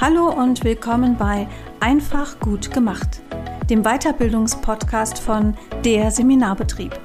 Hallo 0.00 0.30
und 0.30 0.64
willkommen 0.64 1.18
bei 1.18 1.46
Einfach 1.78 2.40
gut 2.40 2.70
gemacht, 2.70 3.20
dem 3.68 3.82
Weiterbildungspodcast 3.82 5.18
von 5.18 5.54
Der 5.84 6.10
Seminarbetrieb. 6.10 6.98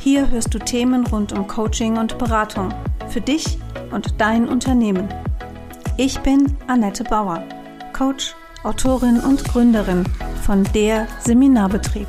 Hier 0.00 0.30
hörst 0.30 0.52
du 0.52 0.58
Themen 0.58 1.06
rund 1.06 1.32
um 1.32 1.46
Coaching 1.46 1.96
und 1.96 2.18
Beratung 2.18 2.74
für 3.08 3.22
dich 3.22 3.58
und 3.90 4.20
dein 4.20 4.46
Unternehmen. 4.46 5.08
Ich 5.96 6.20
bin 6.20 6.54
Annette 6.66 7.04
Bauer, 7.04 7.42
Coach, 7.94 8.34
Autorin 8.64 9.20
und 9.20 9.42
Gründerin 9.42 10.04
von 10.44 10.62
Der 10.74 11.08
Seminarbetrieb. 11.20 12.08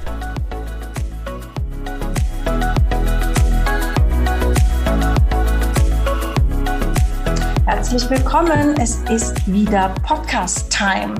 Herzlich 7.95 8.19
willkommen. 8.19 8.75
Es 8.77 8.97
ist 9.09 9.47
wieder 9.49 9.95
Podcast-Time. 10.03 11.15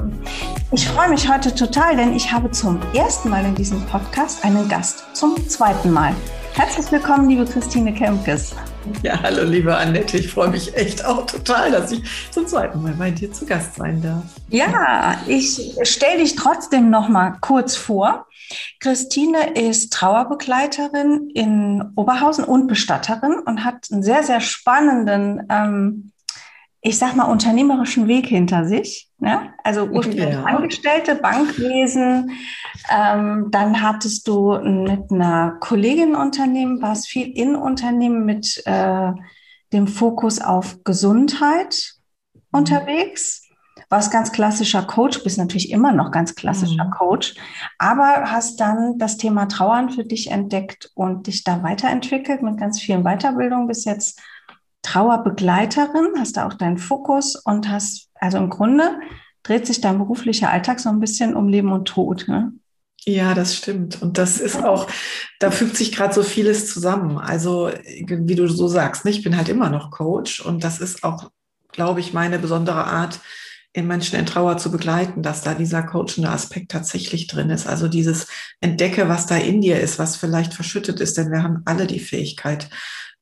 Ich 0.74 0.86
freue 0.86 1.08
mich 1.08 1.32
heute 1.32 1.56
total, 1.56 1.96
denn 1.96 2.14
ich 2.14 2.30
habe 2.30 2.52
zum 2.52 2.82
ersten 2.94 3.30
Mal 3.30 3.46
in 3.46 3.56
diesem 3.56 3.82
Podcast 3.86 4.44
einen 4.44 4.68
Gast. 4.68 5.06
Zum 5.14 5.38
zweiten 5.48 5.90
Mal. 5.90 6.14
Herzlich 6.54 6.92
willkommen, 6.92 7.30
liebe 7.30 7.46
Christine 7.46 7.94
Kempkes. 7.94 8.58
Ja, 9.04 9.22
hallo, 9.24 9.44
liebe 9.44 9.74
Annette. 9.74 10.18
Ich 10.18 10.30
freue 10.30 10.50
mich 10.50 10.76
echt 10.76 11.06
auch 11.06 11.26
total, 11.26 11.72
dass 11.72 11.94
ich 11.94 12.04
zum 12.32 12.46
zweiten 12.46 12.84
Mal 12.84 12.92
bei 12.96 13.10
dir 13.10 13.32
zu 13.32 13.46
Gast 13.46 13.76
sein 13.76 14.02
darf. 14.02 14.26
Ja, 14.50 15.18
ich 15.28 15.78
stelle 15.84 16.18
dich 16.18 16.36
trotzdem 16.36 16.90
noch 16.90 17.08
mal 17.08 17.38
kurz 17.40 17.78
vor. 17.78 18.28
Christine 18.82 19.54
ist 19.54 19.94
Trauerbegleiterin 19.94 21.30
in 21.34 21.94
Oberhausen 21.96 22.44
und 22.44 22.68
Bestatterin 22.68 23.40
und 23.46 23.64
hat 23.64 23.88
einen 23.94 24.04
sehr, 24.04 24.24
sehr 24.24 24.42
spannenden 24.42 25.48
ähm, 25.50 26.12
ich 26.86 27.00
sag 27.00 27.16
mal, 27.16 27.24
unternehmerischen 27.24 28.08
Weg 28.08 28.28
hinter 28.28 28.66
sich. 28.66 29.10
Ne? 29.18 29.52
Also 29.64 29.86
ursprünglich 29.86 30.30
ja. 30.30 30.44
Angestellte, 30.44 31.16
Bankwesen. 31.16 32.32
Ähm, 32.92 33.48
dann 33.50 33.82
hattest 33.82 34.28
du 34.28 34.60
mit 34.60 35.12
einer 35.12 35.58
Kollegin 35.60 36.14
Unternehmen, 36.14 36.84
warst 36.84 37.08
viel 37.08 37.36
in 37.36 37.56
Unternehmen 37.56 38.24
mit 38.24 38.62
äh, 38.66 39.12
dem 39.74 39.88
Fokus 39.88 40.40
auf 40.40 40.84
Gesundheit 40.84 41.96
mhm. 42.34 42.42
unterwegs. 42.52 43.42
Warst 43.90 44.12
ganz 44.12 44.32
klassischer 44.32 44.84
Coach, 44.84 45.24
bist 45.24 45.40
natürlich 45.40 45.72
immer 45.72 45.92
noch 45.92 46.12
ganz 46.12 46.36
klassischer 46.36 46.86
mhm. 46.86 46.92
Coach, 46.92 47.34
aber 47.80 48.32
hast 48.32 48.60
dann 48.60 49.00
das 49.00 49.18
Thema 49.18 49.48
Trauern 49.48 49.90
für 49.90 50.04
dich 50.04 50.30
entdeckt 50.30 50.92
und 50.94 51.26
dich 51.26 51.44
da 51.44 51.64
weiterentwickelt 51.64 52.44
mit 52.44 52.60
ganz 52.60 52.80
vielen 52.80 53.04
Weiterbildungen 53.04 53.68
bis 53.68 53.86
jetzt 53.86 54.22
Trauerbegleiterin, 54.86 56.14
hast 56.18 56.38
da 56.38 56.48
auch 56.48 56.54
deinen 56.54 56.78
Fokus 56.78 57.36
und 57.36 57.70
hast, 57.70 58.10
also 58.16 58.38
im 58.38 58.50
Grunde 58.50 59.00
dreht 59.44 59.68
sich 59.68 59.82
dein 59.82 59.98
beruflicher 59.98 60.52
Alltag 60.52 60.80
so 60.80 60.90
ein 60.90 61.00
bisschen 61.00 61.36
um 61.36 61.50
Leben 61.50 61.72
und 61.72 61.86
Tod. 61.88 62.28
Ne? 62.28 62.54
Ja, 63.06 63.34
das 63.34 63.56
stimmt. 63.56 64.02
Und 64.02 64.18
das 64.18 64.40
ist 64.40 64.64
auch, 64.64 64.88
da 65.40 65.52
fügt 65.52 65.76
sich 65.76 65.92
gerade 65.92 66.14
so 66.14 66.24
vieles 66.24 66.72
zusammen. 66.72 67.18
Also, 67.18 67.70
wie 67.86 68.36
du 68.36 68.48
so 68.48 68.68
sagst, 68.68 69.06
ne, 69.06 69.12
ich 69.12 69.24
bin 69.24 69.38
halt 69.38 69.50
immer 69.50 69.70
noch 69.70 69.92
Coach 69.92 70.40
und 70.40 70.64
das 70.64 70.80
ist 70.80 71.04
auch, 71.04 71.32
glaube 71.72 72.00
ich, 72.00 72.14
meine 72.14 72.40
besondere 72.40 72.86
Art, 72.86 73.20
in 73.74 73.88
Menschen 73.88 74.18
in 74.18 74.26
Trauer 74.26 74.58
zu 74.58 74.72
begleiten, 74.72 75.22
dass 75.22 75.42
da 75.42 75.54
dieser 75.54 75.84
coachende 75.84 76.30
Aspekt 76.30 76.72
tatsächlich 76.72 77.28
drin 77.28 77.50
ist. 77.50 77.68
Also 77.68 77.90
dieses 77.90 78.28
Entdecke, 78.62 79.10
was 79.10 79.26
da 79.26 79.36
in 79.36 79.60
dir 79.60 79.82
ist, 79.82 80.00
was 80.00 80.16
vielleicht 80.16 80.54
verschüttet 80.54 81.02
ist, 81.02 81.18
denn 81.18 81.30
wir 81.30 81.44
haben 81.44 81.62
alle 81.66 81.86
die 81.86 82.00
Fähigkeit, 82.00 82.70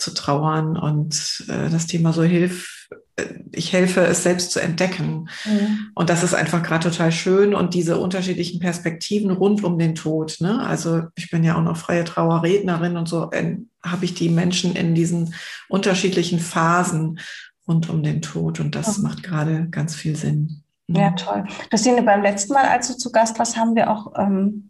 zu 0.04 0.14
trauern 0.14 0.78
und 0.78 1.46
äh, 1.48 1.70
das 1.70 1.88
Thema 1.88 2.14
so 2.14 2.24
hilf, 2.24 2.90
äh, 3.16 3.26
ich 3.52 3.74
helfe 3.74 4.02
es 4.02 4.24
selbst 4.24 4.52
zu 4.52 4.60
entdecken. 4.60 5.30
Mhm. 5.46 5.92
Und 5.96 6.10
das 6.10 6.24
ist 6.24 6.34
einfach 6.34 6.62
gerade 6.62 6.90
total 6.90 7.12
schön 7.12 7.54
und 7.54 7.74
diese 7.74 7.98
unterschiedlichen 7.98 8.60
Perspektiven 8.60 9.32
rund 9.32 9.64
um 9.64 9.80
den 9.80 9.96
Tod. 9.96 10.38
Ne? 10.40 10.60
Also 10.66 11.04
ich 11.16 11.30
bin 11.30 11.44
ja 11.44 11.58
auch 11.58 11.64
noch 11.64 11.78
freie 11.78 12.04
Trauerrednerin 12.04 12.98
und 12.98 13.08
so 13.08 13.32
äh, 13.32 13.58
habe 13.84 14.06
ich 14.06 14.14
die 14.14 14.30
Menschen 14.30 14.76
in 14.76 14.94
diesen 14.96 15.34
unterschiedlichen 15.70 16.40
Phasen 16.40 17.20
rund 17.68 17.90
um 17.90 18.04
den 18.04 18.22
Tod 18.22 18.60
und 18.60 18.76
das 18.76 18.98
mhm. 18.98 19.04
macht 19.04 19.24
gerade 19.24 19.70
ganz 19.70 19.96
viel 19.96 20.16
Sinn. 20.16 20.64
Ja, 20.88 21.12
toll. 21.12 21.46
Christine, 21.70 22.04
beim 22.04 22.22
letzten 22.22 22.54
Mal, 22.54 22.66
als 22.66 22.90
du 22.90 22.98
zu 22.98 23.12
Gast 23.12 23.40
warst, 23.40 23.56
haben 23.56 23.74
wir 23.76 23.90
auch 23.90 24.14
ähm, 24.18 24.70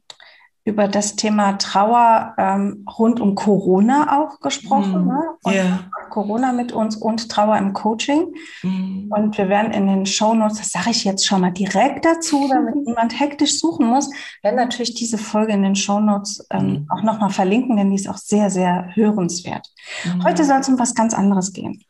über 0.65 0.87
das 0.87 1.17
Thema 1.17 1.53
Trauer 1.57 2.35
ähm, 2.37 2.85
rund 2.97 3.19
um 3.19 3.35
Corona 3.35 4.21
auch 4.21 4.39
gesprochen. 4.39 5.05
Mm, 5.05 5.07
ne? 5.07 5.23
Und 5.43 5.53
yeah. 5.53 5.79
Corona 6.09 6.53
mit 6.53 6.71
uns 6.71 6.95
und 6.95 7.29
Trauer 7.29 7.57
im 7.57 7.73
Coaching. 7.73 8.33
Mm. 8.61 9.11
Und 9.11 9.37
wir 9.37 9.49
werden 9.49 9.73
in 9.73 9.87
den 9.87 10.05
Shownotes, 10.05 10.59
das 10.59 10.69
sage 10.69 10.91
ich 10.91 11.03
jetzt 11.03 11.25
schon 11.25 11.41
mal 11.41 11.51
direkt 11.51 12.05
dazu, 12.05 12.47
damit 12.49 12.75
niemand 12.87 13.19
hektisch 13.19 13.59
suchen 13.59 13.87
muss, 13.87 14.09
werden 14.41 14.55
natürlich 14.55 14.93
diese 14.93 15.17
Folge 15.17 15.51
in 15.51 15.63
den 15.63 15.75
Shownotes 15.75 16.45
ähm, 16.49 16.71
mm. 16.71 16.87
auch 16.91 17.03
nochmal 17.03 17.31
verlinken, 17.31 17.75
denn 17.75 17.89
die 17.89 17.97
ist 17.97 18.07
auch 18.07 18.17
sehr, 18.17 18.49
sehr 18.49 18.87
hörenswert. 18.93 19.69
Mm. 20.05 20.23
Heute 20.23 20.45
soll 20.45 20.59
es 20.59 20.69
um 20.69 20.79
was 20.79 20.95
ganz 20.95 21.13
anderes 21.13 21.51
gehen. 21.51 21.83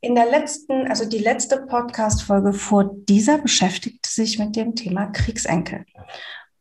In 0.00 0.14
der 0.14 0.26
letzten, 0.26 0.88
also 0.88 1.08
die 1.08 1.18
letzte 1.18 1.58
Podcast-Folge 1.58 2.52
vor 2.52 2.90
dieser 3.08 3.38
beschäftigte 3.38 4.08
sich 4.10 4.38
mit 4.38 4.54
dem 4.54 4.76
Thema 4.76 5.06
Kriegsenkel. 5.06 5.86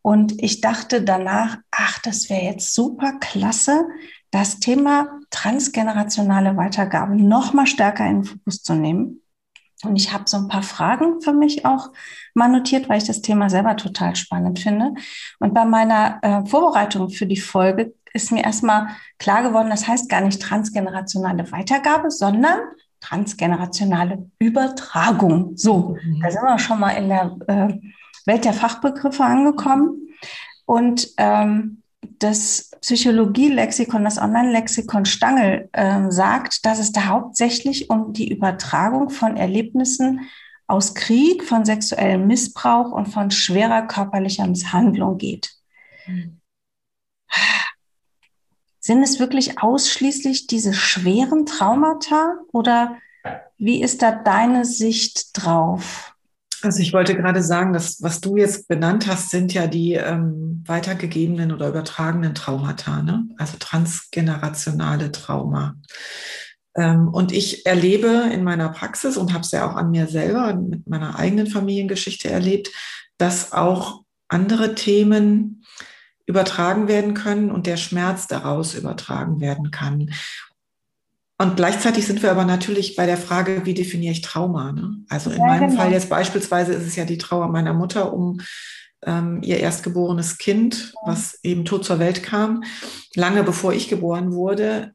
Und 0.01 0.41
ich 0.41 0.61
dachte 0.61 1.03
danach, 1.03 1.57
ach, 1.71 1.99
das 1.99 2.29
wäre 2.29 2.43
jetzt 2.43 2.73
super 2.73 3.13
klasse, 3.19 3.85
das 4.31 4.59
Thema 4.59 5.19
transgenerationale 5.29 6.55
Weitergabe 6.57 7.15
noch 7.15 7.53
mal 7.53 7.67
stärker 7.67 8.05
in 8.07 8.21
den 8.21 8.23
Fokus 8.23 8.63
zu 8.63 8.73
nehmen. 8.73 9.21
Und 9.83 9.95
ich 9.95 10.13
habe 10.13 10.25
so 10.27 10.37
ein 10.37 10.47
paar 10.47 10.63
Fragen 10.63 11.21
für 11.21 11.33
mich 11.33 11.65
auch 11.65 11.89
mal 12.33 12.47
notiert, 12.47 12.87
weil 12.87 12.99
ich 12.99 13.07
das 13.07 13.21
Thema 13.21 13.49
selber 13.49 13.75
total 13.75 14.15
spannend 14.15 14.59
finde. 14.59 14.93
Und 15.39 15.53
bei 15.53 15.65
meiner 15.65 16.19
äh, 16.21 16.45
Vorbereitung 16.45 17.09
für 17.09 17.25
die 17.25 17.39
Folge 17.39 17.93
ist 18.13 18.31
mir 18.31 18.43
erstmal 18.43 18.89
klar 19.17 19.41
geworden, 19.43 19.69
das 19.69 19.87
heißt 19.87 20.09
gar 20.09 20.21
nicht 20.21 20.41
transgenerationale 20.41 21.51
Weitergabe, 21.51 22.11
sondern 22.11 22.59
transgenerationale 22.99 24.29
Übertragung. 24.37 25.57
So, 25.57 25.97
da 26.21 26.29
sind 26.29 26.43
wir 26.43 26.59
schon 26.59 26.79
mal 26.79 26.91
in 26.91 27.09
der 27.09 27.35
äh, 27.47 27.73
Welt 28.25 28.45
der 28.45 28.53
Fachbegriffe 28.53 29.23
angekommen. 29.23 30.09
Und 30.65 31.09
ähm, 31.17 31.81
das 32.01 32.71
Psychologie-Lexikon, 32.81 34.03
das 34.03 34.17
Online-Lexikon 34.17 35.05
Stangl 35.05 35.69
äh, 35.71 36.09
sagt, 36.09 36.65
dass 36.65 36.79
es 36.79 36.91
da 36.91 37.07
hauptsächlich 37.07 37.89
um 37.89 38.13
die 38.13 38.31
Übertragung 38.31 39.09
von 39.09 39.37
Erlebnissen 39.37 40.21
aus 40.67 40.95
Krieg, 40.95 41.43
von 41.43 41.65
sexuellem 41.65 42.27
Missbrauch 42.27 42.91
und 42.91 43.07
von 43.07 43.29
schwerer 43.29 43.83
körperlicher 43.83 44.47
Misshandlung 44.47 45.17
geht. 45.17 45.51
Sind 48.79 49.03
es 49.03 49.19
wirklich 49.19 49.61
ausschließlich 49.61 50.47
diese 50.47 50.73
schweren 50.73 51.45
Traumata 51.45 52.35
oder 52.51 52.97
wie 53.57 53.83
ist 53.83 54.01
da 54.01 54.11
deine 54.11 54.65
Sicht 54.65 55.29
drauf? 55.33 56.10
Also 56.63 56.79
ich 56.81 56.93
wollte 56.93 57.15
gerade 57.15 57.41
sagen, 57.41 57.73
dass 57.73 58.01
was 58.01 58.21
du 58.21 58.37
jetzt 58.37 58.67
benannt 58.67 59.07
hast, 59.07 59.29
sind 59.31 59.53
ja 59.53 59.67
die 59.67 59.93
ähm, 59.93 60.63
weitergegebenen 60.65 61.51
oder 61.51 61.69
übertragenen 61.69 62.35
Traumata, 62.35 63.01
ne? 63.01 63.25
also 63.37 63.57
transgenerationale 63.59 65.11
Trauma. 65.11 65.75
Ähm, 66.75 67.07
und 67.09 67.31
ich 67.31 67.65
erlebe 67.65 68.29
in 68.31 68.43
meiner 68.43 68.69
Praxis 68.69 69.17
und 69.17 69.33
habe 69.33 69.43
es 69.43 69.51
ja 69.51 69.69
auch 69.69 69.75
an 69.75 69.91
mir 69.91 70.07
selber 70.07 70.53
mit 70.53 70.87
meiner 70.87 71.17
eigenen 71.17 71.47
Familiengeschichte 71.47 72.29
erlebt, 72.29 72.69
dass 73.17 73.51
auch 73.51 74.03
andere 74.27 74.75
Themen 74.75 75.65
übertragen 76.25 76.87
werden 76.87 77.13
können 77.13 77.51
und 77.51 77.67
der 77.67 77.77
Schmerz 77.77 78.27
daraus 78.27 78.73
übertragen 78.73 79.41
werden 79.41 79.71
kann. 79.71 80.11
Und 81.41 81.55
gleichzeitig 81.55 82.05
sind 82.05 82.21
wir 82.21 82.29
aber 82.29 82.45
natürlich 82.45 82.95
bei 82.95 83.07
der 83.07 83.17
Frage, 83.17 83.65
wie 83.65 83.73
definiere 83.73 84.11
ich 84.11 84.21
Trauma? 84.21 84.71
Ne? 84.71 84.97
Also 85.09 85.31
in 85.31 85.39
ja, 85.39 85.47
meinem 85.47 85.69
genau. 85.69 85.81
Fall 85.81 85.91
jetzt 85.91 86.09
beispielsweise 86.09 86.73
ist 86.73 86.85
es 86.85 86.95
ja 86.95 87.03
die 87.03 87.17
Trauer 87.17 87.47
meiner 87.47 87.73
Mutter 87.73 88.13
um 88.13 88.41
ähm, 89.03 89.41
ihr 89.41 89.57
erstgeborenes 89.57 90.37
Kind, 90.37 90.93
was 91.03 91.39
eben 91.41 91.65
tot 91.65 91.83
zur 91.83 91.97
Welt 91.97 92.21
kam, 92.21 92.63
lange 93.15 93.43
bevor 93.43 93.73
ich 93.73 93.89
geboren 93.89 94.33
wurde 94.33 94.93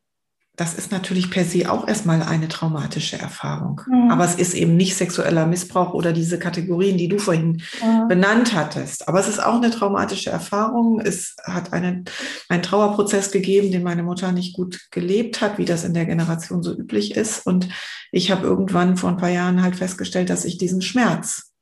das 0.57 0.73
ist 0.73 0.91
natürlich 0.91 1.31
per 1.31 1.45
se 1.45 1.71
auch 1.71 1.87
erstmal 1.87 2.23
eine 2.23 2.49
traumatische 2.49 3.19
Erfahrung. 3.19 3.83
Mhm. 3.87 4.11
Aber 4.11 4.25
es 4.25 4.37
ist 4.37 4.55
eben 4.55 4.75
nicht 4.75 4.97
sexueller 4.97 5.47
Missbrauch 5.47 5.93
oder 5.93 6.15
diese 6.15 6.39
Kategorien, 6.39 6.97
die 6.97 7.09
du 7.09 7.19
vorhin 7.19 7.63
mhm. 7.83 8.09
benannt 8.09 8.55
hattest. 8.55 9.07
Aber 9.07 9.21
es 9.21 9.29
ist 9.29 9.39
auch 9.39 9.57
eine 9.57 9.71
traumatische 9.71 10.31
Erfahrung. 10.31 10.99
Es 11.01 11.37
hat 11.45 11.75
einen, 11.75 12.07
einen 12.49 12.63
Trauerprozess 12.63 13.31
gegeben, 13.31 13.71
den 13.71 13.83
meine 13.83 14.03
Mutter 14.03 14.33
nicht 14.33 14.57
gut 14.57 14.89
gelebt 14.91 15.43
hat, 15.43 15.59
wie 15.59 15.67
das 15.67 15.85
in 15.85 15.93
der 15.93 16.07
Generation 16.07 16.63
so 16.63 16.75
üblich 16.75 17.15
ist. 17.15 17.47
Und 17.47 17.69
ich 18.11 18.31
habe 18.31 18.47
irgendwann 18.47 18.97
vor 18.97 19.11
ein 19.11 19.19
paar 19.19 19.29
Jahren 19.29 19.63
halt 19.63 19.77
festgestellt, 19.77 20.31
dass 20.31 20.47
ich 20.47 20.57
diesen 20.57 20.81
Schmerz 20.81 21.53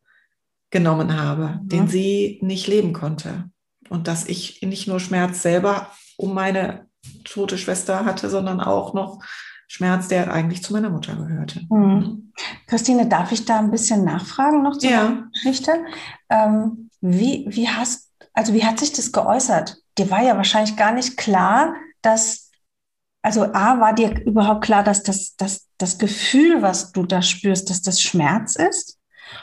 genommen 0.70 1.20
habe, 1.20 1.58
mhm. 1.62 1.68
den 1.68 1.88
sie 1.88 2.38
nicht 2.42 2.68
leben 2.68 2.92
konnte. 2.92 3.50
Und 3.88 4.06
dass 4.06 4.28
ich 4.28 4.62
nicht 4.62 4.86
nur 4.86 5.00
Schmerz 5.00 5.42
selber 5.42 5.90
um 6.16 6.32
meine 6.32 6.86
tote 7.24 7.58
Schwester 7.58 8.04
hatte, 8.04 8.30
sondern 8.30 8.60
auch 8.60 8.94
noch 8.94 9.22
Schmerz, 9.66 10.08
der 10.08 10.32
eigentlich 10.32 10.62
zu 10.62 10.72
meiner 10.72 10.90
Mutter 10.90 11.16
gehörte. 11.16 11.62
Mhm. 11.68 12.32
Christine, 12.66 13.06
darf 13.06 13.32
ich 13.32 13.44
da 13.44 13.58
ein 13.58 13.70
bisschen 13.70 14.04
nachfragen 14.04 14.62
noch 14.62 14.78
zur 14.78 14.90
ja. 14.90 15.24
Geschichte? 15.32 15.84
Ähm, 16.28 16.90
wie, 17.00 17.46
wie 17.48 17.68
hast, 17.68 18.10
also 18.32 18.52
wie 18.54 18.64
hat 18.64 18.78
sich 18.78 18.92
das 18.92 19.12
geäußert? 19.12 19.76
Dir 19.98 20.10
war 20.10 20.22
ja 20.22 20.36
wahrscheinlich 20.36 20.76
gar 20.76 20.92
nicht 20.92 21.16
klar, 21.16 21.74
dass, 22.02 22.50
also 23.22 23.44
A, 23.52 23.80
war 23.80 23.94
dir 23.94 24.24
überhaupt 24.24 24.64
klar, 24.64 24.84
dass 24.84 25.02
das, 25.02 25.34
dass 25.36 25.68
das 25.78 25.98
Gefühl, 25.98 26.62
was 26.62 26.92
du 26.92 27.04
da 27.04 27.22
spürst, 27.22 27.70
dass 27.70 27.82
das 27.82 28.00
Schmerz 28.00 28.56
ist? 28.56 28.98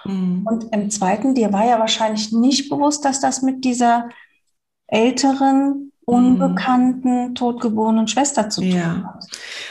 Mhm. 0.05 0.45
Und 0.45 0.73
im 0.73 0.89
zweiten, 0.89 1.35
dir 1.35 1.51
war 1.51 1.65
ja 1.65 1.79
wahrscheinlich 1.79 2.31
nicht 2.31 2.69
bewusst, 2.69 3.05
dass 3.05 3.19
das 3.19 3.41
mit 3.41 3.65
dieser 3.65 4.09
älteren 4.87 5.90
unbekannten, 6.05 7.35
totgeborenen 7.35 8.07
Schwester 8.07 8.49
zu 8.49 8.61
tun 8.61 8.71
ja. 8.71 9.19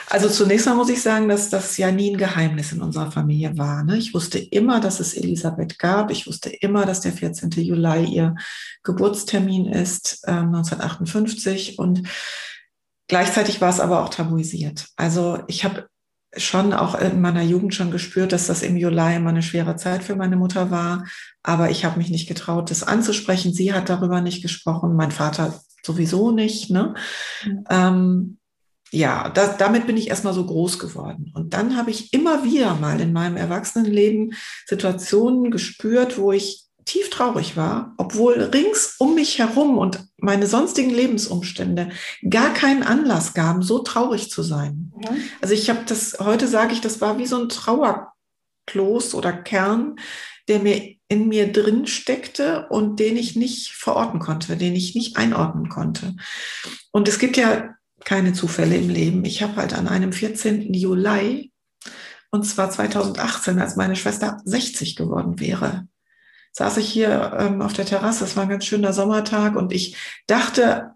Also 0.08 0.28
zunächst 0.28 0.66
mal 0.66 0.74
muss 0.74 0.88
ich 0.88 1.02
sagen, 1.02 1.28
dass 1.28 1.50
das 1.50 1.76
ja 1.76 1.90
nie 1.90 2.12
ein 2.12 2.18
Geheimnis 2.18 2.72
in 2.72 2.82
unserer 2.82 3.10
Familie 3.10 3.56
war. 3.58 3.84
Ne? 3.84 3.96
Ich 3.96 4.14
wusste 4.14 4.38
immer, 4.38 4.80
dass 4.80 5.00
es 5.00 5.14
Elisabeth 5.14 5.78
gab. 5.78 6.10
Ich 6.10 6.26
wusste 6.26 6.50
immer, 6.50 6.86
dass 6.86 7.00
der 7.00 7.12
14. 7.12 7.50
Juli 7.50 8.04
ihr 8.06 8.36
Geburtstermin 8.82 9.66
ist, 9.66 10.22
äh, 10.26 10.32
1958. 10.32 11.78
Und 11.78 12.08
gleichzeitig 13.08 13.60
war 13.60 13.70
es 13.70 13.80
aber 13.80 14.02
auch 14.02 14.08
tabuisiert. 14.08 14.86
Also 14.96 15.40
ich 15.48 15.64
habe 15.64 15.88
schon 16.36 16.72
auch 16.72 16.94
in 16.94 17.20
meiner 17.20 17.42
Jugend 17.42 17.74
schon 17.74 17.90
gespürt, 17.90 18.32
dass 18.32 18.46
das 18.46 18.62
im 18.62 18.76
Juli 18.76 19.16
immer 19.16 19.30
eine 19.30 19.42
schwere 19.42 19.74
Zeit 19.76 20.04
für 20.04 20.14
meine 20.14 20.36
Mutter 20.36 20.70
war. 20.70 21.04
Aber 21.42 21.70
ich 21.70 21.84
habe 21.84 21.98
mich 21.98 22.10
nicht 22.10 22.28
getraut, 22.28 22.70
das 22.70 22.84
anzusprechen. 22.84 23.52
Sie 23.52 23.72
hat 23.72 23.88
darüber 23.88 24.20
nicht 24.20 24.42
gesprochen. 24.42 24.94
Mein 24.94 25.10
Vater 25.10 25.60
sowieso 25.84 26.30
nicht. 26.30 26.70
Ne? 26.70 26.94
Mhm. 27.44 27.64
Ähm, 27.70 28.36
ja, 28.92 29.28
das, 29.28 29.56
damit 29.56 29.86
bin 29.86 29.96
ich 29.96 30.08
erstmal 30.08 30.34
so 30.34 30.44
groß 30.44 30.78
geworden. 30.78 31.32
Und 31.34 31.54
dann 31.54 31.76
habe 31.76 31.90
ich 31.90 32.12
immer 32.12 32.44
wieder 32.44 32.74
mal 32.74 33.00
in 33.00 33.12
meinem 33.12 33.36
Erwachsenenleben 33.36 34.34
Situationen 34.66 35.50
gespürt, 35.50 36.18
wo 36.18 36.32
ich 36.32 36.64
tief 36.84 37.08
traurig 37.10 37.56
war, 37.56 37.94
obwohl 37.98 38.34
rings 38.34 38.96
um 38.98 39.14
mich 39.14 39.38
herum 39.38 39.78
und 39.78 40.04
meine 40.16 40.48
sonstigen 40.48 40.90
Lebensumstände 40.90 41.90
gar 42.28 42.52
keinen 42.52 42.82
Anlass 42.82 43.32
gaben, 43.32 43.62
so 43.62 43.78
traurig 43.78 44.28
zu 44.30 44.42
sein. 44.42 44.92
Mhm. 44.96 45.22
Also 45.40 45.54
ich 45.54 45.70
habe 45.70 45.80
das, 45.86 46.16
heute 46.18 46.48
sage 46.48 46.72
ich, 46.72 46.80
das 46.80 47.00
war 47.00 47.18
wie 47.18 47.26
so 47.26 47.40
ein 47.40 47.48
Trauerkloß 47.48 49.14
oder 49.14 49.32
Kern, 49.32 49.96
der 50.48 50.58
mir 50.58 50.96
in 51.10 51.28
mir 51.28 51.52
drin 51.52 51.88
steckte 51.88 52.68
und 52.68 53.00
den 53.00 53.16
ich 53.16 53.34
nicht 53.34 53.72
verorten 53.72 54.20
konnte, 54.20 54.56
den 54.56 54.76
ich 54.76 54.94
nicht 54.94 55.16
einordnen 55.16 55.68
konnte. 55.68 56.14
Und 56.92 57.08
es 57.08 57.18
gibt 57.18 57.36
ja 57.36 57.74
keine 58.04 58.32
Zufälle 58.32 58.76
im 58.76 58.88
Leben. 58.88 59.24
Ich 59.24 59.42
habe 59.42 59.56
halt 59.56 59.74
an 59.74 59.88
einem 59.88 60.12
14. 60.12 60.72
Juli, 60.72 61.52
und 62.30 62.44
zwar 62.44 62.70
2018, 62.70 63.58
als 63.58 63.74
meine 63.74 63.96
Schwester 63.96 64.40
60 64.44 64.94
geworden 64.94 65.40
wäre, 65.40 65.88
saß 66.52 66.76
ich 66.76 66.88
hier 66.88 67.36
ähm, 67.38 67.60
auf 67.60 67.72
der 67.72 67.86
Terrasse. 67.86 68.24
Es 68.24 68.36
war 68.36 68.44
ein 68.44 68.48
ganz 68.48 68.64
schöner 68.64 68.92
Sommertag 68.92 69.56
und 69.56 69.72
ich 69.72 69.96
dachte 70.28 70.92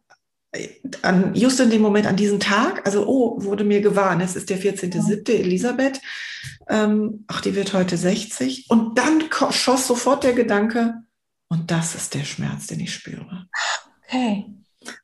an, 1.02 1.34
just 1.34 1.60
in 1.60 1.70
dem 1.70 1.82
Moment, 1.82 2.06
an 2.06 2.16
diesen 2.16 2.40
Tag, 2.40 2.86
also, 2.86 3.06
oh, 3.06 3.42
wurde 3.42 3.64
mir 3.64 3.80
gewarnt, 3.80 4.22
es 4.22 4.36
ist 4.36 4.50
der 4.50 4.58
14.7. 4.58 5.30
Elisabeth, 5.30 6.00
ähm, 6.68 7.24
ach, 7.26 7.40
die 7.40 7.54
wird 7.54 7.72
heute 7.72 7.96
60. 7.96 8.66
Und 8.70 8.98
dann 8.98 9.24
schoss 9.50 9.86
sofort 9.86 10.24
der 10.24 10.32
Gedanke, 10.32 10.94
und 11.48 11.70
das 11.70 11.94
ist 11.94 12.14
der 12.14 12.24
Schmerz, 12.24 12.66
den 12.66 12.80
ich 12.80 12.94
spüre. 12.94 13.46
Okay. 14.06 14.46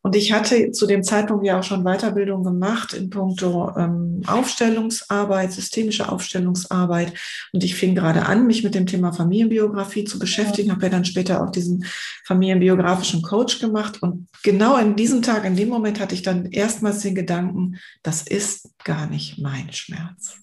Und 0.02 0.16
ich 0.16 0.32
hatte 0.32 0.72
zu 0.72 0.86
dem 0.86 1.02
Zeitpunkt 1.02 1.44
ja 1.44 1.58
auch 1.58 1.62
schon 1.62 1.84
Weiterbildung 1.84 2.44
gemacht 2.44 2.92
in 2.92 3.10
puncto 3.10 3.72
ähm, 3.76 4.22
Aufstellungsarbeit, 4.26 5.52
systemische 5.52 6.10
Aufstellungsarbeit. 6.10 7.12
Und 7.52 7.64
ich 7.64 7.74
fing 7.74 7.94
gerade 7.94 8.26
an, 8.26 8.46
mich 8.46 8.64
mit 8.64 8.74
dem 8.74 8.86
Thema 8.86 9.12
Familienbiografie 9.12 10.04
zu 10.04 10.18
beschäftigen, 10.18 10.70
habe 10.72 10.82
ja 10.82 10.88
dann 10.88 11.04
später 11.04 11.42
auch 11.42 11.50
diesen 11.50 11.84
familienbiografischen 12.26 13.22
Coach 13.22 13.58
gemacht. 13.58 14.02
Und 14.02 14.28
genau 14.42 14.76
in 14.76 14.96
diesem 14.96 15.22
Tag, 15.22 15.44
in 15.44 15.56
dem 15.56 15.68
Moment 15.68 16.00
hatte 16.00 16.14
ich 16.14 16.22
dann 16.22 16.46
erstmals 16.46 17.00
den 17.00 17.14
Gedanken, 17.14 17.76
das 18.02 18.22
ist 18.22 18.70
gar 18.84 19.06
nicht 19.06 19.38
mein 19.38 19.72
Schmerz. 19.72 20.40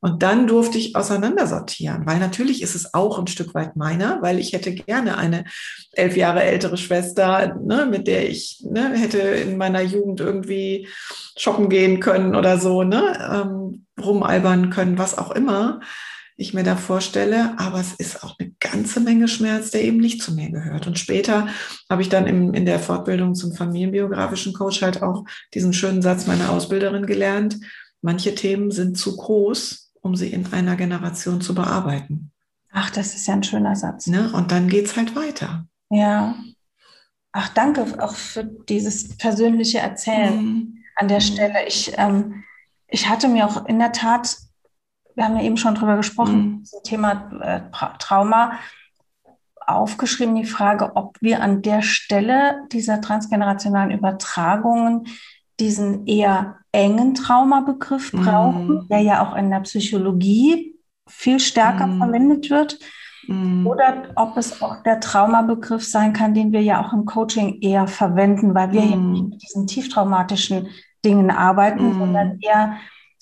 Und 0.00 0.22
dann 0.22 0.46
durfte 0.46 0.78
ich 0.78 0.94
auseinandersortieren, 0.94 2.06
weil 2.06 2.20
natürlich 2.20 2.62
ist 2.62 2.76
es 2.76 2.94
auch 2.94 3.18
ein 3.18 3.26
Stück 3.26 3.54
weit 3.54 3.74
meiner, 3.74 4.22
weil 4.22 4.38
ich 4.38 4.52
hätte 4.52 4.72
gerne 4.72 5.18
eine 5.18 5.44
elf 5.92 6.16
Jahre 6.16 6.44
ältere 6.44 6.76
Schwester, 6.76 7.56
ne, 7.60 7.86
mit 7.86 8.06
der 8.06 8.30
ich 8.30 8.62
ne, 8.64 8.90
hätte 8.94 9.18
in 9.18 9.56
meiner 9.56 9.82
Jugend 9.82 10.20
irgendwie 10.20 10.86
shoppen 11.36 11.68
gehen 11.68 11.98
können 11.98 12.36
oder 12.36 12.58
so, 12.58 12.84
ne, 12.84 13.18
ähm, 13.32 13.86
rumalbern 14.00 14.70
können, 14.70 14.98
was 14.98 15.18
auch 15.18 15.32
immer 15.32 15.80
ich 16.38 16.54
mir 16.54 16.62
da 16.62 16.76
vorstelle. 16.76 17.58
Aber 17.58 17.80
es 17.80 17.94
ist 17.94 18.22
auch 18.22 18.38
eine 18.38 18.52
ganze 18.60 19.00
Menge 19.00 19.26
Schmerz, 19.26 19.72
der 19.72 19.82
eben 19.82 19.98
nicht 19.98 20.22
zu 20.22 20.32
mir 20.32 20.50
gehört. 20.50 20.86
Und 20.86 20.98
später 20.98 21.48
habe 21.90 22.02
ich 22.02 22.08
dann 22.08 22.28
im, 22.28 22.54
in 22.54 22.64
der 22.64 22.78
Fortbildung 22.78 23.34
zum 23.34 23.52
familienbiografischen 23.52 24.54
Coach 24.54 24.80
halt 24.80 25.02
auch 25.02 25.24
diesen 25.52 25.72
schönen 25.72 26.00
Satz 26.00 26.28
meiner 26.28 26.50
Ausbilderin 26.50 27.06
gelernt. 27.06 27.58
Manche 28.00 28.36
Themen 28.36 28.70
sind 28.70 28.96
zu 28.96 29.16
groß, 29.16 29.87
um 30.00 30.16
sie 30.16 30.32
in 30.32 30.52
einer 30.52 30.76
Generation 30.76 31.40
zu 31.40 31.54
bearbeiten. 31.54 32.32
Ach, 32.70 32.90
das 32.90 33.14
ist 33.14 33.26
ja 33.26 33.34
ein 33.34 33.42
schöner 33.42 33.76
Satz. 33.76 34.06
Ne? 34.06 34.30
Und 34.32 34.52
dann 34.52 34.68
geht 34.68 34.86
es 34.86 34.96
halt 34.96 35.16
weiter. 35.16 35.66
Ja. 35.90 36.34
Ach, 37.32 37.48
danke 37.50 38.02
auch 38.02 38.14
für 38.14 38.44
dieses 38.44 39.16
persönliche 39.16 39.78
Erzählen 39.78 40.36
mhm. 40.36 40.84
an 40.96 41.08
der 41.08 41.20
Stelle. 41.20 41.66
Ich, 41.66 41.92
ähm, 41.96 42.44
ich 42.88 43.08
hatte 43.08 43.28
mir 43.28 43.46
auch 43.46 43.66
in 43.66 43.78
der 43.78 43.92
Tat, 43.92 44.36
wir 45.14 45.24
haben 45.24 45.36
ja 45.36 45.42
eben 45.42 45.56
schon 45.56 45.74
drüber 45.74 45.96
gesprochen, 45.96 46.40
mhm. 46.40 46.64
zum 46.64 46.82
Thema 46.82 47.30
äh, 47.42 47.60
Trauma, 47.98 48.58
aufgeschrieben, 49.68 50.34
die 50.34 50.44
Frage, 50.44 50.96
ob 50.96 51.18
wir 51.20 51.42
an 51.42 51.60
der 51.60 51.82
Stelle 51.82 52.62
dieser 52.72 53.00
transgenerationalen 53.00 53.90
Übertragungen 53.90 55.06
diesen 55.60 56.06
eher 56.06 56.56
engen 56.72 57.14
Traumabegriff 57.14 58.12
mhm. 58.12 58.24
brauchen, 58.24 58.68
mm. 58.68 58.88
der 58.88 59.00
ja 59.00 59.26
auch 59.26 59.34
in 59.34 59.50
der 59.50 59.60
Psychologie 59.60 60.76
viel 61.08 61.40
stärker 61.40 61.86
mm. 61.86 61.98
verwendet 61.98 62.50
wird. 62.50 62.78
Mm. 63.26 63.66
Oder 63.66 64.08
ob 64.16 64.36
es 64.36 64.62
auch 64.62 64.82
der 64.82 65.00
Traumabegriff 65.00 65.84
sein 65.84 66.12
kann, 66.12 66.34
den 66.34 66.52
wir 66.52 66.62
ja 66.62 66.84
auch 66.84 66.92
im 66.92 67.06
Coaching 67.06 67.60
eher 67.60 67.86
verwenden, 67.86 68.54
weil 68.54 68.72
wir 68.72 68.84
ja 68.84 68.96
nicht 68.96 69.24
mit 69.24 69.42
diesen 69.42 69.66
tieftraumatischen 69.66 70.68
Dingen 71.04 71.30
arbeiten, 71.30 71.94
sondern 71.98 72.38
eher, 72.40 72.76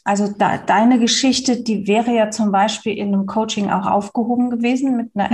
also 0.04 0.28
da, 0.28 0.58
deine 0.58 0.98
Geschichte, 0.98 1.62
die 1.62 1.86
wäre 1.86 2.12
ja 2.12 2.30
zum 2.30 2.50
Beispiel 2.50 2.96
in 2.96 3.08
einem 3.08 3.26
Coaching 3.26 3.70
auch 3.70 3.86
aufgehoben 3.86 4.50
gewesen 4.50 4.96
mit 4.96 5.10
einer 5.14 5.30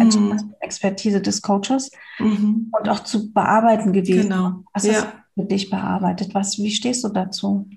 Expertise 0.61 1.21
des 1.21 1.41
Coaches 1.43 1.91
-hmm. 2.19 2.67
und 2.71 2.89
auch 2.89 3.01
zu 3.01 3.33
bearbeiten 3.33 3.93
gewesen. 3.93 4.31
Genau. 4.31 4.65
Was 4.73 4.87
ja. 4.87 4.93
ist 4.93 5.07
für 5.35 5.45
dich 5.45 5.71
bearbeitet? 5.71 6.35
Was, 6.35 6.59
wie 6.59 6.71
stehst 6.71 7.05
du 7.05 7.09
dazu? 7.09 7.69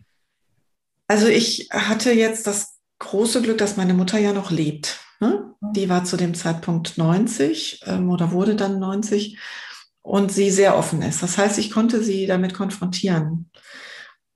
Also 1.08 1.28
ich 1.28 1.70
hatte 1.72 2.12
jetzt 2.12 2.48
das 2.48 2.80
große 3.00 3.42
Glück, 3.42 3.58
dass 3.58 3.78
meine 3.78 3.94
Mutter 3.94 4.18
ja 4.18 4.34
noch 4.34 4.52
lebt. 4.52 5.00
Ne? 5.20 5.56
Mhm. 5.62 5.74
Die 5.74 5.90
war 5.90 6.04
zu 6.04 6.18
dem 6.18 6.34
Zeitpunkt 6.34 6.98
90 6.98 7.82
ähm, 7.86 8.10
oder 8.10 8.32
wurde 8.32 8.56
dann 8.56 8.80
90 8.80 9.38
und 10.02 10.32
sie 10.32 10.52
sehr 10.52 10.78
offen 10.78 11.02
ist. 11.02 11.24
Das 11.24 11.38
heißt, 11.38 11.58
ich 11.58 11.72
konnte 11.72 12.04
sie 12.04 12.26
damit 12.28 12.54
konfrontieren. 12.54 13.50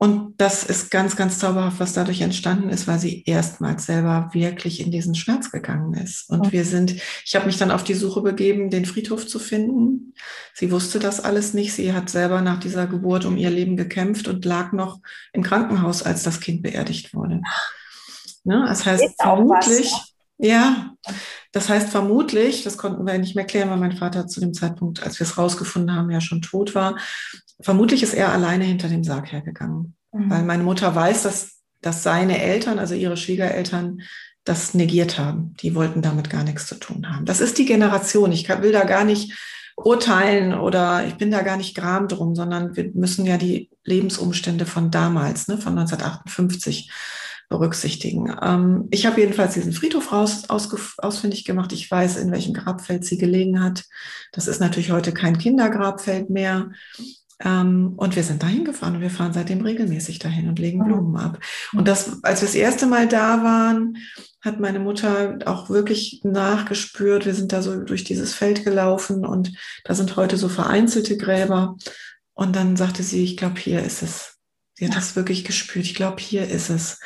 Und 0.02 0.40
das 0.40 0.64
ist 0.64 0.90
ganz, 0.90 1.14
ganz 1.14 1.38
zauberhaft, 1.38 1.78
was 1.78 1.92
dadurch 1.92 2.22
entstanden 2.22 2.70
ist, 2.70 2.88
weil 2.88 2.98
sie 2.98 3.22
erstmals 3.26 3.84
selber 3.84 4.30
wirklich 4.32 4.80
in 4.80 4.90
diesen 4.90 5.14
Schmerz 5.14 5.50
gegangen 5.50 5.92
ist. 5.92 6.30
Und 6.30 6.52
wir 6.52 6.64
sind, 6.64 6.94
ich 7.26 7.36
habe 7.36 7.44
mich 7.44 7.58
dann 7.58 7.70
auf 7.70 7.84
die 7.84 7.92
Suche 7.92 8.22
begeben, 8.22 8.70
den 8.70 8.86
Friedhof 8.86 9.26
zu 9.26 9.38
finden. 9.38 10.14
Sie 10.54 10.72
wusste 10.72 11.00
das 11.00 11.20
alles 11.20 11.52
nicht. 11.52 11.74
Sie 11.74 11.92
hat 11.92 12.08
selber 12.08 12.40
nach 12.40 12.58
dieser 12.58 12.86
Geburt 12.86 13.26
um 13.26 13.36
ihr 13.36 13.50
Leben 13.50 13.76
gekämpft 13.76 14.26
und 14.26 14.42
lag 14.46 14.72
noch 14.72 15.00
im 15.34 15.42
Krankenhaus, 15.42 16.02
als 16.02 16.22
das 16.22 16.40
Kind 16.40 16.62
beerdigt 16.62 17.12
wurde. 17.12 17.42
Ne? 18.44 18.64
Das 18.66 18.86
heißt, 18.86 19.04
vermutlich, 19.20 19.92
ja, 20.38 20.94
das 21.52 21.68
heißt 21.68 21.90
vermutlich, 21.90 22.64
das 22.64 22.78
konnten 22.78 23.06
wir 23.06 23.18
nicht 23.18 23.36
mehr 23.36 23.44
klären, 23.44 23.68
weil 23.68 23.76
mein 23.76 23.98
Vater 23.98 24.26
zu 24.26 24.40
dem 24.40 24.54
Zeitpunkt, 24.54 25.02
als 25.02 25.20
wir 25.20 25.26
es 25.26 25.36
rausgefunden 25.36 25.94
haben, 25.94 26.10
ja 26.10 26.22
schon 26.22 26.40
tot 26.40 26.74
war. 26.74 26.96
Vermutlich 27.62 28.02
ist 28.02 28.14
er 28.14 28.32
alleine 28.32 28.64
hinter 28.64 28.88
dem 28.88 29.04
Sarg 29.04 29.32
hergegangen, 29.32 29.94
mhm. 30.12 30.30
weil 30.30 30.42
meine 30.42 30.62
Mutter 30.62 30.94
weiß, 30.94 31.22
dass, 31.22 31.60
dass 31.80 32.02
seine 32.02 32.40
Eltern, 32.40 32.78
also 32.78 32.94
ihre 32.94 33.16
Schwiegereltern, 33.16 34.00
das 34.44 34.74
negiert 34.74 35.18
haben. 35.18 35.54
Die 35.60 35.74
wollten 35.74 36.02
damit 36.02 36.30
gar 36.30 36.44
nichts 36.44 36.66
zu 36.66 36.74
tun 36.76 37.08
haben. 37.10 37.26
Das 37.26 37.40
ist 37.40 37.58
die 37.58 37.66
Generation. 37.66 38.32
Ich 38.32 38.48
will 38.48 38.72
da 38.72 38.84
gar 38.84 39.04
nicht 39.04 39.36
urteilen 39.76 40.54
oder 40.54 41.06
ich 41.06 41.14
bin 41.14 41.30
da 41.30 41.42
gar 41.42 41.56
nicht 41.56 41.74
gram 41.74 42.08
drum, 42.08 42.34
sondern 42.34 42.76
wir 42.76 42.90
müssen 42.94 43.26
ja 43.26 43.36
die 43.36 43.70
Lebensumstände 43.84 44.66
von 44.66 44.90
damals, 44.90 45.48
ne, 45.48 45.58
von 45.58 45.78
1958 45.78 46.90
berücksichtigen. 47.48 48.34
Ähm, 48.42 48.88
ich 48.90 49.06
habe 49.06 49.20
jedenfalls 49.20 49.54
diesen 49.54 49.72
Friedhof 49.72 50.12
raus, 50.12 50.44
ausfindig 50.48 51.44
gemacht. 51.44 51.72
Ich 51.72 51.90
weiß, 51.90 52.16
in 52.16 52.30
welchem 52.30 52.54
Grabfeld 52.54 53.04
sie 53.04 53.18
gelegen 53.18 53.62
hat. 53.62 53.84
Das 54.32 54.46
ist 54.46 54.60
natürlich 54.60 54.92
heute 54.92 55.12
kein 55.12 55.36
Kindergrabfeld 55.36 56.30
mehr. 56.30 56.70
Ähm, 57.42 57.94
und 57.96 58.16
wir 58.16 58.22
sind 58.22 58.42
dahin 58.42 58.64
gefahren 58.64 58.96
und 58.96 59.00
wir 59.00 59.10
fahren 59.10 59.32
seitdem 59.32 59.62
regelmäßig 59.62 60.18
dahin 60.18 60.48
und 60.48 60.58
legen 60.58 60.80
mhm. 60.80 60.84
Blumen 60.84 61.16
ab. 61.16 61.38
Und 61.72 61.88
das, 61.88 62.22
als 62.22 62.42
wir 62.42 62.48
das 62.48 62.54
erste 62.54 62.86
Mal 62.86 63.08
da 63.08 63.42
waren, 63.42 63.96
hat 64.42 64.60
meine 64.60 64.78
Mutter 64.78 65.38
auch 65.46 65.70
wirklich 65.70 66.20
nachgespürt. 66.24 67.26
Wir 67.26 67.34
sind 67.34 67.52
da 67.52 67.62
so 67.62 67.82
durch 67.82 68.04
dieses 68.04 68.34
Feld 68.34 68.64
gelaufen 68.64 69.24
und 69.24 69.52
da 69.84 69.94
sind 69.94 70.16
heute 70.16 70.36
so 70.36 70.48
vereinzelte 70.48 71.16
Gräber. 71.16 71.76
Und 72.34 72.56
dann 72.56 72.76
sagte 72.76 73.02
sie, 73.02 73.24
ich 73.24 73.36
glaube, 73.36 73.60
hier 73.60 73.82
ist 73.82 74.02
es. 74.02 74.38
Sie 74.74 74.86
hat 74.86 74.94
ja. 74.94 75.00
das 75.00 75.14
wirklich 75.14 75.44
gespürt. 75.44 75.84
Ich 75.84 75.94
glaube, 75.94 76.22
hier 76.22 76.48
ist 76.48 76.70
es. 76.70 77.00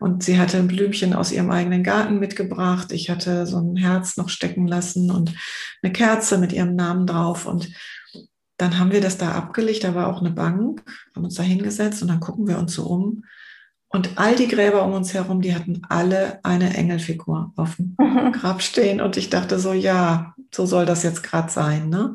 Und 0.00 0.24
sie 0.24 0.38
hatte 0.38 0.56
ein 0.56 0.66
Blümchen 0.66 1.14
aus 1.14 1.30
ihrem 1.30 1.52
eigenen 1.52 1.84
Garten 1.84 2.18
mitgebracht. 2.18 2.90
Ich 2.90 3.08
hatte 3.08 3.46
so 3.46 3.58
ein 3.58 3.76
Herz 3.76 4.16
noch 4.16 4.28
stecken 4.28 4.66
lassen 4.66 5.12
und 5.12 5.32
eine 5.80 5.92
Kerze 5.92 6.38
mit 6.38 6.52
ihrem 6.52 6.74
Namen 6.74 7.06
drauf. 7.06 7.46
Und 7.46 7.70
dann 8.60 8.78
haben 8.78 8.92
wir 8.92 9.00
das 9.00 9.16
da 9.16 9.32
abgelegt, 9.32 9.84
da 9.84 9.94
war 9.94 10.08
auch 10.08 10.20
eine 10.20 10.30
Bank, 10.30 10.82
haben 11.14 11.24
uns 11.24 11.34
da 11.34 11.42
hingesetzt 11.42 12.02
und 12.02 12.08
dann 12.08 12.20
gucken 12.20 12.46
wir 12.46 12.58
uns 12.58 12.74
so 12.74 12.84
um. 12.84 13.24
Und 13.88 14.10
all 14.16 14.36
die 14.36 14.46
Gräber 14.46 14.84
um 14.84 14.92
uns 14.92 15.14
herum, 15.14 15.40
die 15.40 15.54
hatten 15.54 15.82
alle 15.88 16.38
eine 16.44 16.76
Engelfigur 16.76 17.52
auf 17.56 17.76
dem 17.76 17.96
Grab 18.32 18.62
stehen. 18.62 19.00
Und 19.00 19.16
ich 19.16 19.30
dachte 19.30 19.58
so, 19.58 19.72
ja, 19.72 20.34
so 20.54 20.64
soll 20.64 20.86
das 20.86 21.02
jetzt 21.02 21.24
gerade 21.24 21.50
sein. 21.50 21.88
Ne? 21.88 22.14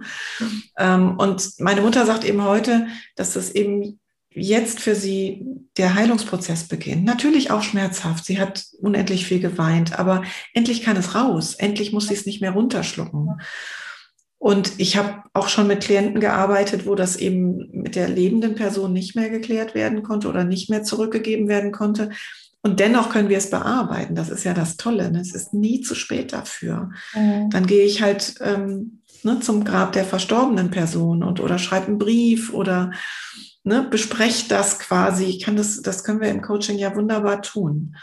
Mhm. 0.79 1.17
Und 1.17 1.59
meine 1.59 1.81
Mutter 1.81 2.05
sagt 2.05 2.23
eben 2.23 2.43
heute, 2.43 2.87
dass 3.17 3.33
das 3.33 3.51
eben 3.51 3.99
jetzt 4.29 4.79
für 4.79 4.95
sie 4.95 5.45
der 5.77 5.95
Heilungsprozess 5.95 6.67
beginnt. 6.69 7.03
Natürlich 7.03 7.51
auch 7.51 7.63
schmerzhaft. 7.63 8.23
Sie 8.23 8.39
hat 8.39 8.65
unendlich 8.79 9.25
viel 9.25 9.41
geweint, 9.41 9.99
aber 9.99 10.23
endlich 10.53 10.81
kann 10.81 10.95
es 10.95 11.13
raus. 11.13 11.55
Endlich 11.55 11.91
muss 11.91 12.07
sie 12.07 12.13
es 12.13 12.25
nicht 12.25 12.39
mehr 12.39 12.51
runterschlucken. 12.51 13.41
Und 14.37 14.79
ich 14.79 14.97
habe 14.97 15.23
auch 15.33 15.47
schon 15.47 15.67
mit 15.67 15.83
Klienten 15.83 16.19
gearbeitet, 16.19 16.85
wo 16.85 16.95
das 16.95 17.15
eben 17.15 17.69
mit 17.71 17.95
der 17.95 18.07
lebenden 18.07 18.55
Person 18.55 18.93
nicht 18.93 19.15
mehr 19.15 19.29
geklärt 19.29 19.73
werden 19.73 20.03
konnte 20.03 20.27
oder 20.27 20.43
nicht 20.43 20.69
mehr 20.69 20.83
zurückgegeben 20.83 21.47
werden 21.47 21.71
konnte. 21.71 22.09
Und 22.61 22.79
dennoch 22.79 23.09
können 23.09 23.29
wir 23.29 23.37
es 23.37 23.49
bearbeiten. 23.49 24.15
Das 24.15 24.29
ist 24.29 24.43
ja 24.43 24.53
das 24.53 24.77
Tolle. 24.77 25.11
Ne? 25.11 25.19
Es 25.19 25.35
ist 25.35 25.53
nie 25.53 25.81
zu 25.81 25.95
spät 25.95 26.33
dafür. 26.33 26.89
Mhm. 27.13 27.49
Dann 27.51 27.67
gehe 27.67 27.85
ich 27.85 28.01
halt 28.01 28.35
ähm, 28.41 29.01
ne, 29.23 29.39
zum 29.39 29.63
Grab 29.63 29.91
der 29.93 30.05
verstorbenen 30.05 30.71
Person 30.71 31.23
und 31.23 31.39
oder 31.39 31.57
schreibe 31.57 31.87
einen 31.87 31.99
Brief 31.99 32.53
oder 32.53 32.91
ne, 33.63 33.83
bespreche 33.83 34.47
das 34.49 34.79
quasi. 34.79 35.25
Ich 35.25 35.43
kann 35.43 35.55
das, 35.55 35.81
das 35.81 36.03
können 36.03 36.21
wir 36.21 36.29
im 36.29 36.41
Coaching 36.41 36.77
ja 36.77 36.95
wunderbar 36.95 37.41
tun. 37.41 37.95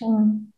Mhm. 0.00 0.52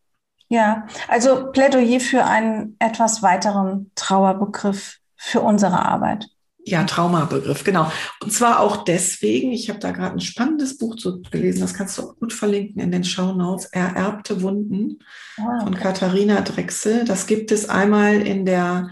Ja, 0.50 0.86
also 1.08 1.50
Plädoyer 1.52 2.00
für 2.00 2.24
einen 2.24 2.76
etwas 2.78 3.22
weiteren 3.22 3.90
Trauerbegriff 3.94 4.98
für 5.18 5.40
unsere 5.40 5.84
Arbeit. 5.84 6.26
Ja, 6.64 6.84
Traumabegriff, 6.84 7.64
genau. 7.64 7.90
Und 8.22 8.30
zwar 8.30 8.60
auch 8.60 8.84
deswegen, 8.84 9.52
ich 9.52 9.70
habe 9.70 9.78
da 9.78 9.90
gerade 9.90 10.14
ein 10.14 10.20
spannendes 10.20 10.76
Buch 10.76 10.96
zu 10.96 11.22
gelesen, 11.22 11.60
das 11.60 11.72
kannst 11.72 11.96
du 11.96 12.02
auch 12.02 12.16
gut 12.16 12.32
verlinken 12.32 12.82
in 12.82 12.92
den 12.92 13.04
Show 13.04 13.32
Notes, 13.32 13.66
Ererbte 13.66 14.42
Wunden 14.42 14.98
ah, 15.38 15.42
okay. 15.42 15.64
von 15.64 15.74
Katharina 15.74 16.40
Drechsel. 16.42 17.04
Das 17.04 17.26
gibt 17.26 17.52
es 17.52 17.68
einmal 17.68 18.20
in 18.20 18.44
der 18.44 18.90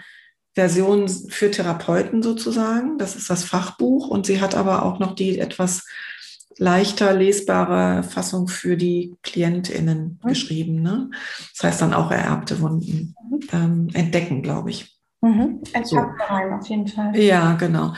Version 0.54 1.06
für 1.08 1.50
Therapeuten 1.50 2.22
sozusagen, 2.22 2.96
das 2.96 3.14
ist 3.14 3.28
das 3.28 3.44
Fachbuch 3.44 4.08
und 4.08 4.24
sie 4.24 4.40
hat 4.40 4.54
aber 4.54 4.86
auch 4.86 4.98
noch 4.98 5.14
die 5.14 5.38
etwas 5.38 5.84
leichter 6.56 7.12
lesbare 7.12 8.02
Fassung 8.02 8.48
für 8.48 8.78
die 8.78 9.14
KlientInnen 9.22 10.18
mhm. 10.22 10.28
geschrieben. 10.28 10.80
Ne? 10.80 11.10
Das 11.54 11.64
heißt 11.64 11.82
dann 11.82 11.92
auch 11.92 12.10
ererbte 12.10 12.60
Wunden 12.60 13.14
mhm. 13.30 13.40
ähm, 13.52 13.88
entdecken, 13.92 14.42
glaube 14.42 14.70
ich. 14.70 14.95
Mhm. 15.26 15.62
Ein 15.72 15.84
so. 15.84 15.98
Auf 15.98 16.68
jeden 16.68 16.86
Fall. 16.86 17.16
Ja, 17.18 17.54
genau. 17.54 17.94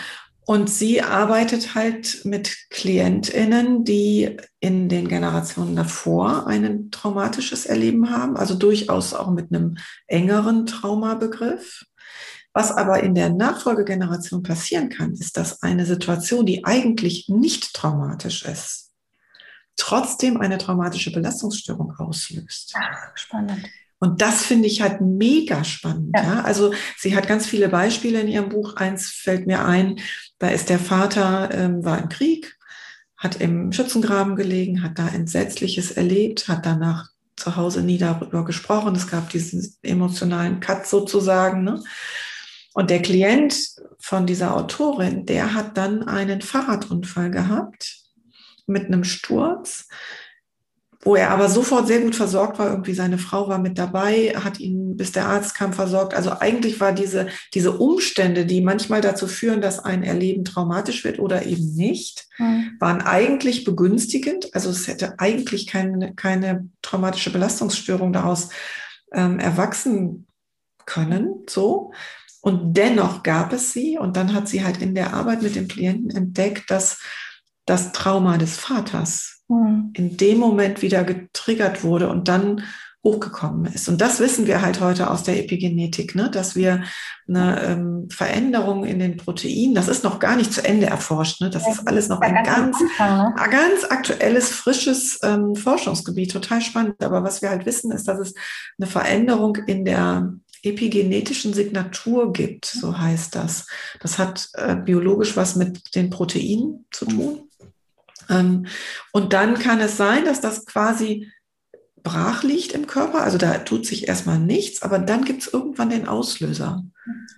Und 0.47 0.71
sie 0.71 1.03
arbeitet 1.03 1.75
halt 1.75 2.25
mit 2.25 2.57
KlientInnen, 2.71 3.85
die 3.85 4.39
in 4.61 4.89
den 4.89 5.07
Generationen 5.07 5.77
davor 5.77 6.47
ein 6.47 6.91
traumatisches 6.91 7.67
Erleben 7.67 8.11
haben, 8.11 8.35
also 8.35 8.55
durchaus 8.55 9.13
auch 9.13 9.31
mit 9.31 9.53
einem 9.53 9.77
engeren 10.07 10.65
Traumabegriff. 10.65 11.85
Was 12.55 12.73
aber 12.73 13.03
in 13.03 13.15
der 13.15 13.29
Nachfolgegeneration 13.29 14.43
passieren 14.43 14.89
kann, 14.89 15.13
ist, 15.13 15.37
dass 15.37 15.63
eine 15.63 15.85
Situation, 15.85 16.47
die 16.47 16.65
eigentlich 16.65 17.29
nicht 17.29 17.75
traumatisch 17.75 18.47
ist, 18.47 18.95
trotzdem 19.77 20.41
eine 20.41 20.57
traumatische 20.57 21.13
Belastungsstörung 21.13 21.95
auslöst. 21.99 22.75
Ach, 22.75 23.15
spannend. 23.15 23.69
Und 24.01 24.23
das 24.23 24.45
finde 24.45 24.69
ich 24.69 24.81
halt 24.81 25.01
mega 25.01 25.65
spannend. 25.65 26.13
Ja. 26.15 26.23
ja. 26.23 26.41
Also 26.43 26.73
sie 26.97 27.17
hat 27.17 27.27
ganz 27.27 27.47
viele 27.47 27.69
Beispiele 27.69 28.21
in 28.21 28.29
ihrem 28.29 28.49
Buch. 28.49 28.77
Eins 28.77 29.09
fällt 29.11 29.47
mir 29.47 29.65
ein, 29.65 29.99
da 30.39 30.49
ist 30.49 30.69
der 30.69 30.79
Vater, 30.79 31.51
ähm, 31.53 31.85
war 31.85 31.99
im 31.99 32.09
Krieg, 32.09 32.57
hat 33.17 33.41
im 33.41 33.73
Schützengraben 33.73 34.37
gelegen, 34.37 34.83
hat 34.83 34.99
da 34.99 35.09
Entsetzliches 35.09 35.91
erlebt, 35.91 36.49
hat 36.49 36.65
danach 36.65 37.09
zu 37.37 37.57
Hause 37.57 37.83
nie 37.83 37.99
darüber 37.99 38.45
gesprochen. 38.45 38.95
Es 38.95 39.09
gab 39.09 39.31
diesen 39.31 39.77
emotionalen 39.83 40.61
Cut 40.61 40.87
sozusagen. 40.87 41.65
Ne? 41.65 41.83
Und 42.75 42.91
der 42.91 43.03
Klient 43.03 43.57
von 43.99 44.27
dieser 44.27 44.57
Autorin, 44.57 45.27
der 45.27 45.55
hat 45.55 45.77
dann 45.77 46.07
einen 46.07 46.41
Fahrradunfall 46.41 47.31
gehabt 47.31 47.97
mit 48.67 48.87
einem 48.87 49.03
Sturz 49.03 49.89
wo 51.01 51.15
er 51.15 51.31
aber 51.31 51.49
sofort 51.49 51.87
sehr 51.87 52.01
gut 52.01 52.17
versorgt 52.17 52.59
war. 52.59 52.71
Irgendwie 52.71 52.95
seine 52.95 53.19
Frau 53.19 53.49
war 53.49 53.59
mit 53.59 53.79
dabei, 53.79 54.35
hat 54.37 54.59
ihn, 54.59 54.97
bis 54.97 55.13
der 55.13 55.27
Arzt 55.27 55.55
kam, 55.55 55.73
versorgt. 55.73 56.13
Also 56.13 56.33
eigentlich 56.41 56.81
war 56.81 56.93
diese, 56.93 57.29
diese 57.55 57.73
Umstände, 57.73 58.47
die 58.47 58.61
manchmal 58.61 59.01
dazu 59.01 59.29
führen, 59.29 59.61
dass 59.61 59.79
ein 59.79 60.03
Erleben 60.03 60.45
traumatisch 60.45 61.05
wird 61.05 61.21
oder 61.21 61.47
eben 61.47 61.75
nicht, 61.75 62.27
mhm. 62.39 62.77
waren 62.81 63.01
eigentlich 63.01 63.65
begünstigend. 63.65 64.55
Also 64.55 64.71
es 64.71 64.89
hätte 64.89 65.19
eigentlich 65.19 65.69
keine, 65.69 66.15
keine 66.15 66.69
traumatische 66.83 67.31
Belastungsstörung 67.31 68.13
daraus 68.13 68.49
ähm, 69.13 69.39
erwachsen 69.39 70.27
können, 70.85 71.45
so. 71.49 71.93
Und 72.41 72.77
dennoch 72.77 73.23
gab 73.23 73.53
es 73.53 73.73
sie 73.73 73.99
und 73.99 74.17
dann 74.17 74.33
hat 74.33 74.49
sie 74.49 74.65
halt 74.65 74.81
in 74.81 74.95
der 74.95 75.13
Arbeit 75.13 75.43
mit 75.43 75.55
dem 75.55 75.69
Klienten 75.69 76.11
entdeckt, 76.11 76.71
dass 76.71 77.01
das 77.67 77.93
Trauma 77.93 78.39
des 78.39 78.57
Vaters 78.57 79.38
Mhm. 79.49 79.93
in 79.95 80.17
dem 80.17 80.39
Moment 80.39 80.83
wieder 80.83 81.05
getriggert 81.05 81.83
wurde 81.83 82.09
und 82.09 82.29
dann 82.29 82.63
hochgekommen 83.05 83.73
ist. 83.73 83.89
Und 83.89 84.01
das 84.01 84.19
wissen 84.19 84.47
wir 84.47 84.61
halt 84.61 84.81
heute 84.81 85.09
aus 85.09 85.23
der 85.23 85.39
Epigenetik, 85.39 86.15
ne? 86.15 86.31
dass 86.31 86.57
wir 86.57 86.83
eine 87.29 87.63
ähm, 87.63 88.09
Veränderung 88.11 88.85
in 88.85 88.99
den 88.99 89.17
Proteinen, 89.17 89.75
das 89.75 89.89
ist 89.89 90.03
noch 90.03 90.19
gar 90.19 90.37
nicht 90.37 90.53
zu 90.53 90.65
Ende 90.65 90.87
erforscht, 90.87 91.41
ne? 91.41 91.49
das 91.49 91.67
ist 91.69 91.87
alles 91.87 92.09
noch 92.09 92.21
ein 92.21 92.43
ganz, 92.45 92.79
ne? 92.81 93.35
ganz 93.51 93.85
aktuelles, 93.89 94.51
frisches 94.51 95.21
ähm, 95.23 95.55
Forschungsgebiet, 95.55 96.33
total 96.33 96.61
spannend. 96.61 97.03
Aber 97.03 97.23
was 97.23 97.41
wir 97.41 97.51
halt 97.51 97.67
wissen, 97.67 97.93
ist, 97.93 98.09
dass 98.09 98.19
es 98.19 98.35
eine 98.79 98.89
Veränderung 98.89 99.57
in 99.67 99.85
der 99.85 100.35
epigenetischen 100.65 101.55
Signatur 101.55 102.33
gibt, 102.33 102.67
so 102.67 102.99
heißt 102.99 103.35
das. 103.37 103.69
Das 104.01 104.19
hat 104.19 104.49
äh, 104.55 104.75
biologisch 104.75 105.37
was 105.37 105.55
mit 105.55 105.95
den 105.95 106.11
Proteinen 106.11 106.85
zu 106.91 107.07
tun. 107.07 107.48
Ähm, 108.29 108.67
und 109.13 109.33
dann 109.33 109.59
kann 109.59 109.81
es 109.81 109.97
sein, 109.97 110.25
dass 110.25 110.41
das 110.41 110.67
quasi 110.67 111.31
brach 112.03 112.43
liegt 112.43 112.73
im 112.73 112.87
Körper, 112.87 113.23
also 113.23 113.39
da 113.39 113.59
tut 113.59 113.87
sich 113.87 114.09
erstmal 114.09 114.39
nichts, 114.39 114.83
aber 114.83 114.99
dann 114.99 115.25
gibt 115.25 115.43
es 115.43 115.53
irgendwann 115.53 115.91
den 115.91 116.09
Auslöser. 116.09 116.83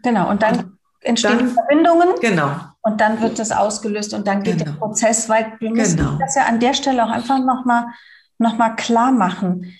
Genau, 0.02 0.30
und 0.30 0.42
dann 0.42 0.58
und 0.58 0.78
entstehen 1.02 1.38
dann, 1.38 1.48
Verbindungen. 1.50 2.08
Genau. 2.20 2.52
Und 2.82 3.00
dann 3.00 3.20
wird 3.20 3.38
das 3.38 3.52
ausgelöst 3.52 4.14
und 4.14 4.26
dann 4.26 4.42
geht 4.42 4.58
genau. 4.58 4.72
der 4.72 4.78
Prozess 4.78 5.28
weit. 5.28 5.60
Wir 5.60 5.70
müssen 5.70 5.98
genau. 5.98 6.18
das 6.18 6.34
ja 6.34 6.44
an 6.44 6.60
der 6.60 6.74
Stelle 6.74 7.04
auch 7.04 7.10
einfach 7.10 7.38
nochmal 7.38 7.86
noch 8.38 8.56
mal 8.56 8.70
klar 8.70 9.12
machen. 9.12 9.74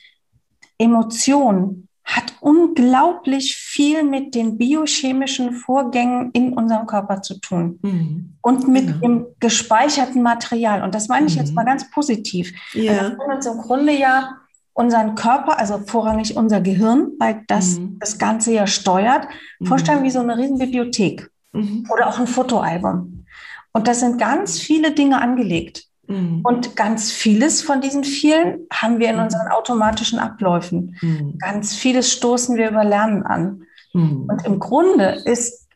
Emotionen 0.79 1.88
hat 2.17 2.35
unglaublich 2.40 3.57
viel 3.57 4.02
mit 4.02 4.35
den 4.35 4.59
biochemischen 4.59 5.52
Vorgängen 5.52 6.31
in 6.33 6.52
unserem 6.52 6.87
Körper 6.87 7.23
zu 7.23 7.40
tun 7.40 7.79
mhm. 7.83 8.37
und 8.43 8.69
mit 8.69 8.87
genau. 8.87 8.99
dem 9.00 9.26
gespeicherten 9.38 10.23
Material. 10.23 10.83
Und 10.83 10.95
das 10.95 11.09
meine 11.09 11.26
ich 11.26 11.35
mhm. 11.35 11.40
jetzt 11.40 11.55
mal 11.55 11.64
ganz 11.64 11.90
positiv. 11.90 12.52
Ja. 12.73 12.93
Also 12.93 13.11
wir 13.11 13.17
können 13.17 13.37
uns 13.37 13.47
im 13.47 13.59
Grunde 13.59 13.93
ja 13.93 14.37
unseren 14.73 15.14
Körper, 15.14 15.59
also 15.59 15.79
vorrangig 15.87 16.37
unser 16.37 16.61
Gehirn, 16.61 17.12
weil 17.19 17.45
das 17.47 17.79
mhm. 17.79 17.99
das 18.00 18.19
Ganze 18.19 18.52
ja 18.52 18.67
steuert, 18.67 19.26
mhm. 19.59 19.67
vorstellen 19.67 20.02
wie 20.02 20.11
so 20.11 20.21
eine 20.21 20.37
Riesenbibliothek 20.37 21.31
mhm. 21.52 21.87
oder 21.93 22.09
auch 22.09 22.19
ein 22.19 22.26
Fotoalbum. 22.26 23.25
Und 23.73 23.87
da 23.87 23.95
sind 23.95 24.19
ganz 24.19 24.59
viele 24.59 24.93
Dinge 24.93 25.21
angelegt. 25.21 25.85
Mhm. 26.11 26.40
Und 26.43 26.76
ganz 26.76 27.12
vieles 27.12 27.62
von 27.62 27.81
diesen 27.81 28.02
vielen 28.02 28.67
haben 28.73 28.99
wir 28.99 29.09
in 29.09 29.17
mhm. 29.17 29.23
unseren 29.23 29.49
automatischen 29.49 30.19
Abläufen. 30.19 30.97
Mhm. 31.00 31.38
Ganz 31.38 31.75
vieles 31.75 32.12
stoßen 32.12 32.57
wir 32.57 32.71
über 32.71 32.85
Lernen 32.85 33.23
an. 33.23 33.62
Mhm. 33.93 34.29
Und 34.29 34.45
im 34.45 34.59
Grunde 34.59 35.23
ist, 35.25 35.69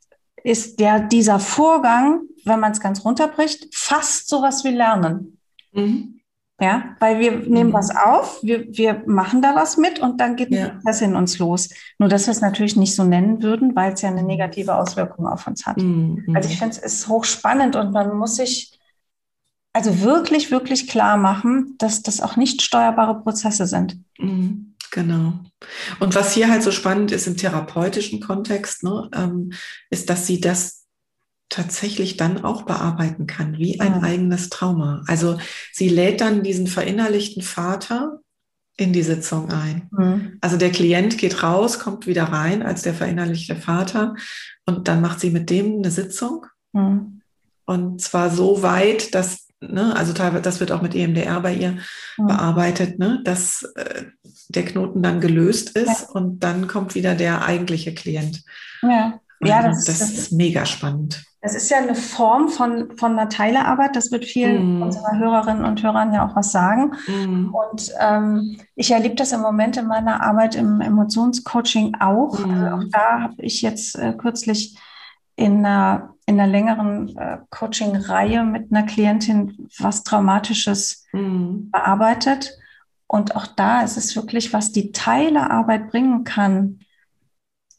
ist 0.43 0.81
der, 0.81 1.01
dieser 1.01 1.39
Vorgang, 1.39 2.23
wenn 2.45 2.59
man 2.59 2.73
es 2.73 2.81
ganz 2.81 3.05
runterbricht, 3.05 3.69
fast 3.73 4.29
sowas 4.29 4.65
wie 4.65 4.71
Lernen. 4.71 5.39
Mhm. 5.73 6.21
Ja, 6.61 6.95
weil 7.01 7.19
wir 7.19 7.33
nehmen 7.33 7.73
was 7.73 7.91
auf, 7.95 8.39
wir, 8.43 8.65
wir 8.69 9.03
machen 9.07 9.43
da 9.43 9.57
was 9.57 9.77
mit 9.77 9.99
und 9.99 10.21
dann 10.21 10.37
geht 10.37 10.51
ja. 10.51 10.79
das 10.85 11.03
in 11.03 11.17
uns 11.17 11.39
los. 11.41 11.71
Nur, 11.99 12.09
dass 12.09 12.27
wir 12.27 12.33
es 12.33 12.41
natürlich 12.41 12.77
nicht 12.77 12.95
so 12.95 13.03
nennen 13.03 13.43
würden, 13.43 13.75
weil 13.75 13.93
es 13.93 14.03
ja 14.03 14.09
eine 14.09 14.23
negative 14.23 14.75
Auswirkung 14.77 15.27
auf 15.27 15.47
uns 15.49 15.67
hat. 15.67 15.79
Mhm. 15.79 16.25
Also 16.35 16.49
ich 16.49 16.59
finde, 16.59 16.77
es 16.77 16.79
ist 16.79 17.09
hochspannend 17.09 17.75
und 17.75 17.93
man 17.93 18.17
muss 18.17 18.37
sich 18.37 18.79
also 19.75 20.01
wirklich, 20.01 20.51
wirklich 20.51 20.89
klar 20.89 21.17
machen, 21.17 21.75
dass 21.79 22.03
das 22.03 22.21
auch 22.21 22.37
nicht 22.37 22.63
steuerbare 22.63 23.21
Prozesse 23.21 23.67
sind. 23.67 23.99
Mhm. 24.19 24.75
Genau. 24.91 25.41
Und 25.99 26.15
was 26.15 26.33
hier 26.33 26.49
halt 26.49 26.63
so 26.63 26.71
spannend 26.71 27.11
ist 27.11 27.27
im 27.27 27.37
therapeutischen 27.37 28.21
Kontext, 28.21 28.85
ne, 28.85 29.11
ähm, 29.13 29.53
ist, 29.91 30.09
dass 30.09 30.27
sie 30.27 30.41
das 30.41 30.85
tatsächlich 31.49 32.17
dann 32.17 32.45
auch 32.45 32.63
bearbeiten 32.63 33.27
kann, 33.27 33.59
wie 33.59 33.81
ein 33.81 33.99
mhm. 33.99 34.05
eigenes 34.05 34.51
Trauma. 34.51 35.03
Also 35.09 35.39
sie 35.73 35.89
lädt 35.89 36.21
dann 36.21 36.45
diesen 36.45 36.69
verinnerlichten 36.69 37.43
Vater 37.43 38.21
in 38.77 38.93
die 38.93 39.03
Sitzung 39.03 39.51
ein. 39.51 39.89
Mhm. 39.91 40.39
Also 40.41 40.57
der 40.57 40.71
Klient 40.71 41.19
geht 41.19 41.43
raus, 41.43 41.81
kommt 41.81 42.07
wieder 42.07 42.25
rein 42.25 42.63
als 42.63 42.83
der 42.83 42.95
verinnerlichte 42.95 43.57
Vater 43.57 44.15
und 44.67 44.87
dann 44.87 45.01
macht 45.01 45.21
sie 45.21 45.31
mit 45.31 45.51
dem 45.51 45.79
eine 45.79 45.91
Sitzung. 45.91 46.47
Mhm. 46.73 47.21
Und 47.67 48.01
zwar 48.01 48.31
so 48.31 48.63
weit, 48.63 49.15
dass, 49.15 49.44
ne, 49.73 49.95
also 49.97 50.13
teilweise, 50.13 50.43
das 50.43 50.61
wird 50.61 50.73
auch 50.73 50.83
mit 50.83 50.95
EMDR 50.95 51.41
bei 51.41 51.55
ihr 51.55 51.79
mhm. 52.17 52.27
bearbeitet, 52.27 52.99
ne, 52.99 53.21
dass 53.25 53.63
äh, 53.77 54.05
der 54.49 54.65
Knoten 54.65 55.03
dann 55.03 55.21
gelöst 55.21 55.77
ist 55.77 56.03
ja. 56.03 56.09
und 56.13 56.41
dann 56.41 56.69
kommt 56.69 56.95
wieder 56.95 57.15
der 57.15 57.45
eigentliche 57.45 57.95
Klient. 57.95 58.43
Ja, 58.83 59.21
ja 59.43 59.63
das, 59.63 59.85
das, 59.85 59.99
das 59.99 60.11
ist 60.11 60.33
mega 60.33 60.67
spannend. 60.67 61.25
Das 61.45 61.55
ist 61.55 61.69
ja 61.69 61.77
eine 61.77 61.95
Form 61.95 62.49
von, 62.49 62.97
von 62.97 63.13
einer 63.13 63.29
Teilearbeit. 63.29 63.97
Das 63.97 64.11
wird 64.11 64.25
vielen 64.25 64.79
mm. 64.79 64.83
unserer 64.83 65.19
Hörerinnen 65.19 65.67
und 65.67 65.83
Hörern 65.83 66.15
ja 66.15 66.27
auch 66.27 66.35
was 66.35 66.53
sagen. 66.53 66.95
Mm. 67.07 67.55
Und 67.55 67.93
ähm, 68.01 68.57
ich 68.77 68.91
erlebe 68.93 69.15
das 69.15 69.33
im 69.33 69.43
Moment 69.43 69.77
in 69.77 69.87
meiner 69.87 70.23
Arbeit 70.23 70.55
im 70.55 70.81
Emotionscoaching 70.81 71.97
auch. 72.01 72.39
Mm. 72.39 72.51
Also 72.51 72.67
auch 72.77 72.91
da 72.91 73.21
habe 73.21 73.35
ich 73.43 73.61
jetzt 73.61 73.99
äh, 73.99 74.15
kürzlich 74.17 74.79
in 75.37 75.65
einer, 75.65 76.15
in 76.27 76.39
einer 76.39 76.51
längeren 76.51 77.17
äh, 77.17 77.39
Coaching-Reihe 77.51 78.45
mit 78.45 78.71
einer 78.71 78.85
Klientin 78.85 79.69
was 79.79 80.05
Traumatisches 80.05 81.07
mm. 81.13 81.71
bearbeitet. 81.71 82.57
Und 83.07 83.37
auch 83.37 83.47
da 83.47 83.83
ist 83.83 83.97
es 83.97 84.17
wirklich, 84.17 84.53
was 84.53 84.73
die 84.73 84.93
Teilearbeit 84.93 85.89
bringen 85.91 86.25
kann, 86.25 86.81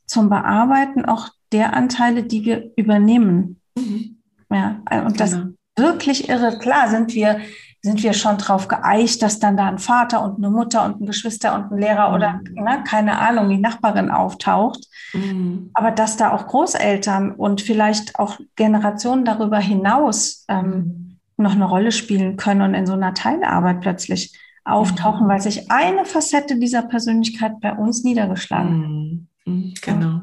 zum 0.05 0.29
Bearbeiten 0.29 1.05
auch 1.05 1.29
der 1.51 1.74
Anteile, 1.74 2.24
die 2.24 2.45
wir 2.45 2.71
übernehmen. 2.75 3.59
Mhm. 3.77 4.17
Ja, 4.51 4.81
und 5.05 5.19
das 5.19 5.31
genau. 5.31 5.53
wirklich 5.75 6.29
irre. 6.29 6.57
Klar 6.59 6.89
sind 6.89 7.13
wir, 7.15 7.39
sind 7.86 8.01
wir 8.01 8.13
schon 8.13 8.39
drauf 8.39 8.68
geeicht, 8.68 9.22
dass 9.22 9.38
dann 9.38 9.58
da 9.58 9.68
ein 9.68 9.77
Vater 9.77 10.24
und 10.24 10.38
eine 10.38 10.50
Mutter 10.50 10.84
und 10.86 11.01
ein 11.01 11.06
Geschwister 11.06 11.54
und 11.54 11.72
ein 11.72 11.77
Lehrer 11.77 12.10
mhm. 12.10 12.15
oder 12.15 12.39
na, 12.56 12.77
keine 12.77 13.20
Ahnung, 13.20 13.48
die 13.48 13.60
Nachbarin 13.60 14.10
auftaucht. 14.10 14.88
Mhm. 15.13 15.70
Aber 15.75 15.92
dass 15.92 16.18
da 16.18 16.34
auch 16.34 16.48
Großeltern 16.48 17.34
und 17.34 17.62
vielleicht 17.62 18.18
auch 18.18 18.39
Generationen 18.56 19.24
darüber 19.24 19.60
hinaus 19.60 20.46
ähm, 20.48 21.20
mhm. 21.38 21.44
noch 21.44 21.51
eine 21.51 21.65
Rolle 21.65 21.92
spielen 21.92 22.38
können 22.38 22.63
und 22.63 22.74
in 22.74 22.88
so 22.88 22.94
einer 22.94 23.13
Teilarbeit 23.13 23.82
plötzlich 23.82 24.36
auftauchen, 24.63 25.27
mhm. 25.27 25.30
weil 25.30 25.42
sich 25.42 25.70
eine 25.70 26.06
Facette 26.06 26.58
dieser 26.58 26.82
Persönlichkeit 26.82 27.60
bei 27.62 27.72
uns 27.72 28.04
niedergeschlagen 28.04 29.30
hat. 29.46 29.54
Mhm. 29.54 29.74
Genau. 29.80 30.22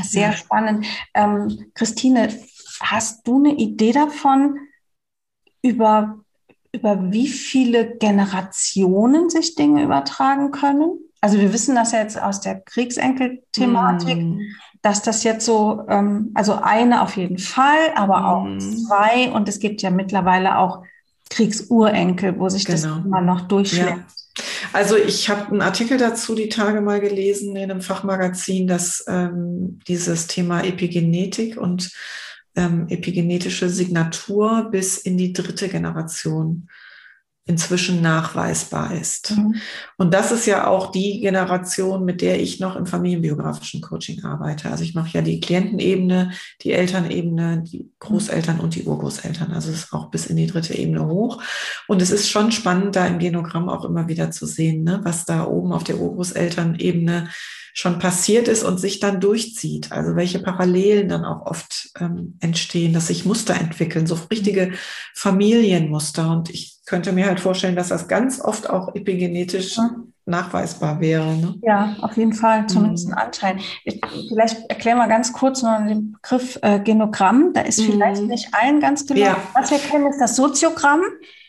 Sehr 0.00 0.28
ja. 0.28 0.32
spannend. 0.32 0.86
Ähm, 1.14 1.72
Christine, 1.74 2.28
hast 2.80 3.26
du 3.26 3.38
eine 3.38 3.56
Idee 3.56 3.90
davon, 3.90 4.58
über, 5.60 6.20
über 6.72 7.12
wie 7.12 7.28
viele 7.28 7.96
Generationen 7.96 9.30
sich 9.30 9.54
Dinge 9.54 9.82
übertragen 9.82 10.50
können? 10.50 10.98
Also 11.20 11.38
wir 11.38 11.52
wissen 11.52 11.74
das 11.74 11.92
ja 11.92 12.00
jetzt 12.00 12.20
aus 12.20 12.40
der 12.40 12.60
Kriegsenkel-Thematik, 12.60 14.16
mm. 14.16 14.40
dass 14.82 15.02
das 15.02 15.22
jetzt 15.24 15.44
so, 15.44 15.82
ähm, 15.88 16.30
also 16.34 16.54
eine 16.54 17.02
auf 17.02 17.16
jeden 17.16 17.38
Fall, 17.38 17.92
aber 17.94 18.20
mm. 18.20 18.24
auch 18.24 18.58
zwei 18.58 19.30
und 19.30 19.48
es 19.48 19.58
gibt 19.58 19.82
ja 19.82 19.90
mittlerweile 19.90 20.58
auch 20.58 20.82
Kriegsurenkel, 21.28 22.38
wo 22.38 22.48
sich 22.48 22.64
genau. 22.64 22.96
das 22.96 23.04
immer 23.04 23.20
noch 23.20 23.42
durchschlägt. 23.42 23.88
Ja. 23.88 24.04
Also 24.72 24.96
ich 24.96 25.28
habe 25.28 25.48
einen 25.48 25.62
Artikel 25.62 25.98
dazu 25.98 26.34
die 26.34 26.48
Tage 26.48 26.80
mal 26.80 27.00
gelesen 27.00 27.56
in 27.56 27.70
einem 27.70 27.80
Fachmagazin, 27.80 28.66
dass 28.66 29.04
ähm, 29.08 29.80
dieses 29.88 30.26
Thema 30.26 30.62
Epigenetik 30.62 31.56
und 31.56 31.92
ähm, 32.56 32.86
epigenetische 32.88 33.68
Signatur 33.68 34.68
bis 34.70 34.98
in 34.98 35.16
die 35.18 35.32
dritte 35.32 35.68
Generation 35.68 36.68
inzwischen 37.50 38.00
nachweisbar 38.00 38.94
ist. 38.94 39.36
Mhm. 39.36 39.56
Und 39.96 40.14
das 40.14 40.30
ist 40.30 40.46
ja 40.46 40.68
auch 40.68 40.92
die 40.92 41.20
Generation, 41.20 42.04
mit 42.04 42.20
der 42.20 42.40
ich 42.40 42.60
noch 42.60 42.76
im 42.76 42.86
familienbiografischen 42.86 43.80
Coaching 43.80 44.22
arbeite. 44.24 44.70
Also 44.70 44.84
ich 44.84 44.94
mache 44.94 45.10
ja 45.14 45.22
die 45.22 45.40
Klientenebene, 45.40 46.30
die 46.62 46.72
Elternebene, 46.72 47.64
die 47.66 47.90
Großeltern 47.98 48.60
und 48.60 48.76
die 48.76 48.84
Urgroßeltern. 48.84 49.52
Also 49.52 49.70
es 49.70 49.84
ist 49.84 49.92
auch 49.92 50.10
bis 50.10 50.26
in 50.26 50.36
die 50.36 50.46
dritte 50.46 50.74
Ebene 50.74 51.06
hoch. 51.06 51.42
Und 51.88 52.00
es 52.00 52.12
ist 52.12 52.28
schon 52.28 52.52
spannend, 52.52 52.94
da 52.94 53.06
im 53.06 53.18
Genogramm 53.18 53.68
auch 53.68 53.84
immer 53.84 54.06
wieder 54.06 54.30
zu 54.30 54.46
sehen, 54.46 54.84
ne, 54.84 55.00
was 55.02 55.24
da 55.24 55.44
oben 55.44 55.72
auf 55.72 55.82
der 55.82 55.98
Urgroßelternebene 55.98 57.30
schon 57.74 57.98
passiert 57.98 58.48
ist 58.48 58.62
und 58.62 58.78
sich 58.78 59.00
dann 59.00 59.20
durchzieht. 59.20 59.92
Also 59.92 60.16
welche 60.16 60.40
Parallelen 60.40 61.08
dann 61.08 61.24
auch 61.24 61.46
oft 61.46 61.90
ähm, 61.98 62.36
entstehen, 62.40 62.92
dass 62.92 63.08
sich 63.08 63.24
Muster 63.24 63.54
entwickeln, 63.54 64.06
so 64.06 64.18
richtige 64.30 64.72
Familienmuster. 65.14 66.30
Und 66.30 66.50
ich 66.50 66.78
könnte 66.86 67.12
mir 67.12 67.26
halt 67.26 67.40
vorstellen, 67.40 67.76
dass 67.76 67.88
das 67.88 68.08
ganz 68.08 68.40
oft 68.40 68.68
auch 68.68 68.94
epigenetisch 68.94 69.76
ja. 69.76 69.90
Nachweisbar 70.30 71.00
wäre. 71.00 71.36
Ne? 71.36 71.54
Ja, 71.62 71.96
auf 72.00 72.16
jeden 72.16 72.32
Fall, 72.32 72.66
zumindest 72.66 73.08
mhm. 73.08 73.14
ein 73.14 73.18
Anteil. 73.18 73.56
Ich, 73.84 74.00
vielleicht 74.28 74.70
erklären 74.70 74.98
wir 74.98 75.08
ganz 75.08 75.32
kurz 75.32 75.62
noch 75.62 75.78
den 75.86 76.12
Begriff 76.12 76.58
äh, 76.62 76.80
Genogramm. 76.80 77.52
Da 77.52 77.62
ist 77.62 77.80
mhm. 77.80 77.92
vielleicht 77.92 78.22
nicht 78.22 78.48
allen 78.52 78.80
ganz 78.80 79.06
genau. 79.06 79.20
Ja. 79.20 79.36
Was 79.54 79.70
wir 79.70 79.78
kennen, 79.78 80.06
ist 80.06 80.20
das 80.20 80.36
Soziogramm. 80.36 81.02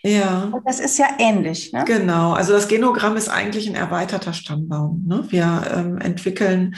Ja. 0.04 0.50
Und 0.52 0.68
das 0.68 0.80
ist 0.80 0.98
ja 0.98 1.06
ähnlich. 1.20 1.72
Ne? 1.72 1.86
Genau, 1.86 2.34
also 2.34 2.54
das 2.54 2.68
Genogramm 2.68 3.16
ist 3.18 3.30
eigentlich 3.30 3.70
ein 3.70 3.76
erweiterter 3.76 4.34
Stammbaum. 4.34 5.04
Ne? 5.08 5.24
Wir 5.30 5.64
ähm, 5.76 6.00
entwickeln 6.00 6.76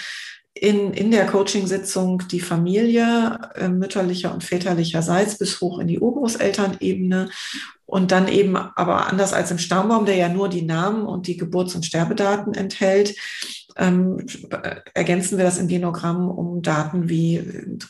in, 0.53 0.93
in 0.93 1.11
der 1.11 1.25
Coachingsitzung 1.25 2.23
die 2.29 2.39
Familie 2.39 3.39
äh, 3.55 3.67
mütterlicher 3.69 4.33
und 4.33 4.43
väterlicherseits 4.43 5.37
bis 5.37 5.59
hoch 5.61 5.79
in 5.79 5.87
die 5.87 5.99
Urgroßelternebene 5.99 7.29
und 7.85 8.11
dann 8.11 8.27
eben 8.27 8.55
aber 8.55 9.07
anders 9.07 9.33
als 9.33 9.51
im 9.51 9.57
Stammbaum, 9.57 10.05
der 10.05 10.15
ja 10.15 10.29
nur 10.29 10.49
die 10.49 10.61
Namen 10.61 11.05
und 11.05 11.27
die 11.27 11.37
Geburts- 11.37 11.75
und 11.75 11.85
Sterbedaten 11.85 12.53
enthält, 12.53 13.15
ähm, 13.75 14.25
ergänzen 14.93 15.37
wir 15.37 15.45
das 15.45 15.57
im 15.57 15.67
Genogramm 15.67 16.29
um 16.29 16.61
Daten 16.61 17.09
wie 17.09 17.41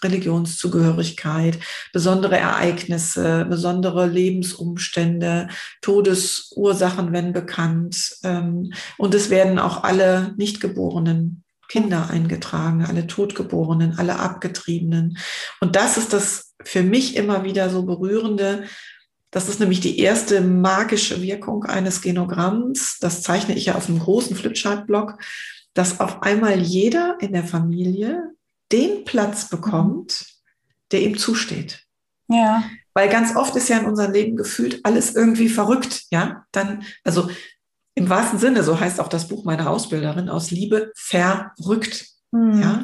Religionszugehörigkeit, 0.01 1.59
besondere 1.91 2.37
Ereignisse, 2.37 3.45
besondere 3.49 4.07
Lebensumstände, 4.07 5.49
Todesursachen, 5.81 7.11
wenn 7.11 7.33
bekannt. 7.33 8.17
Ähm, 8.23 8.71
und 8.97 9.13
es 9.13 9.29
werden 9.29 9.59
auch 9.59 9.83
alle 9.83 10.33
nicht 10.37 10.61
geborenen 10.61 11.42
Kinder 11.67 12.09
eingetragen, 12.09 12.85
alle 12.85 13.07
Totgeborenen, 13.07 13.97
alle 13.97 14.19
Abgetriebenen. 14.19 15.17
Und 15.59 15.75
das 15.75 15.97
ist 15.97 16.13
das 16.13 16.53
für 16.63 16.83
mich 16.83 17.15
immer 17.15 17.43
wieder 17.43 17.69
so 17.69 17.83
berührende. 17.83 18.65
Das 19.31 19.49
ist 19.49 19.59
nämlich 19.59 19.79
die 19.79 19.99
erste 19.99 20.41
magische 20.41 21.21
Wirkung 21.21 21.65
eines 21.65 22.01
Genogramms. 22.01 22.97
Das 22.99 23.23
zeichne 23.23 23.55
ich 23.55 23.65
ja 23.65 23.75
auf 23.75 23.89
einem 23.89 23.99
großen 23.99 24.35
Flipchart-Block 24.35 25.17
dass 25.73 25.99
auf 25.99 26.21
einmal 26.21 26.59
jeder 26.59 27.17
in 27.19 27.33
der 27.33 27.43
Familie 27.43 28.33
den 28.71 29.05
Platz 29.05 29.49
bekommt, 29.49 30.25
der 30.91 31.01
ihm 31.01 31.17
zusteht. 31.17 31.83
Ja. 32.27 32.63
Weil 32.93 33.09
ganz 33.09 33.35
oft 33.35 33.55
ist 33.55 33.69
ja 33.69 33.79
in 33.79 33.85
unserem 33.85 34.11
Leben 34.11 34.37
gefühlt 34.37 34.85
alles 34.85 35.15
irgendwie 35.15 35.49
verrückt, 35.49 36.03
ja. 36.11 36.45
Dann, 36.51 36.83
also 37.03 37.29
im 37.95 38.09
wahrsten 38.09 38.39
Sinne, 38.39 38.63
so 38.63 38.79
heißt 38.79 38.99
auch 38.99 39.07
das 39.07 39.27
Buch 39.27 39.45
meiner 39.45 39.69
Ausbilderin, 39.69 40.29
aus 40.29 40.51
Liebe 40.51 40.91
verrückt, 40.95 42.05
mhm. 42.31 42.61
ja. 42.61 42.81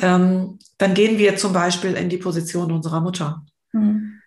Ähm, 0.00 0.58
dann 0.78 0.94
gehen 0.94 1.18
wir 1.18 1.36
zum 1.36 1.52
Beispiel 1.52 1.94
in 1.94 2.08
die 2.08 2.18
Position 2.18 2.70
unserer 2.70 3.00
Mutter. 3.00 3.44
Mhm. 3.72 4.18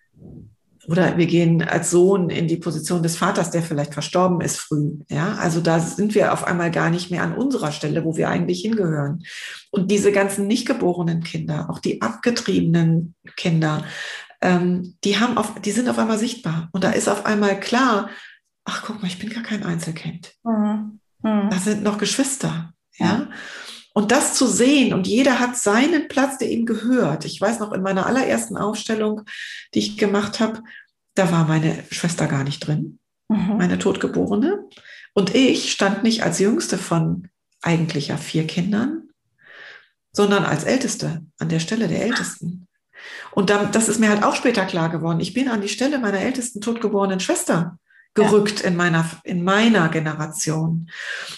Oder 0.88 1.18
wir 1.18 1.28
gehen 1.28 1.62
als 1.62 1.92
Sohn 1.92 2.30
in 2.30 2.48
die 2.48 2.58
Position 2.58 3.04
des 3.04 3.16
Vaters, 3.16 3.52
der 3.52 3.62
vielleicht 3.62 3.94
verstorben 3.94 4.42
ist 4.42 4.58
früh. 4.58 4.98
Ja, 5.10 5.36
also 5.36 5.62
da 5.62 5.80
sind 5.80 6.16
wir 6.16 6.34
auf 6.34 6.44
einmal 6.44 6.72
gar 6.72 6.90
nicht 6.90 7.12
mehr 7.12 7.24
an 7.24 7.36
unserer 7.36 7.72
Stelle, 7.72 8.04
wo 8.04 8.18
wir 8.18 8.30
eigentlich 8.30 8.62
hingehören. 8.62 9.24
Und 9.70 9.92
diese 9.92 10.12
ganzen 10.12 10.48
nicht 10.48 10.68
geborenen 10.68 11.24
Kinder, 11.24 11.70
auch 11.70 11.80
die 11.80 12.02
abgetriebenen 12.02 13.16
Kinder, 13.38 13.86
ähm, 14.42 14.96
die 15.04 15.20
haben 15.20 15.38
auf, 15.38 15.54
die 15.62 15.72
sind 15.72 15.88
auf 15.88 16.00
einmal 16.00 16.18
sichtbar. 16.18 16.70
Und 16.74 16.84
da 16.84 16.92
ist 16.92 17.08
auf 17.08 17.26
einmal 17.26 17.60
klar, 17.60 18.10
ach 18.65 18.84
guck 18.86 19.02
mal, 19.02 19.08
ich 19.08 19.19
bin 19.19 19.30
gar 19.30 19.43
kein 19.43 19.63
Einzelkind. 19.63 20.34
Mhm. 20.43 21.00
Mhm. 21.24 21.50
Da 21.50 21.58
sind 21.58 21.84
noch 21.84 21.97
Geschwister. 21.97 22.74
ja. 22.93 23.06
ja? 23.06 23.30
Und 23.93 24.12
das 24.12 24.36
zu 24.36 24.47
sehen 24.47 24.93
und 24.93 25.06
jeder 25.06 25.39
hat 25.39 25.58
seinen 25.58 26.08
Platz, 26.08 26.38
der 26.38 26.50
ihm 26.50 26.65
gehört. 26.65 27.26
Ich 27.26 27.41
weiß 27.41 27.60
noch 27.60 27.74
in 27.74 27.82
meiner 27.82 28.06
allerersten 28.06 28.56
Aufstellung, 28.56 29.24
die 29.74 29.80
ich 29.80 29.97
gemacht 29.97 30.39
habe, 30.39 30.63
da 31.13 31.30
war 31.32 31.45
meine 31.45 31.84
Schwester 31.91 32.28
gar 32.28 32.45
nicht 32.45 32.65
drin. 32.65 33.00
mhm. 33.28 33.58
meine 33.58 33.80
Totgeborene. 33.80 34.65
Und 35.13 35.36
ich 35.36 35.71
stand 35.71 36.04
nicht 36.04 36.24
als 36.24 36.39
jüngste 36.39 36.78
von 36.78 37.28
eigentlich 37.62 38.10
ja 38.10 38.17
vier 38.17 38.47
Kindern, 38.47 39.10
sondern 40.13 40.45
als 40.45 40.63
Älteste, 40.63 41.26
an 41.38 41.50
der 41.50 41.60
Stelle 41.60 41.88
der 41.88 42.04
Ältesten. 42.04 42.67
Und 43.32 43.50
dann, 43.50 43.71
das 43.71 43.89
ist 43.89 44.00
mir 44.00 44.10
halt 44.10 44.24
auch 44.24 44.36
später 44.36 44.65
klar 44.65 44.89
geworden. 44.89 45.19
Ich 45.19 45.34
bin 45.34 45.50
an 45.50 45.62
die 45.62 45.69
Stelle 45.69 46.00
meiner 46.00 46.19
ältesten 46.19 46.62
totgeborenen 46.62 47.19
Schwester 47.19 47.78
gerückt 48.13 48.62
ja. 48.62 48.67
in, 48.67 48.76
meiner, 48.76 49.10
in 49.24 49.43
meiner 49.43 49.89
Generation. 49.89 50.89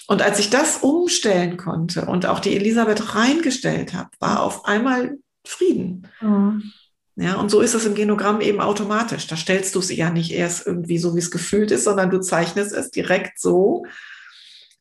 Und 0.08 0.22
als 0.22 0.40
ich 0.40 0.50
das 0.50 0.78
umstellen 0.78 1.58
konnte 1.58 2.06
und 2.06 2.26
auch 2.26 2.40
die 2.40 2.56
Elisabeth 2.56 3.16
reingestellt 3.16 3.94
habe, 3.94 4.10
war 4.20 4.42
auf 4.42 4.66
einmal 4.66 5.18
Frieden. 5.46 6.08
Mhm. 6.22 6.72
Ja, 7.16 7.36
und 7.36 7.52
so 7.52 7.62
ist 7.62 7.76
es 7.76 7.86
im 7.86 7.94
Genogramm 7.94 8.42
eben 8.42 8.60
automatisch. 8.60 9.28
Da 9.28 9.38
stellst 9.38 9.76
du 9.76 9.80
es 9.80 9.96
ja 9.96 10.10
nicht 10.10 10.32
erst 10.32 10.66
irgendwie 10.66 10.98
so, 10.98 11.16
wie 11.16 11.20
es 11.20 11.30
gefühlt 11.30 11.70
ist, 11.70 11.84
sondern 11.84 12.10
du 12.10 12.20
zeichnest 12.20 12.72
es 12.72 12.90
direkt 12.90 13.40
so, 13.40 13.86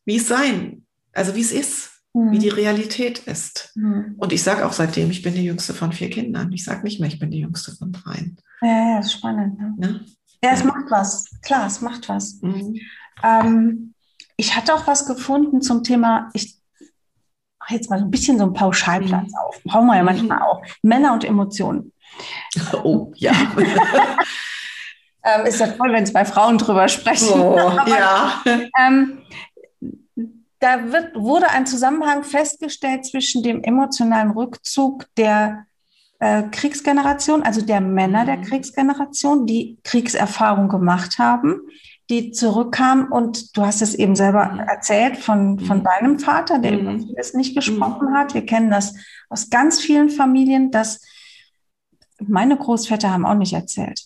wie 0.05 0.17
es 0.17 0.27
sein, 0.27 0.85
also 1.13 1.35
wie 1.35 1.41
es 1.41 1.51
ist, 1.51 1.91
mhm. 2.13 2.31
wie 2.31 2.39
die 2.39 2.49
Realität 2.49 3.19
ist. 3.19 3.71
Mhm. 3.75 4.15
Und 4.17 4.33
ich 4.33 4.41
sage 4.41 4.65
auch 4.65 4.73
seitdem, 4.73 5.11
ich 5.11 5.21
bin 5.21 5.35
die 5.35 5.43
jüngste 5.43 5.75
von 5.75 5.91
vier 5.91 6.09
Kindern. 6.09 6.51
Ich 6.51 6.63
sage 6.63 6.83
nicht 6.83 6.99
mehr, 6.99 7.09
ich 7.09 7.19
bin 7.19 7.29
die 7.29 7.39
jüngste 7.39 7.71
von 7.71 7.91
dreien. 7.91 8.37
Ja, 8.61 8.93
ja, 8.93 8.99
ist 8.99 9.13
spannend. 9.13 9.59
Ne? 9.77 10.03
Ja? 10.43 10.51
es 10.51 10.63
macht 10.63 10.89
was. 10.89 11.29
Klar, 11.41 11.67
es 11.67 11.81
macht 11.81 12.09
was. 12.09 12.39
Mhm. 12.41 12.79
Ähm, 13.23 13.93
ich 14.37 14.55
hatte 14.55 14.73
auch 14.73 14.87
was 14.87 15.05
gefunden 15.05 15.61
zum 15.61 15.83
Thema, 15.83 16.29
ich 16.33 16.57
mache 17.59 17.75
jetzt 17.75 17.89
mal 17.89 17.99
so 17.99 18.05
ein 18.05 18.11
bisschen 18.11 18.37
so 18.37 18.43
einen 18.43 18.53
Pauschalplatz 18.53 19.31
mhm. 19.31 19.37
auf. 19.37 19.63
Brauchen 19.63 19.87
wir 19.87 19.95
ja 19.95 20.03
manchmal 20.03 20.41
auch. 20.41 20.61
Männer 20.81 21.13
und 21.13 21.23
Emotionen. 21.23 21.91
Oh, 22.83 23.11
ja. 23.15 23.31
ähm, 25.23 25.45
ist 25.47 25.59
ja 25.59 25.67
toll, 25.67 25.91
wenn 25.93 26.05
zwei 26.05 26.25
Frauen 26.25 26.59
drüber 26.59 26.87
sprechen. 26.87 27.39
Oh, 27.39 27.57
Aber, 27.57 27.89
ja. 27.89 28.43
Ähm, 28.77 29.23
da 30.59 30.91
wird, 30.91 31.15
wurde 31.15 31.49
ein 31.49 31.65
Zusammenhang 31.65 32.23
festgestellt 32.23 33.05
zwischen 33.05 33.41
dem 33.41 33.63
emotionalen 33.63 34.31
Rückzug 34.31 35.07
der 35.17 35.65
äh, 36.23 36.43
Kriegsgeneration, 36.51 37.43
also 37.43 37.61
der 37.61 37.81
Männer 37.81 38.25
der 38.25 38.37
mhm. 38.37 38.43
Kriegsgeneration, 38.43 39.45
die 39.45 39.77
Kriegserfahrung 39.83 40.69
gemacht 40.69 41.19
haben, 41.19 41.59
die 42.09 42.31
zurückkamen 42.31 43.09
und 43.09 43.57
du 43.57 43.65
hast 43.65 43.81
es 43.81 43.93
eben 43.93 44.15
selber 44.15 44.45
mhm. 44.45 44.59
erzählt 44.59 45.17
von, 45.17 45.59
von 45.59 45.79
mhm. 45.79 45.83
deinem 45.83 46.19
Vater, 46.19 46.59
der 46.59 46.79
über 46.79 46.97
vieles 46.97 47.33
nicht 47.33 47.55
gesprochen 47.55 48.13
hat. 48.13 48.33
Wir 48.33 48.45
kennen 48.45 48.71
das 48.71 48.95
aus 49.27 49.49
ganz 49.49 49.81
vielen 49.81 50.09
Familien, 50.09 50.71
dass 50.71 51.01
meine 52.25 52.55
Großväter 52.55 53.11
haben 53.11 53.25
auch 53.25 53.35
nicht 53.35 53.53
erzählt. 53.53 54.01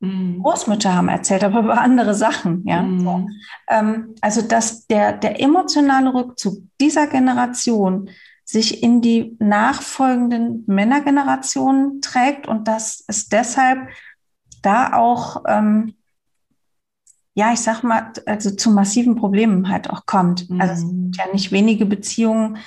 Mhm. 0.00 0.42
Großmütter 0.42 0.94
haben 0.94 1.08
erzählt, 1.08 1.42
aber 1.42 1.60
über 1.60 1.80
andere 1.80 2.14
Sachen. 2.14 2.64
Ja? 2.66 2.82
Mhm. 2.82 3.00
So. 3.00 3.26
Ähm, 3.70 4.14
also, 4.20 4.42
dass 4.42 4.86
der, 4.88 5.14
der 5.14 5.40
emotionale 5.40 6.12
Rückzug 6.12 6.58
dieser 6.78 7.06
Generation 7.06 8.10
sich 8.52 8.82
in 8.82 9.00
die 9.00 9.36
nachfolgenden 9.40 10.64
Männergenerationen 10.66 12.02
trägt 12.02 12.46
und 12.46 12.68
dass 12.68 13.02
es 13.08 13.28
deshalb 13.28 13.88
da 14.60 14.92
auch, 14.92 15.42
ähm, 15.48 15.94
ja, 17.34 17.52
ich 17.54 17.60
sag 17.60 17.82
mal, 17.82 18.12
also 18.26 18.50
zu 18.50 18.70
massiven 18.70 19.16
Problemen 19.16 19.70
halt 19.70 19.88
auch 19.88 20.04
kommt. 20.04 20.50
Mhm. 20.50 20.60
Also 20.60 20.74
es 20.74 20.80
sind 20.80 21.16
ja 21.16 21.24
nicht 21.32 21.50
wenige 21.50 21.86
Beziehungen, 21.86 22.58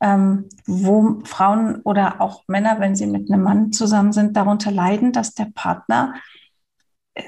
ähm, 0.00 0.48
wo 0.64 1.20
Frauen 1.24 1.80
oder 1.82 2.20
auch 2.20 2.44
Männer, 2.46 2.78
wenn 2.78 2.94
sie 2.94 3.06
mit 3.06 3.28
einem 3.28 3.42
Mann 3.42 3.72
zusammen 3.72 4.12
sind, 4.12 4.36
darunter 4.36 4.70
leiden, 4.70 5.12
dass 5.12 5.34
der 5.34 5.46
Partner 5.54 6.14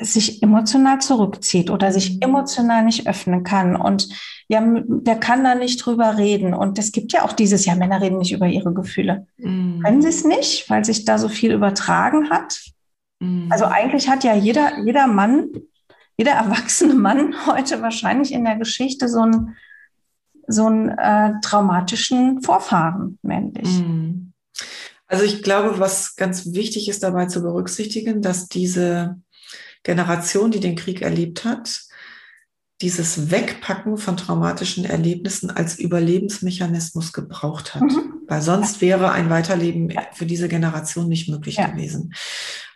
sich 0.00 0.42
emotional 0.42 1.00
zurückzieht 1.00 1.70
oder 1.70 1.92
sich 1.92 2.14
mhm. 2.14 2.22
emotional 2.22 2.84
nicht 2.84 3.06
öffnen 3.06 3.42
kann 3.42 3.76
und 3.76 4.08
ja, 4.48 4.62
der 4.64 5.16
kann 5.16 5.44
da 5.44 5.54
nicht 5.54 5.84
drüber 5.84 6.16
reden. 6.16 6.54
Und 6.54 6.78
es 6.78 6.90
gibt 6.90 7.12
ja 7.12 7.22
auch 7.22 7.34
dieses, 7.34 7.66
ja, 7.66 7.74
Männer 7.74 8.00
reden 8.00 8.16
nicht 8.16 8.32
über 8.32 8.46
ihre 8.46 8.72
Gefühle. 8.72 9.26
Mhm. 9.36 9.82
Können 9.84 10.00
sie 10.00 10.08
es 10.08 10.24
nicht, 10.24 10.68
weil 10.70 10.84
sich 10.86 11.04
da 11.04 11.18
so 11.18 11.28
viel 11.28 11.52
übertragen 11.52 12.30
hat? 12.30 12.58
Mhm. 13.20 13.48
Also 13.50 13.66
eigentlich 13.66 14.08
hat 14.08 14.24
ja 14.24 14.34
jeder, 14.34 14.78
jeder 14.84 15.06
Mann, 15.06 15.50
jeder 16.16 16.32
erwachsene 16.32 16.94
Mann 16.94 17.34
heute 17.46 17.82
wahrscheinlich 17.82 18.32
in 18.32 18.44
der 18.44 18.56
Geschichte 18.56 19.08
so 19.08 19.20
einen, 19.20 19.56
so 20.46 20.64
einen 20.64 20.88
äh, 20.96 21.34
traumatischen 21.42 22.42
Vorfahren, 22.42 23.18
männlich. 23.20 23.68
Mhm. 23.68 24.32
Also 25.06 25.24
ich 25.24 25.42
glaube, 25.42 25.78
was 25.78 26.16
ganz 26.16 26.54
wichtig 26.54 26.88
ist 26.88 27.02
dabei 27.02 27.26
zu 27.26 27.42
berücksichtigen, 27.42 28.22
dass 28.22 28.48
diese 28.48 29.16
Generation, 29.88 30.50
die 30.50 30.60
den 30.60 30.76
Krieg 30.76 31.00
erlebt 31.00 31.46
hat, 31.46 31.80
dieses 32.82 33.30
Wegpacken 33.30 33.96
von 33.96 34.18
traumatischen 34.18 34.84
Erlebnissen 34.84 35.50
als 35.50 35.78
Überlebensmechanismus 35.78 37.14
gebraucht 37.14 37.74
hat. 37.74 37.82
Mhm. 37.82 38.20
Weil 38.28 38.42
sonst 38.42 38.82
wäre 38.82 39.12
ein 39.12 39.30
Weiterleben 39.30 39.90
für 40.12 40.26
diese 40.26 40.48
Generation 40.48 41.08
nicht 41.08 41.30
möglich 41.30 41.56
ja. 41.56 41.68
gewesen. 41.68 42.12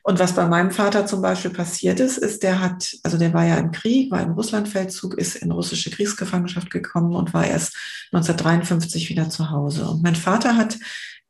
Und 0.03 0.21
was 0.21 0.35
bei 0.35 0.47
meinem 0.47 0.71
Vater 0.71 1.05
zum 1.05 1.21
Beispiel 1.21 1.51
passiert 1.51 2.01
ist, 2.01 2.17
ist, 2.17 2.43
der 2.43 2.61
hat, 2.61 2.97
also 3.03 3.19
der 3.19 3.35
war 3.35 3.45
ja 3.45 3.57
im 3.57 3.73
Krieg, 3.73 4.11
war 4.11 4.23
im 4.23 4.33
Russlandfeldzug, 4.33 5.15
ist 5.19 5.37
in 5.37 5.53
russische 5.53 5.91
Kriegsgefangenschaft 5.91 6.71
gekommen 6.71 7.15
und 7.15 7.35
war 7.35 7.47
erst 7.47 7.77
1953 8.13 9.11
wieder 9.11 9.29
zu 9.29 9.51
Hause. 9.51 9.85
Und 9.85 10.03
mein 10.03 10.17
Vater 10.17 10.57
hat 10.57 10.79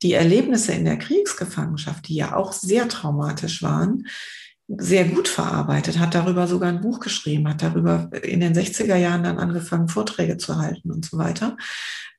die 0.03 0.13
Erlebnisse 0.13 0.73
in 0.73 0.85
der 0.85 0.99
Kriegsgefangenschaft, 0.99 2.07
die 2.07 2.15
ja 2.15 2.37
auch 2.37 2.53
sehr 2.53 2.89
traumatisch 2.89 3.63
waren, 3.63 4.07
sehr 4.79 5.05
gut 5.05 5.29
verarbeitet, 5.29 5.99
hat 5.99 6.15
darüber 6.15 6.47
sogar 6.47 6.69
ein 6.69 6.81
Buch 6.81 7.01
geschrieben, 7.01 7.49
hat 7.49 7.63
darüber 7.63 8.11
in 8.23 8.41
den 8.41 8.55
60er 8.55 8.97
Jahren 8.97 9.25
dann 9.25 9.39
angefangen, 9.39 9.89
Vorträge 9.89 10.37
zu 10.39 10.57
halten 10.57 10.91
und 10.91 11.05
so 11.05 11.19
weiter. 11.19 11.57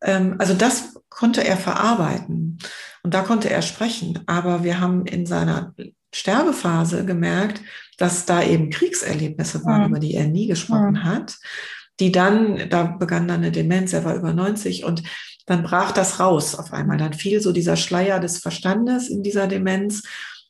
Ähm, 0.02 0.36
also 0.39 0.54
das 0.54 0.94
konnte 1.10 1.44
er 1.44 1.58
verarbeiten 1.58 2.60
und 3.04 3.13
da 3.13 3.22
konnte 3.22 3.50
er 3.50 3.62
sprechen. 3.62 4.20
Aber 4.28 4.63
wir 4.63 4.80
haben 4.80 5.06
in 5.06 5.26
seiner 5.26 5.74
Sterbephase 6.13 7.06
gemerkt, 7.06 7.62
dass 7.98 8.26
da 8.26 8.44
eben 8.44 8.70
Kriegserlebnisse 8.70 9.63
waren, 9.66 9.82
mhm. 9.82 9.88
über 9.88 10.00
die 10.00 10.13
er 10.13 10.28
nie 10.28 10.48
gesprochen 10.48 10.94
mhm. 10.94 11.04
hat, 11.04 11.38
die 12.00 12.12
dann, 12.12 12.70
da 12.70 12.84
begann 12.84 13.28
dann 13.28 13.42
eine 13.42 13.52
Demenz, 13.52 13.94
er 13.94 14.06
war 14.06 14.16
über 14.16 14.34
90 14.34 14.84
und 14.84 15.04
dann 15.46 15.63
brach 15.63 15.92
das 15.92 16.20
raus 16.20 16.56
auf 16.56 16.72
einmal. 16.72 16.98
Dann 16.98 17.13
fiel 17.13 17.42
so 17.42 17.52
dieser 17.52 17.76
Schleier 17.76 18.20
des 18.20 18.38
Verstandes 18.38 19.10
in 19.10 19.24
dieser 19.24 19.48
Demenz 19.48 20.04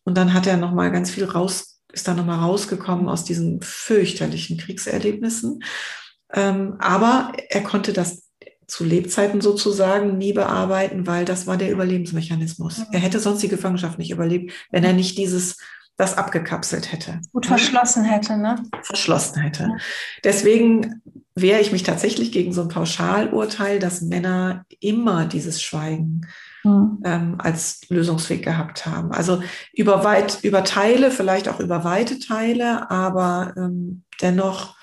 und 0.04 0.18
dann 0.18 0.34
hat 0.34 0.48
er 0.48 0.58
nochmal 0.58 0.92
ganz 0.92 1.10
viel 1.10 1.26
raus 1.26 1.73
ist 1.94 2.08
da 2.08 2.14
nochmal 2.14 2.40
rausgekommen 2.40 3.08
aus 3.08 3.24
diesen 3.24 3.62
fürchterlichen 3.62 4.58
Kriegserlebnissen. 4.58 5.64
Ähm, 6.34 6.76
aber 6.80 7.32
er 7.50 7.62
konnte 7.62 7.94
das 7.94 8.24
zu 8.68 8.84
Lebzeiten 8.84 9.40
sozusagen 9.40 10.18
nie 10.18 10.34
bearbeiten, 10.34 11.06
weil 11.06 11.26
das 11.26 11.48
war 11.48 11.58
der 11.58 11.72
Überlebensmechanismus. 11.72 12.82
Er 12.92 13.00
hätte 13.00 13.20
sonst 13.20 13.44
die 13.44 13.50
Gefangenschaft 13.50 14.00
nicht 14.00 14.12
überlebt, 14.12 14.52
wenn 14.72 14.84
er 14.84 14.94
nicht 14.94 15.18
dieses 15.18 15.58
das 15.96 16.18
abgekapselt 16.18 16.92
hätte. 16.92 17.22
Gut 17.32 17.46
verschlossen 17.46 18.04
hätte, 18.04 18.36
ne? 18.38 18.64
Verschlossen 18.82 19.42
hätte. 19.42 19.70
Deswegen 20.24 21.02
wehre 21.36 21.62
ich 21.62 21.72
mich 21.72 21.84
tatsächlich 21.84 22.32
gegen 22.32 22.52
so 22.52 22.64
ein 22.64 22.68
Pauschalurteil, 22.68 23.78
dass 23.78 24.02
Männer 24.02 24.66
immer 24.80 25.26
dieses 25.26 25.62
Schweigen 25.62 26.28
mhm. 26.63 26.99
ähm, 27.04 27.36
als 27.38 27.82
Lösungsweg 27.89 28.43
gehabt 28.43 28.86
haben. 28.86 29.12
Also 29.12 29.41
über, 29.73 30.04
weit, 30.04 30.39
über 30.43 30.63
Teile, 30.63 31.12
vielleicht 31.12 31.47
auch 31.49 31.60
über 31.60 31.84
weite 31.84 32.19
Teile, 32.19 32.89
aber 32.89 33.54
ähm, 33.58 34.04
dennoch 34.21 34.76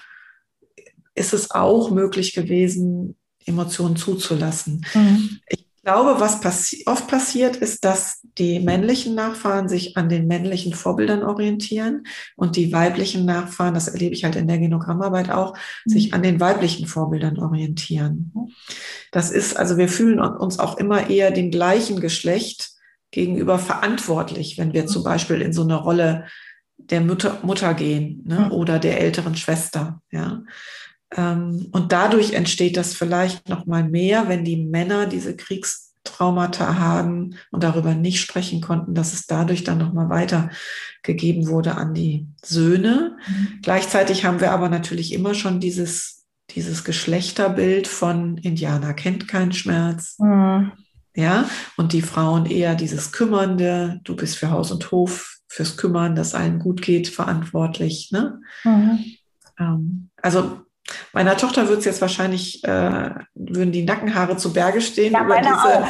ist 1.15 1.33
es 1.33 1.51
auch 1.51 1.91
möglich 1.91 2.33
gewesen, 2.33 3.17
Emotionen 3.47 3.97
zuzulassen. 3.97 4.85
Mhm. 4.95 5.41
Ich 5.49 5.70
glaube, 5.91 6.21
was 6.21 6.41
passi 6.41 6.85
oft 6.87 7.09
passiert, 7.09 7.57
ist, 7.57 7.85
dass 7.85 8.21
die 8.39 8.61
männlichen 8.61 9.17
Nachfahren 9.17 9.69
sich 9.69 9.97
an 9.97 10.09
den 10.09 10.29
männlichen 10.29 10.73
Vorbildern 10.73 11.25
orientieren 11.25 12.05
und 12.37 12.55
die 12.55 12.73
weiblichen 12.73 13.25
Nachfahren, 13.25 13.75
das 13.75 13.89
erlebe 13.89 14.15
ich 14.15 14.23
halt 14.23 14.37
in 14.37 14.47
der 14.47 14.59
Genogrammarbeit 14.59 15.31
auch, 15.31 15.57
mhm. 15.85 15.91
sich 15.91 16.15
an 16.15 16.23
den 16.23 16.39
weiblichen 16.39 16.87
Vorbildern 16.87 17.39
orientieren. 17.39 18.33
Das 19.11 19.33
ist, 19.33 19.57
also 19.57 19.79
wir 19.79 19.89
fühlen 19.89 20.21
uns 20.21 20.61
auch 20.61 20.79
immer 20.79 21.11
eher 21.11 21.33
dem 21.33 21.51
gleichen 21.51 22.01
Geschlecht 22.01 22.71
gegenüber 23.11 23.59
verantwortlich, 23.59 24.59
wenn 24.59 24.73
wir 24.73 24.87
zum 24.87 25.03
Beispiel 25.03 25.43
in 25.43 25.53
so 25.53 25.63
eine 25.63 25.75
Rolle 25.75 26.27
der 26.79 27.01
Mutter, 27.01 27.39
Mutter 27.43 27.75
gehen 27.75 28.23
ne, 28.27 28.39
mhm. 28.41 28.53
oder 28.53 28.79
der 28.79 29.01
älteren 29.01 29.35
Schwester. 29.35 30.01
Ja. 30.13 30.43
Ähm, 31.17 31.69
und 31.73 31.93
dadurch 31.93 32.33
entsteht 32.33 32.77
das 32.77 32.95
vielleicht 32.95 33.49
noch 33.49 33.67
mal 33.67 33.89
mehr, 33.89 34.29
wenn 34.29 34.45
die 34.45 34.65
Männer 34.65 35.07
diese 35.07 35.37
Kriegstraumata 35.37 36.79
haben 36.79 37.37
und 37.51 37.63
darüber 37.63 37.95
nicht 37.95 38.21
sprechen 38.21 38.61
konnten, 38.61 38.95
dass 38.95 39.13
es 39.13 39.27
dadurch 39.27 39.65
dann 39.65 39.79
noch 39.79 39.93
mal 39.93 40.09
weitergegeben 40.09 41.49
wurde 41.49 41.77
an 41.77 41.95
die 41.95 42.27
Söhne. 42.45 43.17
Mhm. 43.27 43.59
Gleichzeitig 43.63 44.25
haben 44.25 44.41
wir 44.41 44.53
aber 44.53 44.69
natürlich 44.69 45.13
immer 45.13 45.35
schon 45.35 45.61
dieses 45.61 46.21
dieses 46.55 46.85
Geschlechterbild 46.85 47.87
von 47.87 48.37
Indianer 48.39 48.95
kennt 48.95 49.29
keinen 49.29 49.53
Schmerz. 49.53 50.17
Mhm. 50.19 50.73
Ja, 51.15 51.49
und 51.77 51.93
die 51.93 52.03
Frauen 52.03 52.47
eher 52.47 52.75
dieses 52.75 53.13
Kümmernde, 53.13 54.01
du 54.05 54.15
bist 54.15 54.37
für 54.37 54.51
Haus 54.51 54.71
und 54.71 54.91
Hof, 54.91 55.39
fürs 55.49 55.77
Kümmern, 55.77 56.15
dass 56.15 56.35
allen 56.35 56.61
gut 56.61 56.81
geht, 56.83 57.09
verantwortlich. 57.09 58.11
Ne? 58.13 58.41
Mhm. 58.65 59.05
Ähm, 59.59 60.11
Also 60.23 60.61
Meiner 61.13 61.37
Tochter 61.37 61.69
wird 61.69 61.81
es 61.81 61.85
jetzt 61.85 62.01
wahrscheinlich, 62.01 62.63
äh, 62.65 63.11
würden 63.35 63.73
die 63.73 63.85
Nackenhaare 63.85 64.37
zu 64.37 64.53
Berge 64.53 64.81
stehen 64.81 65.13
ja, 65.13 65.25
über 65.25 65.41
diese, 65.41 65.89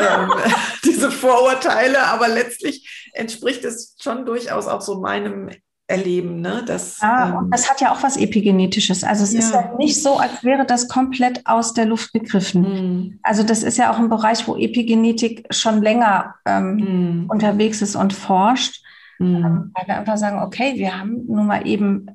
ähm, 0.00 0.30
diese 0.84 1.10
Vorurteile, 1.10 2.06
aber 2.06 2.28
letztlich 2.28 3.10
entspricht 3.12 3.64
es 3.64 3.96
schon 4.00 4.26
durchaus 4.26 4.66
auch 4.66 4.80
so 4.80 5.00
meinem 5.00 5.50
Erleben. 5.90 6.40
Ne? 6.40 6.62
Das, 6.66 6.98
ah, 7.00 7.40
ähm, 7.40 7.50
das 7.50 7.68
hat 7.68 7.80
ja 7.80 7.92
auch 7.92 8.02
was 8.02 8.16
Epigenetisches. 8.16 9.02
Also 9.02 9.24
es 9.24 9.32
ja. 9.32 9.38
ist 9.40 9.52
ja 9.52 9.74
nicht 9.76 10.00
so, 10.00 10.18
als 10.18 10.44
wäre 10.44 10.64
das 10.64 10.88
komplett 10.88 11.46
aus 11.46 11.74
der 11.74 11.84
Luft 11.84 12.12
gegriffen. 12.12 12.62
Mhm. 12.62 13.18
Also 13.22 13.42
das 13.42 13.64
ist 13.64 13.76
ja 13.76 13.92
auch 13.92 13.98
ein 13.98 14.08
Bereich, 14.08 14.46
wo 14.46 14.56
Epigenetik 14.56 15.46
schon 15.50 15.82
länger 15.82 16.36
ähm, 16.46 16.76
mhm. 16.76 17.30
unterwegs 17.30 17.82
ist 17.82 17.96
und 17.96 18.12
forscht. 18.12 18.79
Mhm. 19.20 19.70
Weil 19.74 19.86
wir 19.86 19.98
einfach 19.98 20.16
sagen, 20.16 20.42
okay, 20.42 20.74
wir 20.76 20.98
haben 20.98 21.26
nun 21.26 21.46
mal 21.46 21.66
eben, 21.66 22.06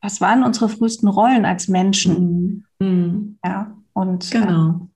was 0.00 0.20
waren 0.20 0.44
unsere 0.44 0.68
frühesten 0.68 1.08
Rollen 1.08 1.44
als 1.44 1.68
Menschen? 1.68 2.64
Mhm. 2.78 2.86
mhm. 2.86 3.38
Ja, 3.44 3.76
und 3.92 4.30
genau. 4.30 4.68
Äh, 4.68 4.92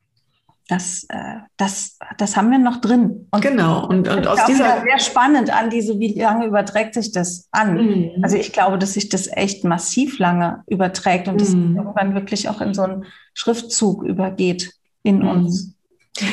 das, 0.68 1.06
äh, 1.08 1.36
das, 1.56 1.98
das 2.18 2.36
haben 2.36 2.50
wir 2.50 2.58
noch 2.58 2.80
drin. 2.80 3.28
Und 3.30 3.40
genau. 3.40 3.86
Und, 3.86 4.08
und 4.08 4.26
aus 4.26 4.44
dieser 4.46 4.80
sehr 4.82 4.98
spannend 4.98 5.50
an 5.50 5.70
diese, 5.70 5.98
wie 5.98 6.18
lange 6.18 6.46
überträgt 6.46 6.94
sich 6.94 7.12
das 7.12 7.48
an? 7.52 7.76
Mhm. 7.76 8.10
Also 8.22 8.36
ich 8.36 8.52
glaube, 8.52 8.78
dass 8.78 8.94
sich 8.94 9.08
das 9.08 9.28
echt 9.28 9.64
massiv 9.64 10.18
lange 10.18 10.64
überträgt 10.66 11.28
und 11.28 11.40
das 11.40 11.50
mhm. 11.50 11.76
irgendwann 11.76 12.14
wirklich 12.14 12.48
auch 12.48 12.60
in 12.60 12.74
so 12.74 12.82
einen 12.82 13.04
Schriftzug 13.34 14.02
übergeht 14.02 14.72
in 15.02 15.18
mhm. 15.18 15.28
uns. 15.28 15.75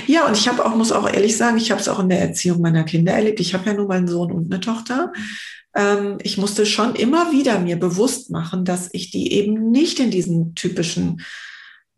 Ja, 0.07 0.27
und 0.27 0.37
ich 0.37 0.47
habe 0.47 0.65
auch, 0.65 0.75
muss 0.75 0.91
auch 0.91 1.11
ehrlich 1.11 1.37
sagen, 1.37 1.57
ich 1.57 1.71
habe 1.71 1.81
es 1.81 1.89
auch 1.89 1.99
in 1.99 2.09
der 2.09 2.21
Erziehung 2.21 2.61
meiner 2.61 2.83
Kinder 2.83 3.13
erlebt. 3.13 3.39
Ich 3.39 3.53
habe 3.53 3.65
ja 3.65 3.73
nur 3.73 3.87
meinen 3.87 4.07
Sohn 4.07 4.31
und 4.31 4.51
eine 4.51 4.61
Tochter. 4.61 5.11
Ähm, 5.75 6.17
ich 6.21 6.37
musste 6.37 6.65
schon 6.65 6.95
immer 6.95 7.31
wieder 7.31 7.59
mir 7.59 7.79
bewusst 7.79 8.31
machen, 8.31 8.65
dass 8.65 8.89
ich 8.93 9.11
die 9.11 9.33
eben 9.33 9.71
nicht 9.71 9.99
in 9.99 10.11
diesen 10.11 10.55
typischen 10.55 11.21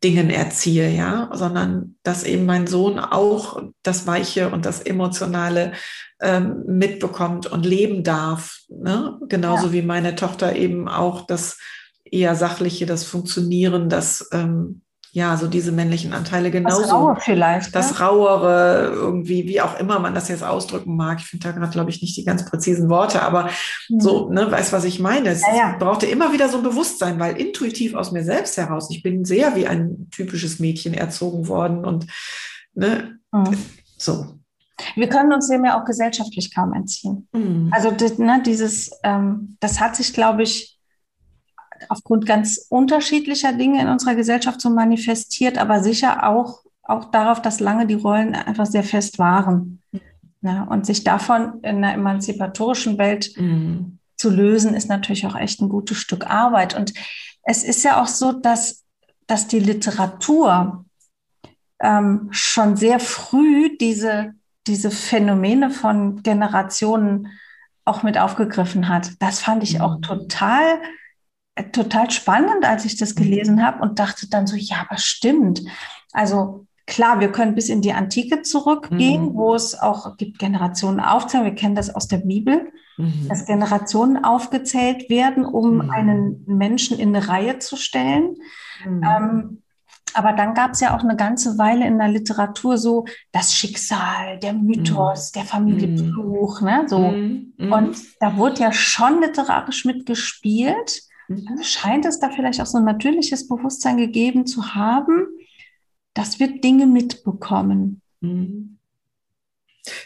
Dingen 0.04 0.30
erziehe, 0.30 0.90
ja, 0.90 1.30
sondern 1.34 1.96
dass 2.04 2.24
eben 2.24 2.46
mein 2.46 2.68
Sohn 2.68 3.00
auch 3.00 3.62
das 3.82 4.06
Weiche 4.06 4.50
und 4.50 4.66
das 4.66 4.82
Emotionale 4.82 5.74
ähm, 6.22 6.64
mitbekommt 6.68 7.48
und 7.48 7.66
leben 7.66 8.04
darf. 8.04 8.60
Ne? 8.70 9.20
Genauso 9.28 9.68
ja. 9.68 9.74
wie 9.74 9.82
meine 9.82 10.16
Tochter 10.16 10.56
eben 10.56 10.88
auch 10.88 11.26
das 11.26 11.58
eher 12.04 12.36
sachliche, 12.36 12.86
das 12.86 13.04
Funktionieren, 13.04 13.90
das 13.90 14.30
ähm, 14.32 14.82
ja, 15.16 15.38
so 15.38 15.48
diese 15.48 15.72
männlichen 15.72 16.12
Anteile 16.12 16.52
genauso. 16.52 16.82
Das 16.82 16.92
Raue 16.92 17.16
vielleicht. 17.22 17.74
Das 17.74 17.92
ja? 17.92 18.06
Rauere, 18.06 18.92
irgendwie, 18.94 19.48
wie 19.48 19.62
auch 19.62 19.80
immer 19.80 19.98
man 19.98 20.14
das 20.14 20.28
jetzt 20.28 20.44
ausdrücken 20.44 20.98
mag. 20.98 21.20
Ich 21.22 21.28
finde 21.28 21.48
da 21.48 21.54
gerade, 21.54 21.72
glaube 21.72 21.90
ich, 21.90 22.02
nicht 22.02 22.18
die 22.18 22.26
ganz 22.26 22.44
präzisen 22.44 22.90
Worte, 22.90 23.22
aber 23.22 23.50
mhm. 23.88 24.02
so, 24.02 24.30
ne, 24.30 24.52
weißt 24.52 24.74
was 24.74 24.84
ich 24.84 25.00
meine? 25.00 25.30
Es 25.30 25.42
ja, 25.42 25.56
ja. 25.56 25.76
brauchte 25.80 26.06
immer 26.06 26.34
wieder 26.34 26.50
so 26.50 26.58
ein 26.58 26.64
Bewusstsein, 26.64 27.18
weil 27.18 27.38
intuitiv 27.38 27.96
aus 27.96 28.12
mir 28.12 28.26
selbst 28.26 28.58
heraus, 28.58 28.90
ich 28.92 29.04
bin 29.04 29.24
sehr 29.24 29.56
wie 29.56 29.68
ein 29.68 30.10
typisches 30.12 30.60
Mädchen 30.60 30.94
erzogen 30.94 31.48
worden 31.48 31.86
und 31.86 32.08
ne, 32.74 33.18
mhm. 33.32 33.58
so. 33.98 34.36
Wir 34.98 35.08
können 35.08 35.32
uns 35.32 35.48
dem 35.48 35.64
ja 35.64 35.80
auch 35.80 35.86
gesellschaftlich 35.86 36.54
kaum 36.54 36.74
entziehen. 36.74 37.30
Mhm. 37.32 37.72
Also 37.72 37.90
ne, 38.18 38.44
dieses, 38.46 38.92
ähm, 39.04 39.56
das 39.62 39.80
hat 39.80 39.96
sich, 39.96 40.14
glaube 40.14 40.44
ich, 40.44 40.75
aufgrund 41.90 42.26
ganz 42.26 42.66
unterschiedlicher 42.70 43.54
Dinge 43.54 43.82
in 43.82 43.88
unserer 43.88 44.16
Gesellschaft 44.16 44.62
so 44.62 44.70
manifestiert, 44.70 45.58
aber 45.58 45.84
sicher 45.84 46.28
auch, 46.28 46.62
auch 46.84 47.06
darauf, 47.06 47.42
dass 47.42 47.60
lange 47.60 47.88
die 47.88 47.96
Rollen 47.96 48.36
einfach 48.36 48.66
sehr 48.66 48.84
fest 48.84 49.20
waren. 49.20 49.82
Ja, 50.42 50.64
und 50.64 50.86
sich 50.86 51.04
davon 51.04 51.60
in 51.64 51.78
einer 51.78 51.94
emanzipatorischen 51.94 53.00
Welt 53.00 53.32
mhm. 53.36 53.98
zu 54.16 54.30
lösen, 54.30 54.76
ist 54.76 54.90
natürlich 54.90 55.26
auch 55.26 55.36
echt 55.36 55.60
ein 55.60 55.70
gutes 55.70 55.98
Stück 55.98 56.28
Arbeit. 56.30 56.76
Und 56.76 56.94
es 57.42 57.64
ist 57.64 57.84
ja 57.84 58.02
auch 58.02 58.08
so, 58.08 58.32
dass, 58.32 58.84
dass 59.26 59.48
die 59.48 59.60
Literatur 59.60 60.86
ähm, 61.80 62.28
schon 62.30 62.78
sehr 62.78 63.00
früh 63.00 63.76
diese, 63.78 64.34
diese 64.68 64.92
Phänomene 64.92 65.72
von 65.72 66.22
Generationen 66.22 67.30
auch 67.86 68.04
mit 68.04 68.18
aufgegriffen 68.18 68.90
hat. 68.90 69.12
Das 69.20 69.40
fand 69.40 69.64
ich 69.64 69.80
auch 69.82 69.98
mhm. 69.98 70.02
total 70.02 70.82
total 71.72 72.12
spannend, 72.12 72.66
als 72.66 72.86
ich 72.86 72.98
das 72.98 73.16
mhm. 73.16 73.24
gelesen 73.24 73.66
habe 73.66 73.82
und 73.82 74.00
dachte 74.00 74.30
dann 74.30 74.48
so, 74.48 74.56
ja, 74.56 74.86
aber 74.88 74.98
stimmt. 74.98 75.62
Also 76.12 76.68
klar, 76.86 77.20
wir 77.20 77.32
können 77.32 77.56
bis 77.56 77.70
in 77.70 77.82
die 77.82 77.94
Antike 77.94 78.42
zurückgehen, 78.42 79.30
mhm. 79.30 79.34
wo 79.36 79.56
es 79.56 79.80
auch 79.80 80.18
gibt 80.18 80.40
Generationen 80.40 81.00
aufzählen. 81.00 81.46
Wir 81.46 81.56
kennen 81.56 81.76
das 81.76 81.94
aus 81.94 82.08
der 82.08 82.18
Bibel, 82.18 82.72
mhm. 82.98 83.28
dass 83.30 83.46
Generationen 83.46 84.24
aufgezählt 84.24 85.10
werden, 85.10 85.46
um 85.46 85.76
mhm. 85.76 85.90
einen 85.90 86.44
Menschen 86.46 87.00
in 87.00 87.16
eine 87.16 87.28
Reihe 87.28 87.60
zu 87.60 87.78
stellen. 87.78 88.36
Mhm. 88.86 89.04
Ähm, 89.04 89.62
aber 90.14 90.32
dann 90.32 90.54
gab 90.54 90.72
es 90.72 90.80
ja 90.80 90.96
auch 90.96 91.04
eine 91.04 91.18
ganze 91.18 91.58
Weile 91.58 91.86
in 91.86 91.98
der 91.98 92.08
Literatur 92.08 92.78
so 92.78 93.06
das 93.34 93.54
Schicksal, 93.54 94.40
der 94.40 94.54
Mythos, 94.54 95.32
mhm. 95.32 95.40
der 95.40 95.46
Familienfluch, 95.46 96.62
ne, 96.62 96.86
so. 96.88 96.98
Und 96.98 97.98
da 98.22 98.38
wurde 98.38 98.62
ja 98.62 98.72
schon 98.72 99.20
literarisch 99.22 99.84
mitgespielt. 99.84 101.02
Mhm. 101.28 101.62
Scheint 101.62 102.06
es 102.06 102.20
da 102.20 102.30
vielleicht 102.30 102.62
auch 102.62 102.66
so 102.66 102.78
ein 102.78 102.86
natürliches 102.86 103.48
Bewusstsein 103.48 103.98
gegeben 103.98 104.46
zu 104.46 104.76
haben, 104.76 105.28
dass 106.14 106.40
wir 106.40 106.60
Dinge 106.60 106.86
mitbekommen? 106.86 108.02
Mhm. 108.22 108.78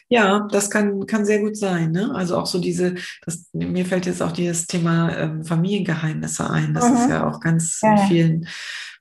Ja, 0.10 0.48
das 0.52 0.70
kann, 0.70 1.06
kann 1.06 1.26
sehr 1.26 1.40
gut 1.40 1.56
sein. 1.56 1.92
Ne? 1.92 2.14
Also 2.14 2.38
auch 2.38 2.46
so 2.46 2.60
diese, 2.60 2.96
das, 3.26 3.48
mir 3.54 3.86
fällt 3.86 4.06
jetzt 4.06 4.22
auch 4.22 4.32
dieses 4.32 4.68
Thema 4.68 5.16
ähm, 5.16 5.46
Familiengeheimnisse 5.46 6.50
ein. 6.50 6.74
Das 6.74 6.90
mhm. 6.90 6.96
ist 6.96 7.10
ja 7.10 7.28
auch 7.28 7.40
ganz 7.40 7.80
ja. 7.82 7.94
in 7.94 8.08
vielen 8.08 8.48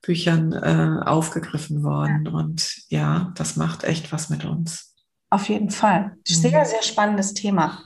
Büchern 0.02 0.52
äh, 0.52 1.04
aufgegriffen 1.04 1.82
worden. 1.82 2.26
Ja. 2.26 2.32
Und 2.32 2.82
ja, 2.88 3.32
das 3.36 3.56
macht 3.56 3.84
echt 3.84 4.12
was 4.12 4.30
mit 4.30 4.44
uns. 4.44 4.94
Auf 5.30 5.48
jeden 5.48 5.70
Fall. 5.70 6.16
Sehr, 6.24 6.60
mhm. 6.60 6.66
sehr 6.66 6.82
spannendes 6.82 7.34
Thema. 7.34 7.82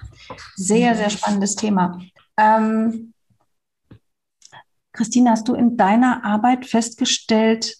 Sehr, 0.55 0.95
sehr 0.95 1.11
spannendes 1.11 1.57
Thema. 1.57 1.99
Ähm, 2.37 3.12
Christine, 4.93 5.31
hast 5.31 5.49
du 5.49 5.55
in 5.55 5.77
deiner 5.77 6.25
Arbeit 6.25 6.67
festgestellt, 6.67 7.77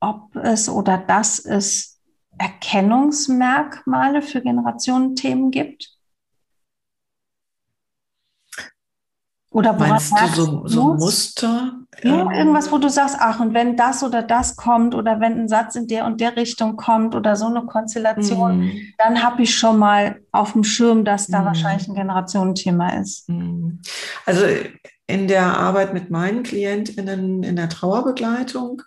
ob 0.00 0.34
es 0.36 0.68
oder 0.68 0.98
dass 0.98 1.38
es 1.38 2.00
Erkennungsmerkmale 2.38 4.22
für 4.22 4.40
Generationenthemen 4.40 5.50
gibt? 5.50 5.94
Oder 9.54 9.72
Meinst 9.72 10.12
du 10.12 10.26
so, 10.34 10.66
so 10.66 10.94
Muster? 10.94 11.74
Ja, 12.02 12.22
ähm, 12.22 12.30
irgendwas, 12.32 12.72
wo 12.72 12.78
du 12.78 12.90
sagst, 12.90 13.16
ach, 13.20 13.38
und 13.38 13.54
wenn 13.54 13.76
das 13.76 14.02
oder 14.02 14.20
das 14.24 14.56
kommt 14.56 14.96
oder 14.96 15.20
wenn 15.20 15.38
ein 15.38 15.48
Satz 15.48 15.76
in 15.76 15.86
der 15.86 16.06
und 16.06 16.20
der 16.20 16.36
Richtung 16.36 16.74
kommt 16.74 17.14
oder 17.14 17.36
so 17.36 17.46
eine 17.46 17.64
Konstellation, 17.64 18.64
mm. 18.64 18.72
dann 18.98 19.22
habe 19.22 19.42
ich 19.42 19.56
schon 19.56 19.78
mal 19.78 20.20
auf 20.32 20.54
dem 20.54 20.64
Schirm, 20.64 21.04
dass 21.04 21.28
da 21.28 21.42
mm. 21.42 21.44
wahrscheinlich 21.44 21.88
ein 21.88 21.94
Generationenthema 21.94 22.88
ist. 22.94 23.28
Mm. 23.28 23.78
Also 24.26 24.44
in 25.06 25.28
der 25.28 25.58
Arbeit 25.58 25.92
mit 25.92 26.10
meinen 26.10 26.42
KlientInnen 26.42 27.42
in 27.42 27.56
der 27.56 27.68
Trauerbegleitung 27.68 28.82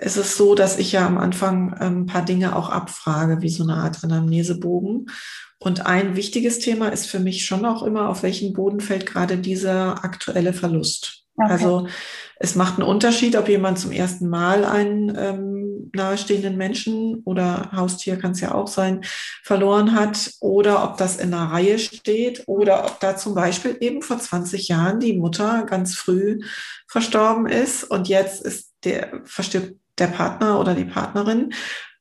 ist 0.00 0.16
es 0.16 0.36
so, 0.36 0.54
dass 0.54 0.78
ich 0.78 0.92
ja 0.92 1.06
am 1.06 1.18
Anfang 1.18 1.76
ähm, 1.80 2.02
ein 2.02 2.06
paar 2.06 2.24
Dinge 2.24 2.54
auch 2.54 2.70
abfrage, 2.70 3.42
wie 3.42 3.48
so 3.48 3.64
eine 3.64 3.74
Art 3.74 4.04
Anamnesebogen. 4.04 5.10
Und 5.58 5.86
ein 5.86 6.14
wichtiges 6.14 6.60
Thema 6.60 6.88
ist 6.88 7.06
für 7.06 7.18
mich 7.18 7.44
schon 7.44 7.64
auch 7.64 7.82
immer, 7.82 8.08
auf 8.08 8.22
welchen 8.22 8.52
Boden 8.52 8.80
fällt 8.80 9.06
gerade 9.06 9.38
dieser 9.38 10.04
aktuelle 10.04 10.52
Verlust. 10.52 11.24
Okay. 11.36 11.50
Also 11.50 11.88
es 12.36 12.54
macht 12.54 12.74
einen 12.74 12.88
Unterschied, 12.88 13.36
ob 13.36 13.48
jemand 13.48 13.78
zum 13.78 13.90
ersten 13.90 14.28
Mal 14.28 14.64
einen 14.64 15.14
ähm, 15.16 15.57
nahestehenden 15.94 16.56
Menschen 16.56 17.22
oder 17.24 17.70
Haustier 17.72 18.16
kann 18.16 18.32
es 18.32 18.40
ja 18.40 18.54
auch 18.54 18.68
sein, 18.68 19.02
verloren 19.42 19.94
hat 19.94 20.32
oder 20.40 20.84
ob 20.84 20.96
das 20.96 21.16
in 21.16 21.32
einer 21.32 21.50
Reihe 21.52 21.78
steht 21.78 22.44
oder 22.46 22.84
ob 22.84 23.00
da 23.00 23.16
zum 23.16 23.34
Beispiel 23.34 23.76
eben 23.80 24.02
vor 24.02 24.18
20 24.18 24.68
Jahren 24.68 25.00
die 25.00 25.18
Mutter 25.18 25.64
ganz 25.64 25.94
früh 25.94 26.40
verstorben 26.86 27.46
ist 27.46 27.84
und 27.84 28.08
jetzt 28.08 28.42
ist 28.44 28.72
der, 28.84 29.20
verstirbt 29.24 29.74
der 29.98 30.06
Partner 30.08 30.60
oder 30.60 30.74
die 30.74 30.84
Partnerin 30.84 31.52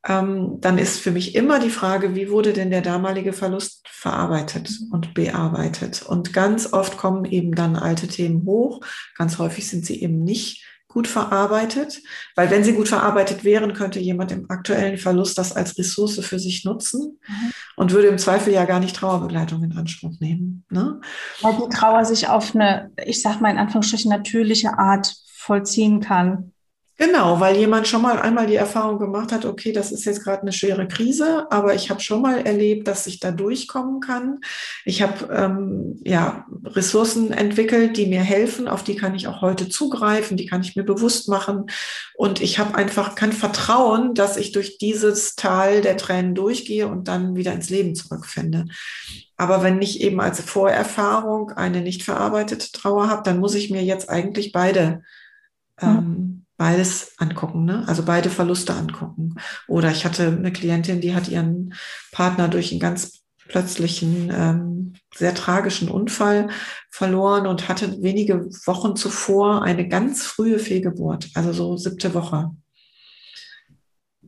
ähm, 0.08 0.60
dann 0.62 0.78
ist 0.78 1.00
für 1.00 1.12
mich 1.12 1.36
immer 1.36 1.60
die 1.60 1.70
Frage, 1.70 2.16
wie 2.16 2.30
wurde 2.30 2.54
denn 2.54 2.70
der 2.70 2.82
damalige 2.82 3.34
Verlust 3.34 3.86
verarbeitet 3.90 4.70
und 4.92 5.14
bearbeitet? 5.14 6.04
Und 6.04 6.34
ganz 6.34 6.72
oft 6.72 6.98
kommen 6.98 7.26
eben 7.26 7.56
dann 7.56 7.76
alte 7.76 8.08
Themen 8.08 8.46
hoch. 8.46 8.82
Ganz 9.18 9.38
häufig 9.38 9.68
sind 9.68 9.86
sie 9.86 10.02
eben 10.02 10.24
nicht 10.24 10.64
gut 10.98 11.08
verarbeitet, 11.08 12.02
weil 12.36 12.50
wenn 12.50 12.64
sie 12.64 12.74
gut 12.74 12.88
verarbeitet 12.88 13.44
wären, 13.44 13.74
könnte 13.74 14.00
jemand 14.00 14.32
im 14.32 14.50
aktuellen 14.50 14.98
Verlust 14.98 15.38
das 15.38 15.56
als 15.56 15.78
Ressource 15.78 16.18
für 16.26 16.40
sich 16.40 16.66
nutzen 16.66 17.20
mhm. 17.28 17.52
und 17.76 17.92
würde 17.92 18.08
im 18.08 18.18
Zweifel 18.18 18.52
ja 18.52 18.66
gar 18.66 18.80
nicht 18.80 18.96
Trauerbegleitung 18.96 19.62
in 19.62 19.78
Anspruch 19.78 20.14
nehmen. 20.20 20.66
Ne? 20.72 21.00
Weil 21.44 21.54
die 21.54 21.70
Trauer 21.70 22.04
sich 22.04 22.30
auf 22.30 22.56
eine, 22.56 22.90
ich 23.06 23.22
sag 23.22 23.42
mal 23.42 23.52
in 23.52 23.60
Anführungsstrichen, 23.60 24.10
natürliche 24.10 24.80
Art 24.80 25.14
vollziehen 25.36 26.00
kann. 26.00 26.54
Genau, 27.00 27.40
weil 27.40 27.56
jemand 27.58 27.88
schon 27.88 28.02
mal 28.02 28.20
einmal 28.20 28.48
die 28.48 28.56
Erfahrung 28.56 28.98
gemacht 28.98 29.32
hat, 29.32 29.46
okay, 29.46 29.72
das 29.72 29.92
ist 29.92 30.06
jetzt 30.06 30.24
gerade 30.24 30.42
eine 30.42 30.52
schwere 30.52 30.88
Krise, 30.88 31.46
aber 31.52 31.76
ich 31.76 31.92
habe 31.92 32.00
schon 32.00 32.24
mal 32.24 32.40
erlebt, 32.40 32.88
dass 32.88 33.06
ich 33.06 33.20
da 33.20 33.30
durchkommen 33.30 34.00
kann. 34.00 34.40
Ich 34.84 35.04
habe 35.04 35.32
ähm, 35.32 36.00
ja 36.04 36.48
Ressourcen 36.64 37.32
entwickelt, 37.32 37.98
die 37.98 38.08
mir 38.08 38.22
helfen, 38.22 38.68
auf 38.68 38.84
die 38.84 38.96
kann 38.96 39.14
ich 39.14 39.28
auch 39.28 39.42
heute 39.42 39.70
zugreifen, 39.70 40.38
die 40.38 40.48
kann 40.48 40.62
ich 40.62 40.76
mir 40.76 40.84
bewusst 40.84 41.30
machen. 41.30 41.68
Und 42.16 42.42
ich 42.42 42.58
habe 42.58 42.74
einfach 42.74 43.14
kann 43.14 43.32
vertrauen, 43.32 44.16
dass 44.16 44.36
ich 44.36 44.52
durch 44.52 44.80
dieses 44.80 45.36
Tal 45.36 45.82
der 45.82 45.98
Tränen 45.98 46.34
durchgehe 46.34 46.88
und 46.88 47.08
dann 47.08 47.36
wieder 47.36 47.54
ins 47.54 47.70
Leben 47.70 47.94
zurückfinde. 47.94 48.66
Aber 49.36 49.62
wenn 49.62 49.80
ich 49.84 50.02
eben 50.02 50.20
als 50.20 50.42
Vorerfahrung 50.42 51.52
eine 51.52 51.82
nicht 51.82 52.02
verarbeitete 52.02 52.72
Trauer 52.72 53.08
habe, 53.08 53.22
dann 53.22 53.38
muss 53.40 53.54
ich 53.54 53.70
mir 53.70 53.84
jetzt 53.84 54.10
eigentlich 54.10 54.52
beide 54.52 55.04
ähm, 55.80 56.37
beides 56.58 57.14
angucken, 57.18 57.66
ne? 57.66 57.84
also 57.88 58.04
beide 58.04 58.30
Verluste 58.30 58.74
angucken. 58.74 59.36
Oder 59.68 59.92
ich 59.92 60.06
hatte 60.06 60.28
eine 60.28 60.52
Klientin, 60.52 61.02
die 61.02 61.16
hat 61.16 61.30
ihren 61.30 61.74
Partner 62.12 62.48
durch 62.48 62.72
einen 62.72 62.80
ganz 62.80 63.22
plötzlichen, 63.48 64.32
ähm, 64.34 64.94
sehr 65.16 65.34
tragischen 65.34 65.90
Unfall 65.90 66.50
verloren 66.90 67.48
und 67.48 67.70
hatte 67.70 68.02
wenige 68.02 68.46
Wochen 68.66 68.96
zuvor 68.96 69.64
eine 69.64 69.88
ganz 69.88 70.26
frühe 70.26 70.60
Fehlgeburt, 70.60 71.30
also 71.34 71.54
so 71.54 71.78
siebte 71.78 72.14
Woche. 72.14 72.52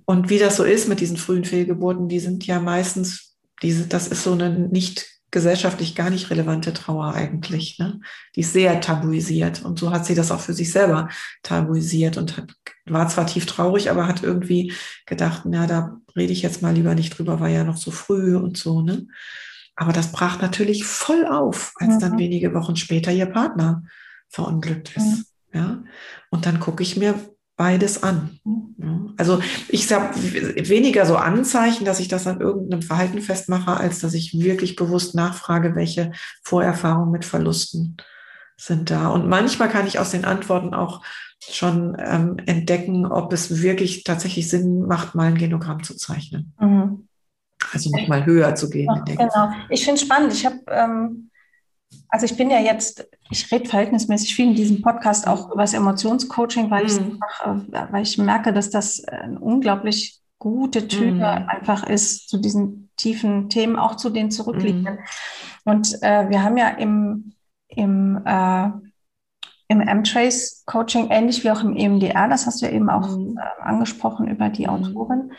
Und 0.05 0.29
wie 0.29 0.39
das 0.39 0.57
so 0.57 0.63
ist 0.63 0.87
mit 0.87 1.01
diesen 1.01 1.17
frühen 1.17 1.45
Fehlgeburten, 1.45 2.07
die 2.07 2.19
sind 2.19 2.47
ja 2.47 2.59
meistens, 2.59 3.37
diese, 3.61 3.87
das 3.87 4.07
ist 4.07 4.23
so 4.23 4.33
eine 4.33 4.49
nicht 4.49 5.18
gesellschaftlich 5.31 5.95
gar 5.95 6.09
nicht 6.09 6.29
relevante 6.29 6.73
Trauer 6.73 7.13
eigentlich. 7.13 7.77
Ne? 7.79 8.01
Die 8.35 8.41
ist 8.41 8.53
sehr 8.53 8.81
tabuisiert 8.81 9.63
und 9.63 9.79
so 9.79 9.91
hat 9.91 10.05
sie 10.05 10.15
das 10.15 10.31
auch 10.31 10.39
für 10.39 10.53
sich 10.53 10.71
selber 10.71 11.09
tabuisiert 11.43 12.17
und 12.17 12.37
hat, 12.37 12.53
war 12.85 13.07
zwar 13.07 13.27
tief 13.27 13.45
traurig, 13.45 13.89
aber 13.89 14.07
hat 14.07 14.23
irgendwie 14.23 14.73
gedacht, 15.05 15.43
na, 15.45 15.67
da 15.67 15.97
rede 16.15 16.33
ich 16.33 16.41
jetzt 16.41 16.61
mal 16.61 16.73
lieber 16.73 16.95
nicht 16.95 17.17
drüber, 17.17 17.39
war 17.39 17.49
ja 17.49 17.63
noch 17.63 17.77
so 17.77 17.91
früh 17.91 18.35
und 18.35 18.57
so. 18.57 18.81
Ne? 18.81 19.07
Aber 19.75 19.93
das 19.93 20.11
brach 20.11 20.41
natürlich 20.41 20.85
voll 20.85 21.25
auf, 21.25 21.73
als 21.77 21.95
mhm. 21.95 21.99
dann 21.99 22.17
wenige 22.17 22.53
Wochen 22.53 22.75
später 22.75 23.11
ihr 23.11 23.27
Partner 23.27 23.83
verunglückt 24.27 24.95
ist. 24.95 25.05
Mhm. 25.05 25.25
Ja? 25.53 25.83
Und 26.29 26.45
dann 26.45 26.59
gucke 26.59 26.83
ich 26.83 26.97
mir 26.97 27.15
beides 27.59 28.03
an. 28.03 28.39
Also 29.17 29.41
ich 29.67 29.91
habe 29.91 30.15
weniger 30.15 31.05
so 31.05 31.17
Anzeichen, 31.17 31.83
dass 31.83 31.99
ich 31.99 32.07
das 32.07 32.25
an 32.25 32.39
irgendeinem 32.39 32.81
Verhalten 32.81 33.19
festmache, 33.19 33.75
als 33.75 33.99
dass 33.99 34.13
ich 34.13 34.39
wirklich 34.39 34.77
bewusst 34.77 35.13
nachfrage, 35.13 35.75
welche 35.75 36.13
Vorerfahrungen 36.41 37.11
mit 37.11 37.25
Verlusten 37.25 37.97
sind 38.55 38.89
da. 38.89 39.09
Und 39.09 39.27
manchmal 39.27 39.67
kann 39.67 39.87
ich 39.87 39.99
aus 39.99 40.11
den 40.11 40.23
Antworten 40.23 40.73
auch 40.73 41.03
schon 41.41 41.97
ähm, 41.99 42.37
entdecken, 42.45 43.05
ob 43.05 43.33
es 43.33 43.61
wirklich 43.61 44.05
tatsächlich 44.05 44.49
Sinn 44.49 44.87
macht, 44.87 45.13
mal 45.13 45.27
ein 45.27 45.37
Genogramm 45.37 45.83
zu 45.83 45.97
zeichnen. 45.97 46.53
Mhm. 46.61 47.09
Also 47.73 47.89
nochmal 47.89 48.25
höher 48.25 48.55
zu 48.55 48.69
gehen. 48.69 48.87
Ja, 48.87 49.03
genau. 49.03 49.51
Ich 49.67 49.83
finde 49.83 49.95
es 49.95 50.01
spannend. 50.05 50.31
Ich 50.31 50.45
habe 50.45 50.59
ähm 50.69 51.28
also 52.09 52.25
ich 52.25 52.35
bin 52.37 52.49
ja 52.49 52.59
jetzt, 52.59 53.07
ich 53.29 53.51
rede 53.51 53.69
verhältnismäßig 53.69 54.35
viel 54.35 54.47
in 54.47 54.55
diesem 54.55 54.81
Podcast 54.81 55.27
auch 55.27 55.51
über 55.51 55.61
das 55.61 55.73
Emotionscoaching, 55.73 56.69
weil, 56.71 56.83
mhm. 56.83 56.87
ich, 56.87 57.75
äh, 57.75 57.91
weil 57.91 58.03
ich 58.03 58.17
merke, 58.17 58.51
dass 58.51 58.69
das 58.69 59.03
eine 59.05 59.39
unglaublich 59.39 60.19
gute 60.39 60.87
Tür 60.87 61.11
mhm. 61.11 61.21
einfach 61.21 61.83
ist 61.83 62.29
zu 62.29 62.37
diesen 62.37 62.89
tiefen 62.97 63.49
Themen, 63.49 63.75
auch 63.75 63.95
zu 63.95 64.09
den 64.09 64.31
zurückliegenden. 64.31 64.95
Mhm. 64.95 64.99
Und 65.65 66.01
äh, 66.01 66.29
wir 66.29 66.43
haben 66.43 66.57
ja 66.57 66.69
im, 66.69 67.33
im, 67.67 68.21
äh, 68.25 68.69
im 69.67 69.81
M-Trace-Coaching, 69.81 71.09
ähnlich 71.09 71.43
wie 71.43 71.51
auch 71.51 71.61
im 71.61 71.75
EMDR, 71.75 72.27
das 72.27 72.47
hast 72.47 72.61
du 72.61 72.65
ja 72.65 72.71
eben 72.71 72.89
auch 72.89 73.15
mhm. 73.15 73.37
äh, 73.37 73.61
angesprochen 73.61 74.27
über 74.27 74.49
die 74.49 74.63
mhm. 74.63 74.69
Autorin, 74.69 75.31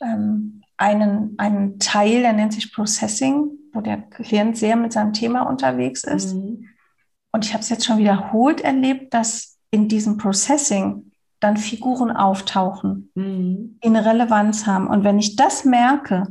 ähm, 0.00 0.62
einen, 0.78 1.34
einen 1.38 1.78
Teil, 1.78 2.22
der 2.22 2.32
nennt 2.32 2.52
sich 2.52 2.72
Processing, 2.74 3.50
wo 3.76 3.80
der 3.80 3.98
Klient 3.98 4.56
sehr 4.56 4.76
mit 4.76 4.92
seinem 4.92 5.12
Thema 5.12 5.42
unterwegs 5.42 6.02
ist. 6.04 6.34
Mhm. 6.34 6.68
Und 7.32 7.44
ich 7.44 7.52
habe 7.52 7.62
es 7.62 7.68
jetzt 7.68 7.84
schon 7.84 7.98
wiederholt 7.98 8.60
erlebt, 8.62 9.14
dass 9.14 9.58
in 9.70 9.88
diesem 9.88 10.16
Processing 10.16 11.12
dann 11.38 11.56
Figuren 11.56 12.10
auftauchen, 12.10 13.10
mhm. 13.14 13.78
die 13.84 13.88
eine 13.88 14.04
Relevanz 14.04 14.66
haben. 14.66 14.86
Und 14.88 15.04
wenn 15.04 15.18
ich 15.18 15.36
das 15.36 15.64
merke, 15.64 16.26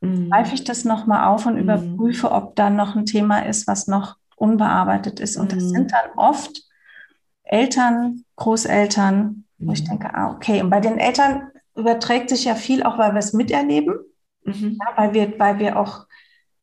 mhm. 0.00 0.30
greife 0.30 0.54
ich 0.54 0.64
das 0.64 0.84
nochmal 0.84 1.28
auf 1.28 1.46
und 1.46 1.54
mhm. 1.54 1.60
überprüfe, 1.60 2.32
ob 2.32 2.56
da 2.56 2.70
noch 2.70 2.96
ein 2.96 3.06
Thema 3.06 3.40
ist, 3.40 3.66
was 3.66 3.86
noch 3.86 4.16
unbearbeitet 4.36 5.20
ist. 5.20 5.36
Und 5.36 5.52
das 5.52 5.64
mhm. 5.64 5.68
sind 5.68 5.92
dann 5.92 6.10
oft 6.16 6.62
Eltern, 7.42 8.24
Großeltern, 8.36 9.44
wo 9.58 9.72
ich 9.72 9.82
mhm. 9.82 9.88
denke, 9.88 10.14
ah, 10.14 10.30
okay. 10.30 10.62
Und 10.62 10.70
bei 10.70 10.80
den 10.80 10.98
Eltern 10.98 11.50
überträgt 11.76 12.30
sich 12.30 12.44
ja 12.44 12.54
viel 12.54 12.82
auch, 12.82 12.98
weil 12.98 13.12
wir 13.12 13.18
es 13.18 13.32
miterleben, 13.32 13.94
mhm. 14.44 14.78
ja, 14.80 14.96
weil, 14.96 15.14
wir, 15.14 15.38
weil 15.38 15.58
wir 15.58 15.78
auch, 15.78 16.05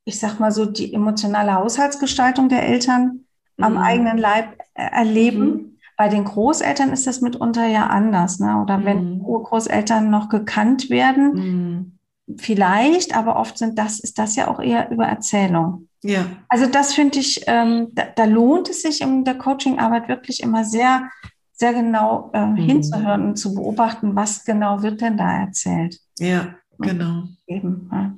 ich 0.06 0.20
sag 0.20 0.40
mal 0.40 0.52
so, 0.52 0.66
die 0.66 0.94
emotionale 0.94 1.54
Haushaltsgestaltung 1.54 2.50
der 2.50 2.64
Eltern 2.64 3.26
mhm. 3.58 3.64
am 3.64 3.78
eigenen 3.78 4.18
Leib 4.18 4.58
erleben. 4.74 5.46
Mhm. 5.46 5.78
Bei 5.98 6.10
den 6.10 6.26
Großeltern 6.26 6.92
ist 6.92 7.08
das 7.08 7.22
mitunter 7.22 7.68
ja 7.68 7.88
anders. 7.88 8.40
Ne? 8.40 8.60
Oder 8.62 8.84
wenn 8.84 9.18
mhm. 9.18 9.22
Urgroßeltern 9.22 10.10
noch 10.10 10.30
gekannt 10.30 10.90
werden, 10.90 11.34
mhm. 11.34 12.38
vielleicht, 12.38 13.16
aber 13.16 13.38
oft 13.38 13.58
sind 13.58 13.78
das, 13.78 14.00
ist 14.00 14.18
das 14.18 14.36
ja 14.36 14.48
auch 14.48 14.60
eher 14.60 14.90
über 14.92 15.06
Erzählung. 15.06 15.88
Ja. 16.04 16.26
Also 16.50 16.66
das 16.66 16.94
finde 16.94 17.20
ich, 17.20 17.44
ähm, 17.48 17.90
da, 17.94 18.04
da, 18.16 18.26
lohnt 18.26 18.70
es 18.70 18.82
sich 18.82 19.00
in 19.02 19.24
der 19.24 19.38
Coachingarbeit 19.38 20.10
wirklich 20.10 20.44
immer 20.44 20.66
sehr 20.66 21.10
sehr 21.56 21.74
genau 21.74 22.32
äh, 22.34 22.56
hinzuhören 22.56 23.28
und 23.28 23.36
zu 23.38 23.54
beobachten, 23.54 24.16
was 24.16 24.44
genau 24.44 24.82
wird 24.82 25.02
denn 25.02 25.18
da 25.18 25.42
erzählt. 25.42 26.00
Ja, 26.20 26.56
genau. 26.80 27.24
Eben, 27.48 27.90
ja. 27.92 28.16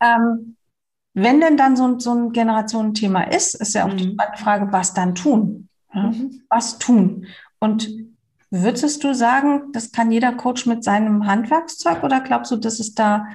Ähm, 0.00 0.55
wenn 1.16 1.40
denn 1.40 1.56
dann 1.56 1.76
so, 1.76 1.98
so 1.98 2.12
ein 2.12 2.32
Generationenthema 2.32 3.22
ist, 3.22 3.54
ist 3.54 3.74
ja 3.74 3.86
auch 3.86 3.92
mhm. 3.92 3.96
die 3.96 4.16
Frage, 4.36 4.70
was 4.70 4.92
dann 4.92 5.14
tun? 5.14 5.70
Ja? 5.94 6.02
Mhm. 6.08 6.42
Was 6.50 6.78
tun? 6.78 7.24
Und 7.58 7.88
würdest 8.50 9.02
du 9.02 9.14
sagen, 9.14 9.72
das 9.72 9.92
kann 9.92 10.12
jeder 10.12 10.32
Coach 10.32 10.66
mit 10.66 10.84
seinem 10.84 11.26
Handwerkszeug 11.26 12.02
oder 12.02 12.20
glaubst 12.20 12.52
du, 12.52 12.56
dass 12.56 12.80
es 12.80 12.94
da 12.94 13.28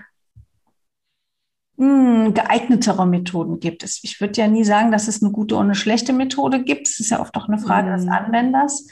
mh, 1.77 2.25
hm, 2.25 2.33
geeignetere 2.35 3.07
Methoden 3.07 3.59
gibt. 3.59 3.83
Ich 3.83 4.21
würde 4.21 4.39
ja 4.39 4.47
nie 4.47 4.63
sagen, 4.63 4.91
dass 4.91 5.07
es 5.07 5.23
eine 5.23 5.31
gute 5.31 5.55
und 5.55 5.63
eine 5.63 5.75
schlechte 5.75 6.13
Methode 6.13 6.63
gibt. 6.63 6.87
Es 6.87 6.99
ist 6.99 7.09
ja 7.09 7.19
oft 7.19 7.35
auch 7.35 7.47
eine 7.47 7.57
Frage 7.57 7.89
mhm. 7.89 7.95
des 7.95 8.07
Anwenders 8.07 8.87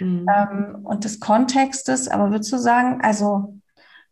mhm. 0.00 0.26
ähm, 0.28 0.76
und 0.84 1.04
des 1.04 1.18
Kontextes. 1.18 2.08
Aber 2.08 2.30
würdest 2.30 2.52
du 2.52 2.58
sagen, 2.58 3.00
also 3.00 3.54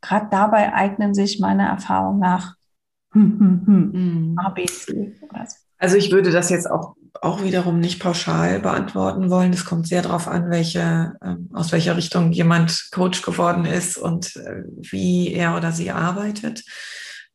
gerade 0.00 0.28
dabei 0.30 0.72
eignen 0.72 1.12
sich 1.12 1.38
meiner 1.38 1.66
Erfahrung 1.66 2.18
nach 2.18 2.56
hm, 3.12 3.38
hm, 3.38 3.62
hm, 3.66 3.90
mhm. 3.92 4.38
ABC? 4.38 5.12
Also 5.78 5.96
ich 5.96 6.12
würde 6.12 6.30
das 6.30 6.50
jetzt 6.50 6.70
auch 6.70 6.94
auch 7.20 7.42
wiederum 7.42 7.78
nicht 7.78 8.00
pauschal 8.00 8.58
beantworten 8.60 9.30
wollen. 9.30 9.52
Es 9.52 9.64
kommt 9.64 9.86
sehr 9.86 10.02
darauf 10.02 10.28
an, 10.28 10.50
welche, 10.50 11.12
äh, 11.20 11.36
aus 11.52 11.70
welcher 11.70 11.96
Richtung 11.96 12.32
jemand 12.32 12.88
Coach 12.90 13.22
geworden 13.22 13.64
ist 13.64 13.96
und 13.96 14.34
äh, 14.36 14.64
wie 14.90 15.32
er 15.32 15.56
oder 15.56 15.72
sie 15.72 15.90
arbeitet. 15.90 16.64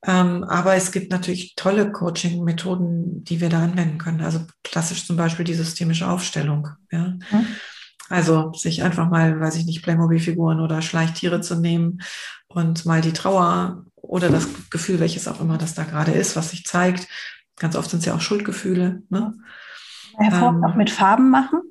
Ähm, 0.06 0.44
aber 0.44 0.76
es 0.76 0.92
gibt 0.92 1.12
natürlich 1.12 1.56
tolle 1.56 1.92
Coaching-Methoden, 1.92 3.24
die 3.24 3.40
wir 3.40 3.50
da 3.50 3.64
anwenden 3.64 3.98
können. 3.98 4.22
Also 4.22 4.42
klassisch 4.64 5.06
zum 5.06 5.16
Beispiel 5.16 5.46
die 5.46 5.54
systemische 5.54 6.08
Aufstellung. 6.08 6.68
Ja? 6.92 7.18
Mhm. 7.32 7.48
Also 8.10 8.52
sich 8.54 8.84
einfach 8.84 9.10
mal, 9.10 9.40
weiß 9.40 9.56
ich 9.56 9.66
nicht, 9.66 9.84
Playmobil-Figuren 9.84 10.60
oder 10.60 10.82
Schleichtiere 10.82 11.42
zu 11.42 11.56
nehmen 11.56 12.02
und 12.48 12.86
mal 12.86 13.02
die 13.02 13.14
Trauer 13.14 13.86
oder 14.08 14.30
das 14.30 14.48
Gefühl, 14.70 15.00
welches 15.00 15.28
auch 15.28 15.42
immer 15.42 15.58
das 15.58 15.76
da 15.76 15.84
gerade 15.84 16.12
ist, 16.12 16.36
was 16.36 16.52
sich 16.52 16.66
zeigt. 16.66 17.08
Ganz 17.60 17.76
oft 17.76 17.90
sind 17.90 18.00
es 18.00 18.06
ja 18.06 18.16
auch 18.16 18.22
Schuldgefühle. 18.22 19.04
Ne? 19.10 19.34
Hervorragend 20.18 20.64
ähm, 20.64 20.72
auch 20.72 20.76
mit 20.76 20.90
Farben 20.90 21.30
machen. 21.30 21.62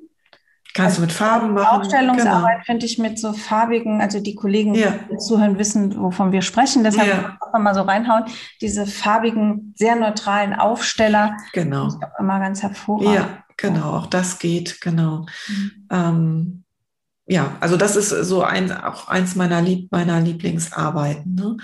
Kannst 0.73 0.99
also 0.99 1.01
du 1.01 1.07
mit 1.07 1.11
Farben 1.11 1.53
machen. 1.53 1.81
Aufstellungsarbeit 1.81 2.57
genau. 2.57 2.65
finde 2.65 2.85
ich 2.85 2.99
mit 2.99 3.17
so 3.17 3.33
farbigen, 3.33 3.99
also 3.99 4.19
die 4.19 4.35
Kollegen, 4.35 4.75
ja. 4.75 4.93
die 5.11 5.17
zuhören, 5.17 5.57
wissen, 5.57 5.99
wovon 5.99 6.31
wir 6.31 6.43
sprechen. 6.43 6.83
Deshalb 6.83 7.07
ja. 7.07 7.37
auch 7.41 7.57
mal 7.57 7.73
so 7.73 7.81
reinhauen. 7.81 8.25
Diese 8.61 8.85
farbigen, 8.85 9.73
sehr 9.75 9.95
neutralen 9.95 10.53
Aufsteller. 10.53 11.35
Genau. 11.53 11.87
Ich 11.87 11.95
auch 11.95 12.19
immer 12.19 12.39
ganz 12.39 12.61
hervorragend. 12.61 13.15
Ja, 13.15 13.43
genau. 13.57 13.93
Auch 13.93 14.05
das 14.05 14.37
geht, 14.37 14.79
genau. 14.79 15.25
Mhm. 15.47 15.87
Ähm, 15.89 16.63
ja, 17.29 17.57
also 17.59 17.75
das 17.75 17.97
ist 17.97 18.09
so 18.09 18.41
ein, 18.41 18.71
auch 18.71 19.09
eins 19.09 19.35
meiner, 19.35 19.61
Lieb, 19.61 19.91
meiner 19.91 20.21
Lieblingsarbeiten. 20.21 21.35
Ne? 21.35 21.57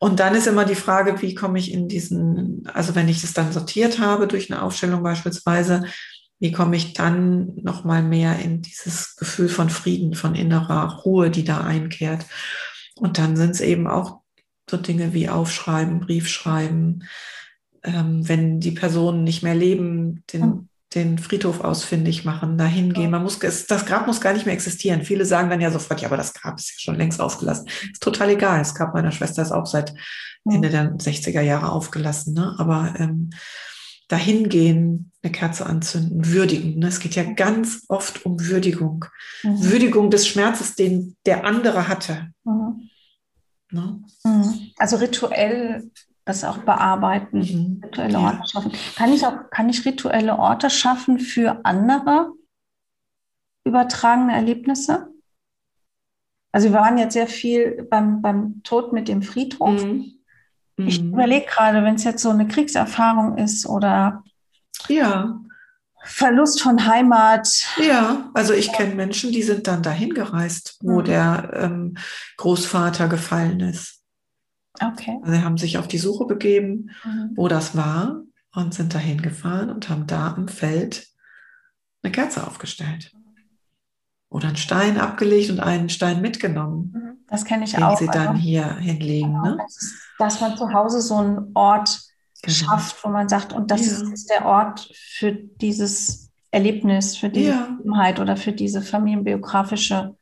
Und 0.00 0.20
dann 0.20 0.34
ist 0.34 0.46
immer 0.46 0.64
die 0.64 0.74
Frage, 0.74 1.20
wie 1.20 1.34
komme 1.34 1.58
ich 1.58 1.70
in 1.70 1.86
diesen, 1.86 2.66
also 2.72 2.94
wenn 2.94 3.08
ich 3.10 3.22
es 3.22 3.34
dann 3.34 3.52
sortiert 3.52 3.98
habe 3.98 4.26
durch 4.26 4.50
eine 4.50 4.62
Aufstellung 4.62 5.02
beispielsweise, 5.02 5.84
wie 6.38 6.50
komme 6.50 6.76
ich 6.76 6.94
dann 6.94 7.54
noch 7.56 7.84
mal 7.84 8.02
mehr 8.02 8.38
in 8.38 8.62
dieses 8.62 9.14
Gefühl 9.16 9.50
von 9.50 9.68
Frieden, 9.68 10.14
von 10.14 10.34
innerer 10.34 11.00
Ruhe, 11.04 11.30
die 11.30 11.44
da 11.44 11.60
einkehrt. 11.60 12.24
Und 12.96 13.18
dann 13.18 13.36
sind 13.36 13.50
es 13.50 13.60
eben 13.60 13.86
auch 13.86 14.22
so 14.68 14.78
Dinge 14.78 15.12
wie 15.12 15.28
Aufschreiben, 15.28 16.00
Brief 16.00 16.28
schreiben, 16.28 17.04
ähm, 17.82 18.26
wenn 18.26 18.60
die 18.60 18.70
Personen 18.70 19.24
nicht 19.24 19.42
mehr 19.42 19.54
leben, 19.54 20.24
den, 20.32 20.70
den 20.94 21.18
Friedhof 21.18 21.60
ausfindig 21.60 22.24
machen, 22.24 22.58
da 22.58 22.64
hingehen. 22.64 23.10
Man 23.10 23.22
muss, 23.22 23.38
das 23.38 23.86
Grab 23.86 24.06
muss 24.06 24.20
gar 24.20 24.32
nicht 24.34 24.46
mehr 24.46 24.54
existieren. 24.54 25.02
Viele 25.02 25.24
sagen 25.24 25.50
dann 25.50 25.60
ja 25.60 25.70
sofort, 25.70 26.00
ja, 26.00 26.08
aber 26.08 26.16
das 26.16 26.34
Grab 26.34 26.58
ist 26.58 26.72
ja 26.72 26.78
schon 26.78 26.96
längst 26.96 27.20
ausgelassen. 27.20 27.66
Ist 27.90 28.02
total 28.02 28.30
egal. 28.30 28.58
Das 28.58 28.74
Grab 28.74 28.94
meiner 28.94 29.12
Schwester 29.12 29.42
ist 29.42 29.52
auch 29.52 29.66
seit 29.66 29.94
Ende 30.44 30.70
der 30.70 30.92
60er 30.96 31.40
Jahre 31.40 31.70
aufgelassen. 31.70 32.34
Ne? 32.34 32.54
Aber 32.58 32.94
ähm, 32.98 33.30
dahin 34.08 34.48
gehen, 34.48 35.12
eine 35.22 35.32
Kerze 35.32 35.66
anzünden, 35.66 36.26
würdigen. 36.26 36.78
Ne? 36.78 36.88
Es 36.88 37.00
geht 37.00 37.14
ja 37.14 37.22
ganz 37.22 37.84
oft 37.88 38.26
um 38.26 38.40
Würdigung. 38.40 39.04
Mhm. 39.42 39.62
Würdigung 39.70 40.10
des 40.10 40.26
Schmerzes, 40.26 40.74
den 40.74 41.16
der 41.24 41.44
andere 41.44 41.88
hatte. 41.88 42.32
Mhm. 42.44 42.90
Ne? 43.70 44.04
Mhm. 44.24 44.70
Also 44.76 44.96
rituell 44.96 45.90
das 46.24 46.44
auch 46.44 46.58
bearbeiten, 46.58 47.38
mhm. 47.38 47.80
rituelle 47.84 48.18
Orte 48.18 48.38
ja. 48.38 48.46
schaffen. 48.46 48.72
Kann 48.96 49.12
ich 49.12 49.26
auch, 49.26 49.50
kann 49.50 49.68
ich 49.68 49.84
rituelle 49.84 50.38
Orte 50.38 50.70
schaffen 50.70 51.18
für 51.18 51.64
andere 51.64 52.32
übertragene 53.64 54.32
Erlebnisse? 54.32 55.08
Also 56.52 56.68
wir 56.68 56.78
waren 56.78 56.98
jetzt 56.98 57.14
sehr 57.14 57.26
viel 57.26 57.86
beim, 57.90 58.20
beim 58.22 58.62
Tod 58.62 58.92
mit 58.92 59.08
dem 59.08 59.22
Friedhof. 59.22 59.82
Mhm. 59.82 60.12
Ich 60.76 61.02
mhm. 61.02 61.12
überlege 61.12 61.46
gerade, 61.46 61.82
wenn 61.82 61.94
es 61.94 62.04
jetzt 62.04 62.22
so 62.22 62.30
eine 62.30 62.46
Kriegserfahrung 62.46 63.38
ist 63.38 63.66
oder 63.66 64.22
ja. 64.88 65.40
Verlust 66.04 66.60
von 66.60 66.86
Heimat. 66.86 67.48
Ja, 67.80 68.30
also 68.34 68.52
ich 68.52 68.72
kenne 68.72 68.94
Menschen, 68.94 69.32
die 69.32 69.42
sind 69.42 69.66
dann 69.66 69.82
dahin 69.82 70.14
gereist, 70.14 70.78
wo 70.82 71.00
mhm. 71.00 71.04
der 71.04 71.50
ähm, 71.54 71.96
Großvater 72.36 73.08
gefallen 73.08 73.60
ist. 73.60 74.01
Okay. 74.88 75.18
Also 75.22 75.32
sie 75.32 75.44
haben 75.44 75.58
sich 75.58 75.78
auf 75.78 75.88
die 75.88 75.98
Suche 75.98 76.26
begeben, 76.26 76.90
mhm. 77.04 77.32
wo 77.34 77.48
das 77.48 77.76
war 77.76 78.22
und 78.54 78.74
sind 78.74 78.94
dahin 78.94 79.22
gefahren 79.22 79.70
und 79.70 79.88
haben 79.88 80.06
da 80.06 80.34
im 80.36 80.48
Feld 80.48 81.06
eine 82.02 82.12
Kerze 82.12 82.46
aufgestellt. 82.46 83.12
Oder 84.28 84.48
einen 84.48 84.56
Stein 84.56 84.98
abgelegt 84.98 85.50
und 85.50 85.60
einen 85.60 85.90
Stein 85.90 86.22
mitgenommen. 86.22 86.92
Mhm. 86.94 87.12
Das 87.28 87.44
kenne 87.44 87.64
ich 87.64 87.72
den 87.72 87.82
auch. 87.82 87.98
sie 87.98 88.06
dann 88.06 88.28
also, 88.28 88.40
hier 88.40 88.76
hinlegen. 88.76 89.34
Genau, 89.34 89.56
ne? 89.56 89.58
dass 90.18 90.40
man 90.40 90.56
zu 90.56 90.72
Hause 90.72 91.00
so 91.00 91.16
einen 91.16 91.50
Ort 91.54 92.00
genau. 92.42 92.54
schafft, 92.54 93.02
wo 93.04 93.08
man 93.08 93.28
sagt, 93.28 93.52
und 93.52 93.70
das 93.70 93.86
ja. 93.86 94.10
ist 94.10 94.30
der 94.30 94.44
Ort 94.46 94.90
für 94.94 95.32
dieses 95.32 96.30
Erlebnis, 96.50 97.16
für 97.16 97.30
diese 97.30 97.50
ja. 97.50 98.20
oder 98.20 98.36
für 98.36 98.52
diese 98.52 98.82
familienbiografische 98.82 100.14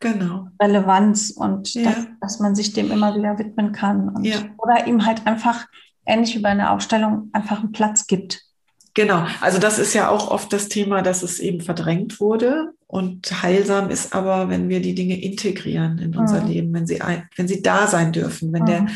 genau. 0.00 0.48
Relevanz 0.60 1.30
und 1.30 1.74
ja. 1.74 1.84
dass, 1.84 2.06
dass, 2.20 2.40
man 2.40 2.54
sich 2.54 2.72
dem 2.72 2.90
immer 2.90 3.14
wieder 3.16 3.38
widmen 3.38 3.72
kann. 3.72 4.08
Und, 4.08 4.24
ja. 4.24 4.36
Oder 4.58 4.86
ihm 4.86 5.04
halt 5.04 5.26
einfach, 5.26 5.66
ähnlich 6.06 6.34
wie 6.34 6.40
bei 6.40 6.50
einer 6.50 6.72
Ausstellung, 6.72 7.30
einfach 7.32 7.60
einen 7.60 7.72
Platz 7.72 8.06
gibt. 8.06 8.42
Genau, 8.94 9.26
also 9.40 9.58
das 9.60 9.78
ist 9.78 9.94
ja 9.94 10.08
auch 10.08 10.30
oft 10.30 10.52
das 10.52 10.68
Thema, 10.68 11.02
dass 11.02 11.22
es 11.22 11.38
eben 11.38 11.60
verdrängt 11.60 12.18
wurde. 12.18 12.72
Und 12.88 13.42
heilsam 13.42 13.90
ist 13.90 14.14
aber, 14.14 14.48
wenn 14.48 14.68
wir 14.68 14.80
die 14.80 14.94
Dinge 14.94 15.20
integrieren 15.20 15.98
in 15.98 16.16
unser 16.16 16.40
mhm. 16.42 16.48
Leben, 16.48 16.74
wenn 16.74 16.86
sie, 16.86 17.00
ein, 17.00 17.28
wenn 17.36 17.46
sie 17.46 17.62
da 17.62 17.86
sein 17.86 18.12
dürfen, 18.12 18.52
wenn 18.52 18.62
mhm. 18.62 18.66
der 18.66 18.86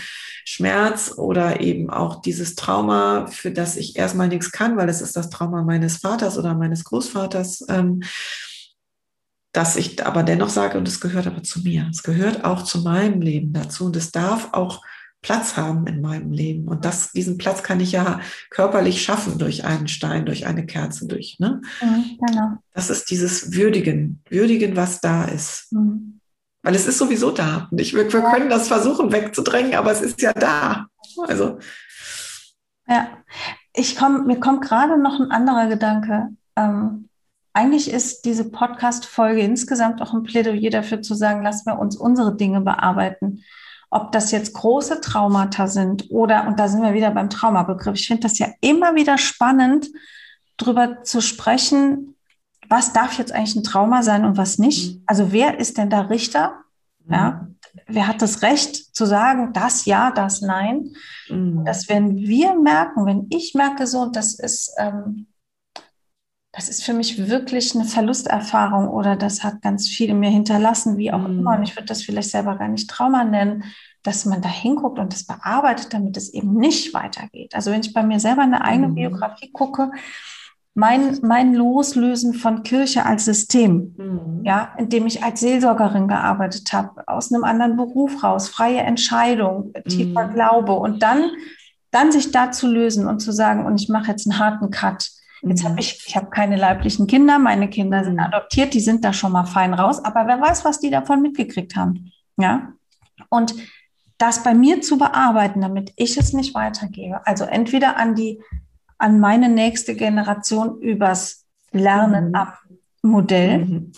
Schmerz 0.44 1.14
oder 1.16 1.60
eben 1.60 1.90
auch 1.90 2.20
dieses 2.20 2.54
Trauma, 2.56 3.26
für 3.26 3.52
das 3.52 3.76
ich 3.76 3.96
erstmal 3.96 4.28
nichts 4.28 4.50
kann, 4.50 4.76
weil 4.76 4.88
es 4.88 5.02
ist 5.02 5.14
das 5.14 5.30
Trauma 5.30 5.62
meines 5.62 5.98
Vaters 5.98 6.36
oder 6.36 6.54
meines 6.54 6.84
Großvaters, 6.84 7.66
ähm, 7.68 8.02
dass 9.52 9.76
ich 9.76 10.04
aber 10.04 10.22
dennoch 10.22 10.48
sage, 10.48 10.78
und 10.78 10.88
es 10.88 11.00
gehört 11.00 11.26
aber 11.26 11.42
zu 11.42 11.60
mir, 11.60 11.86
es 11.90 12.02
gehört 12.02 12.44
auch 12.44 12.62
zu 12.62 12.80
meinem 12.80 13.20
Leben 13.20 13.52
dazu 13.52 13.86
und 13.86 13.96
es 13.96 14.10
darf 14.10 14.48
auch 14.52 14.82
Platz 15.22 15.56
haben 15.56 15.86
in 15.86 16.00
meinem 16.00 16.32
Leben. 16.32 16.66
Und 16.66 16.84
das, 16.84 17.12
diesen 17.12 17.38
Platz 17.38 17.62
kann 17.62 17.78
ich 17.78 17.92
ja 17.92 18.20
körperlich 18.50 19.02
schaffen 19.02 19.38
durch 19.38 19.64
einen 19.64 19.86
Stein, 19.86 20.26
durch 20.26 20.46
eine 20.46 20.66
Kerze, 20.66 21.06
durch. 21.06 21.38
Ne? 21.38 21.62
Mhm, 21.80 22.18
genau. 22.26 22.56
Das 22.74 22.90
ist 22.90 23.08
dieses 23.08 23.52
Würdigen, 23.52 24.20
Würdigen, 24.28 24.74
was 24.76 25.00
da 25.00 25.24
ist. 25.24 25.72
Mhm. 25.72 26.20
Weil 26.62 26.74
es 26.74 26.86
ist 26.86 26.98
sowieso 26.98 27.30
da. 27.30 27.68
Ich, 27.76 27.94
wir, 27.94 28.12
wir 28.12 28.22
können 28.22 28.50
das 28.50 28.68
versuchen 28.68 29.12
wegzudrängen, 29.12 29.74
aber 29.74 29.92
es 29.92 30.00
ist 30.00 30.20
ja 30.20 30.32
da. 30.32 30.86
Also. 31.26 31.58
Ja, 32.88 33.08
ich 33.74 33.96
komm, 33.96 34.26
mir 34.26 34.38
kommt 34.38 34.62
gerade 34.62 35.00
noch 35.00 35.20
ein 35.20 35.30
anderer 35.30 35.68
Gedanke. 35.68 36.30
Ähm, 36.56 37.08
eigentlich 37.52 37.90
ist 37.90 38.24
diese 38.24 38.50
Podcast-Folge 38.50 39.42
insgesamt 39.42 40.00
auch 40.00 40.14
ein 40.14 40.22
Plädoyer 40.22 40.70
dafür 40.70 41.02
zu 41.02 41.14
sagen, 41.14 41.42
lassen 41.42 41.66
wir 41.66 41.78
uns 41.78 41.96
unsere 41.96 42.36
Dinge 42.36 42.60
bearbeiten. 42.60 43.44
Ob 43.90 44.10
das 44.12 44.30
jetzt 44.30 44.54
große 44.54 45.02
Traumata 45.02 45.68
sind 45.68 46.10
oder, 46.10 46.46
und 46.46 46.58
da 46.58 46.68
sind 46.68 46.82
wir 46.82 46.94
wieder 46.94 47.10
beim 47.10 47.28
Traumabegriff. 47.28 47.98
Ich 47.98 48.06
finde 48.06 48.22
das 48.22 48.38
ja 48.38 48.48
immer 48.62 48.94
wieder 48.94 49.18
spannend, 49.18 49.88
darüber 50.56 51.02
zu 51.02 51.20
sprechen, 51.20 52.14
was 52.68 52.94
darf 52.94 53.18
jetzt 53.18 53.32
eigentlich 53.32 53.56
ein 53.56 53.64
Trauma 53.64 54.02
sein 54.02 54.24
und 54.24 54.38
was 54.38 54.58
nicht. 54.58 54.94
Mhm. 54.94 55.02
Also 55.06 55.32
wer 55.32 55.58
ist 55.58 55.76
denn 55.76 55.90
da 55.90 56.02
Richter? 56.02 56.54
Ja, 57.06 57.48
mhm. 57.48 57.56
wer 57.86 58.06
hat 58.06 58.22
das 58.22 58.40
Recht 58.40 58.96
zu 58.96 59.04
sagen, 59.04 59.52
das 59.52 59.84
ja, 59.84 60.10
das 60.10 60.40
nein? 60.40 60.94
Mhm. 61.28 61.66
Dass 61.66 61.90
wenn 61.90 62.16
wir 62.16 62.54
merken, 62.54 63.04
wenn 63.04 63.26
ich 63.28 63.52
merke 63.54 63.86
so, 63.86 64.06
das 64.06 64.38
ist 64.38 64.72
ähm, 64.78 65.26
das 66.62 66.68
ist 66.68 66.84
für 66.84 66.92
mich 66.92 67.28
wirklich 67.28 67.74
eine 67.74 67.84
Verlusterfahrung 67.84 68.88
oder 68.88 69.16
das 69.16 69.42
hat 69.42 69.62
ganz 69.62 69.88
viel 69.88 70.10
in 70.10 70.20
mir 70.20 70.30
hinterlassen, 70.30 70.96
wie 70.96 71.12
auch 71.12 71.26
mhm. 71.26 71.40
immer. 71.40 71.56
Und 71.56 71.64
ich 71.64 71.74
würde 71.74 71.86
das 71.86 72.02
vielleicht 72.02 72.30
selber 72.30 72.54
gar 72.54 72.68
nicht 72.68 72.88
Trauma 72.88 73.24
nennen, 73.24 73.64
dass 74.04 74.26
man 74.26 74.42
da 74.42 74.48
hinguckt 74.48 75.00
und 75.00 75.12
das 75.12 75.24
bearbeitet, 75.24 75.92
damit 75.92 76.16
es 76.16 76.32
eben 76.32 76.54
nicht 76.54 76.94
weitergeht. 76.94 77.56
Also 77.56 77.72
wenn 77.72 77.80
ich 77.80 77.92
bei 77.92 78.04
mir 78.04 78.20
selber 78.20 78.42
eine 78.42 78.62
eigene 78.62 78.88
mhm. 78.88 78.94
Biografie 78.94 79.50
gucke, 79.50 79.90
mein, 80.74 81.18
mein 81.22 81.52
Loslösen 81.52 82.32
von 82.32 82.62
Kirche 82.62 83.04
als 83.04 83.24
System, 83.24 83.96
mhm. 83.98 84.44
ja, 84.44 84.72
indem 84.78 85.06
ich 85.06 85.24
als 85.24 85.40
Seelsorgerin 85.40 86.06
gearbeitet 86.06 86.72
habe, 86.72 87.02
aus 87.08 87.32
einem 87.32 87.42
anderen 87.42 87.76
Beruf 87.76 88.22
raus, 88.22 88.48
freie 88.48 88.82
Entscheidung, 88.82 89.72
tiefer 89.88 90.28
mhm. 90.28 90.34
Glaube 90.34 90.74
und 90.74 91.02
dann, 91.02 91.28
dann 91.90 92.12
sich 92.12 92.30
da 92.30 92.52
zu 92.52 92.68
lösen 92.68 93.08
und 93.08 93.18
zu 93.18 93.32
sagen, 93.32 93.66
und 93.66 93.80
ich 93.80 93.88
mache 93.88 94.12
jetzt 94.12 94.30
einen 94.30 94.38
harten 94.38 94.70
Cut 94.70 95.10
Jetzt 95.42 95.64
habe 95.64 95.74
mhm. 95.74 95.78
ich, 95.80 96.04
ich 96.06 96.16
habe 96.16 96.30
keine 96.30 96.56
leiblichen 96.56 97.06
Kinder, 97.06 97.38
meine 97.38 97.68
Kinder 97.68 98.04
sind 98.04 98.14
mhm. 98.14 98.20
adoptiert, 98.20 98.74
die 98.74 98.80
sind 98.80 99.04
da 99.04 99.12
schon 99.12 99.32
mal 99.32 99.44
fein 99.44 99.74
raus, 99.74 100.04
aber 100.04 100.26
wer 100.26 100.40
weiß, 100.40 100.64
was 100.64 100.78
die 100.78 100.90
davon 100.90 101.20
mitgekriegt 101.20 101.74
haben. 101.76 102.12
Ja. 102.36 102.72
Und 103.28 103.54
das 104.18 104.44
bei 104.44 104.54
mir 104.54 104.80
zu 104.82 104.98
bearbeiten, 104.98 105.60
damit 105.60 105.92
ich 105.96 106.16
es 106.16 106.32
nicht 106.32 106.54
weitergebe. 106.54 107.26
Also 107.26 107.44
entweder 107.44 107.96
an 107.96 108.14
die, 108.14 108.40
an 108.98 109.18
meine 109.18 109.48
nächste 109.48 109.96
Generation 109.96 110.80
übers 110.80 111.44
Lernen 111.72 112.28
mhm. 112.28 112.34
ab 112.34 112.58
Modell 113.04 113.64
mhm. 113.64 113.92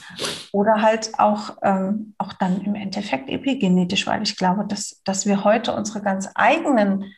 oder 0.52 0.80
halt 0.80 1.18
auch, 1.18 1.58
ähm, 1.62 2.14
auch 2.16 2.32
dann 2.32 2.62
im 2.62 2.74
Endeffekt 2.74 3.28
epigenetisch, 3.28 4.06
weil 4.06 4.22
ich 4.22 4.36
glaube, 4.36 4.64
dass, 4.66 5.02
dass 5.04 5.26
wir 5.26 5.44
heute 5.44 5.74
unsere 5.74 6.00
ganz 6.00 6.30
eigenen 6.34 7.12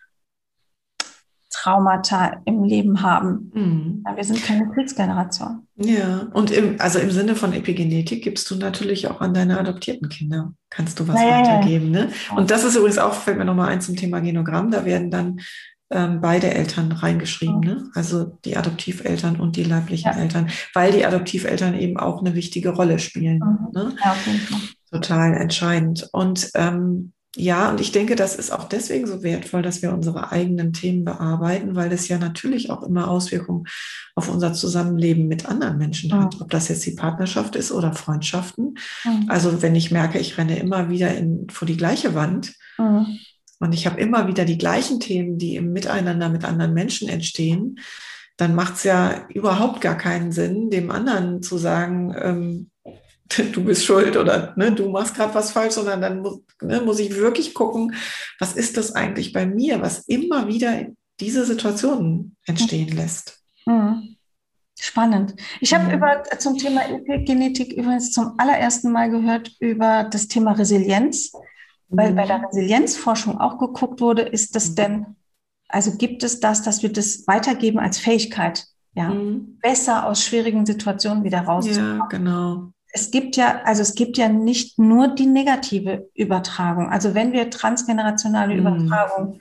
Traumata 1.66 2.42
im 2.44 2.62
Leben 2.62 3.02
haben. 3.02 3.50
Mhm. 3.52 4.04
Ja, 4.06 4.16
wir 4.16 4.24
sind 4.24 4.42
keine 4.42 4.68
Kriegsgeneration. 4.70 5.66
Ja, 5.76 6.28
und 6.32 6.52
im, 6.52 6.76
also 6.80 7.00
im 7.00 7.10
Sinne 7.10 7.34
von 7.34 7.52
Epigenetik 7.52 8.22
gibst 8.22 8.48
du 8.50 8.54
natürlich 8.54 9.08
auch 9.08 9.20
an 9.20 9.34
deine 9.34 9.58
adoptierten 9.58 10.08
Kinder, 10.08 10.52
kannst 10.70 11.00
du 11.00 11.08
was 11.08 11.16
naja, 11.16 11.40
weitergeben. 11.40 11.90
Ne? 11.90 12.10
Und 12.36 12.52
das 12.52 12.62
ist 12.62 12.76
übrigens 12.76 12.98
auch, 12.98 13.14
fällt 13.14 13.38
mir 13.38 13.44
nochmal 13.44 13.70
ein 13.70 13.80
zum 13.80 13.96
Thema 13.96 14.20
Genogramm, 14.20 14.70
da 14.70 14.84
werden 14.84 15.10
dann 15.10 15.40
ähm, 15.90 16.20
beide 16.20 16.54
Eltern 16.54 16.92
reingeschrieben, 16.92 17.60
ne? 17.60 17.90
also 17.94 18.38
die 18.44 18.56
Adoptiveltern 18.56 19.36
und 19.36 19.56
die 19.56 19.64
leiblichen 19.64 20.12
ja. 20.12 20.18
Eltern, 20.18 20.50
weil 20.72 20.92
die 20.92 21.04
Adoptiveltern 21.04 21.74
eben 21.74 21.96
auch 21.98 22.20
eine 22.20 22.34
wichtige 22.34 22.70
Rolle 22.70 23.00
spielen. 23.00 23.38
Mhm. 23.38 23.68
Ne? 23.72 23.96
Ja, 24.04 24.16
Total 24.92 25.34
entscheidend. 25.34 26.08
Und 26.12 26.48
ähm, 26.54 27.12
ja, 27.38 27.68
und 27.68 27.82
ich 27.82 27.92
denke, 27.92 28.16
das 28.16 28.34
ist 28.34 28.50
auch 28.50 28.64
deswegen 28.64 29.06
so 29.06 29.22
wertvoll, 29.22 29.60
dass 29.60 29.82
wir 29.82 29.92
unsere 29.92 30.32
eigenen 30.32 30.72
Themen 30.72 31.04
bearbeiten, 31.04 31.76
weil 31.76 31.90
das 31.90 32.08
ja 32.08 32.16
natürlich 32.16 32.70
auch 32.70 32.82
immer 32.82 33.08
Auswirkungen 33.08 33.64
auf 34.14 34.30
unser 34.30 34.54
Zusammenleben 34.54 35.28
mit 35.28 35.44
anderen 35.44 35.76
Menschen 35.76 36.14
hat. 36.14 36.34
Mhm. 36.34 36.42
Ob 36.42 36.50
das 36.50 36.68
jetzt 36.68 36.86
die 36.86 36.92
Partnerschaft 36.92 37.54
ist 37.54 37.72
oder 37.72 37.92
Freundschaften. 37.92 38.78
Mhm. 39.04 39.26
Also 39.28 39.60
wenn 39.60 39.74
ich 39.74 39.90
merke, 39.90 40.18
ich 40.18 40.38
renne 40.38 40.58
immer 40.58 40.88
wieder 40.88 41.14
in, 41.14 41.46
vor 41.50 41.66
die 41.66 41.76
gleiche 41.76 42.14
Wand 42.14 42.54
mhm. 42.78 43.18
und 43.58 43.74
ich 43.74 43.86
habe 43.86 44.00
immer 44.00 44.28
wieder 44.28 44.46
die 44.46 44.58
gleichen 44.58 44.98
Themen, 44.98 45.36
die 45.36 45.56
im 45.56 45.74
Miteinander 45.74 46.30
mit 46.30 46.42
anderen 46.42 46.72
Menschen 46.72 47.06
entstehen, 47.06 47.80
dann 48.38 48.54
macht 48.54 48.76
es 48.76 48.84
ja 48.84 49.26
überhaupt 49.28 49.82
gar 49.82 49.98
keinen 49.98 50.32
Sinn, 50.32 50.70
dem 50.70 50.90
anderen 50.90 51.42
zu 51.42 51.58
sagen, 51.58 52.14
ähm, 52.18 52.70
du 53.52 53.64
bist 53.64 53.84
schuld 53.84 54.16
oder 54.16 54.54
ne, 54.56 54.72
du 54.72 54.88
machst 54.88 55.14
gerade 55.14 55.34
was 55.34 55.52
falsch, 55.52 55.74
sondern 55.74 56.00
dann 56.00 56.20
muss, 56.20 56.40
ne, 56.60 56.80
muss 56.80 56.98
ich 56.98 57.14
wirklich 57.14 57.54
gucken, 57.54 57.94
was 58.38 58.54
ist 58.54 58.76
das 58.76 58.94
eigentlich 58.94 59.32
bei 59.32 59.46
mir, 59.46 59.80
was 59.80 60.00
immer 60.06 60.48
wieder 60.48 60.86
diese 61.20 61.44
Situationen 61.44 62.36
entstehen 62.46 62.94
lässt. 62.96 63.40
Mhm. 63.64 64.16
Spannend. 64.78 65.34
Ich 65.60 65.72
habe 65.72 65.84
mhm. 65.84 65.94
über 65.94 66.22
zum 66.38 66.58
Thema 66.58 66.82
Epigenetik 66.86 67.72
übrigens 67.72 68.12
zum 68.12 68.34
allerersten 68.38 68.92
Mal 68.92 69.10
gehört 69.10 69.50
über 69.58 70.04
das 70.04 70.28
Thema 70.28 70.52
Resilienz, 70.52 71.32
weil 71.88 72.12
mhm. 72.12 72.16
bei 72.16 72.26
der 72.26 72.42
Resilienzforschung 72.46 73.40
auch 73.40 73.58
geguckt 73.58 74.00
wurde, 74.00 74.22
ist 74.22 74.54
das 74.54 74.70
mhm. 74.70 74.74
denn, 74.74 75.06
also 75.68 75.96
gibt 75.96 76.22
es 76.22 76.40
das, 76.40 76.62
dass 76.62 76.82
wir 76.82 76.92
das 76.92 77.26
weitergeben 77.26 77.78
als 77.78 77.98
Fähigkeit? 77.98 78.66
ja, 78.96 79.10
mhm. 79.10 79.58
besser 79.60 80.06
aus 80.06 80.24
schwierigen 80.24 80.64
Situationen 80.64 81.22
wieder 81.22 81.42
rauszukommen. 81.42 81.98
Ja, 81.98 82.06
genau. 82.06 82.72
Es 82.96 83.10
gibt 83.10 83.36
ja, 83.36 83.60
also 83.64 83.82
es 83.82 83.94
gibt 83.94 84.16
ja 84.16 84.30
nicht 84.30 84.78
nur 84.78 85.08
die 85.08 85.26
negative 85.26 86.08
Übertragung. 86.14 86.88
Also 86.88 87.14
wenn 87.14 87.34
wir 87.34 87.50
transgenerationale 87.50 88.54
mhm. 88.54 88.60
Übertragung 88.60 89.38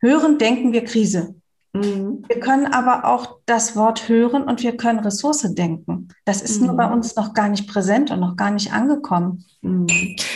hören, 0.00 0.36
denken 0.36 0.74
wir 0.74 0.84
Krise. 0.84 1.34
Mhm. 1.72 2.26
Wir 2.28 2.40
können 2.40 2.66
aber 2.66 3.06
auch 3.06 3.38
das 3.46 3.74
Wort 3.74 4.10
hören 4.10 4.42
und 4.42 4.62
wir 4.62 4.76
können 4.76 4.98
Ressource 4.98 5.46
denken. 5.54 6.08
Das 6.26 6.42
ist 6.42 6.60
mhm. 6.60 6.66
nur 6.66 6.76
bei 6.76 6.86
mhm. 6.88 6.92
uns 6.92 7.16
noch 7.16 7.32
gar 7.32 7.48
nicht 7.48 7.66
präsent 7.66 8.10
und 8.10 8.20
noch 8.20 8.36
gar 8.36 8.50
nicht 8.50 8.74
angekommen. 8.74 9.46
Mhm. 9.62 9.86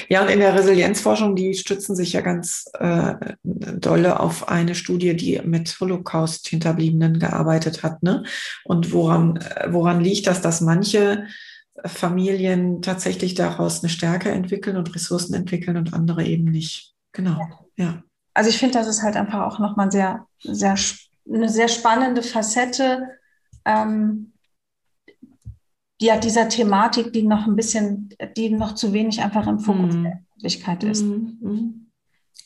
Ja, 0.09 0.23
und 0.23 0.31
in 0.31 0.41
der 0.41 0.55
Resilienzforschung, 0.55 1.37
die 1.37 1.53
stützen 1.53 1.95
sich 1.95 2.15
ja 2.15 2.23
ganz 2.23 2.65
äh, 2.79 3.15
dolle 3.45 4.21
auf 4.21 4.49
eine 4.49 4.75
Studie, 4.75 5.15
die 5.15 5.39
mit 5.45 5.79
Holocaust-Hinterbliebenen 5.79 7.19
gearbeitet 7.19 7.83
hat. 7.83 8.03
Ne? 8.03 8.25
Und 8.65 8.91
woran, 8.95 9.37
äh, 9.37 9.69
woran 9.71 10.01
liegt 10.01 10.27
das, 10.27 10.41
dass 10.41 10.63
manche 10.63 11.27
Familien 11.85 12.83
tatsächlich 12.83 13.35
daraus 13.35 13.83
eine 13.83 13.91
Stärke 13.91 14.31
entwickeln 14.31 14.77
und 14.77 14.95
Ressourcen 14.95 15.35
entwickeln 15.35 15.77
und 15.77 15.95
andere 15.95 16.25
eben 16.25 16.45
nicht? 16.45 16.95
Genau, 17.13 17.39
ja. 17.77 17.85
ja. 17.85 18.03
Also 18.35 18.51
ich 18.51 18.59
finde, 18.59 18.75
das 18.75 18.87
ist 18.87 19.03
halt 19.03 19.17
einfach 19.17 19.47
auch 19.47 19.59
nochmal 19.59 19.91
sehr, 19.91 20.27
sehr 20.41 20.77
eine 21.29 21.49
sehr 21.49 21.69
spannende 21.69 22.23
Facette 22.23 23.09
ähm, 23.65 24.33
ja, 26.01 26.17
dieser 26.17 26.49
Thematik, 26.49 27.13
die 27.13 27.25
noch 27.25 27.47
ein 27.47 27.57
bisschen, 27.57 28.11
die 28.37 28.51
noch 28.51 28.75
zu 28.75 28.93
wenig 28.93 29.21
einfach 29.21 29.47
im 29.47 29.59
Fokus 29.59 29.95
mm. 29.95 30.03
der 30.05 30.23
Öffentlichkeit 30.31 30.85
ist. 30.85 31.05
Mm. 31.05 31.89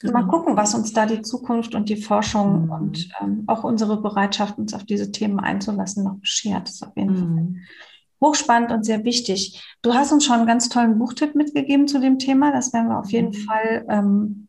Genau. 0.01 0.13
Mal 0.13 0.27
gucken, 0.27 0.57
was 0.57 0.75
uns 0.75 0.93
da 0.93 1.05
die 1.05 1.21
Zukunft 1.21 1.75
und 1.75 1.89
die 1.89 1.97
Forschung 1.97 2.67
mm. 2.67 2.71
und 2.71 3.09
ähm, 3.21 3.45
auch 3.47 3.63
unsere 3.63 4.01
Bereitschaft, 4.01 4.59
uns 4.59 4.73
auf 4.73 4.85
diese 4.85 5.13
Themen 5.13 5.39
einzulassen, 5.39 6.05
noch 6.05 6.17
beschert. 6.17 6.67
Das 6.67 6.77
ist 6.77 6.83
auf 6.83 6.97
jeden 6.97 7.15
Fall 7.15 7.27
mhm. 7.27 7.61
Hochspannend 8.23 8.71
und 8.71 8.85
sehr 8.85 9.05
wichtig. 9.05 9.63
Du 9.83 9.93
hast 9.95 10.13
uns 10.13 10.25
schon 10.25 10.37
einen 10.37 10.47
ganz 10.47 10.69
tollen 10.69 10.99
Buchtipp 10.99 11.35
mitgegeben 11.35 11.89
zu 11.89 11.99
dem 11.99 12.19
Thema. 12.19 12.53
Das 12.53 12.73
werden 12.73 12.89
wir 12.89 12.99
auf 12.99 13.11
jeden 13.11 13.31
mhm. 13.31 13.45
Fall 13.45 13.87
ähm, 13.89 14.49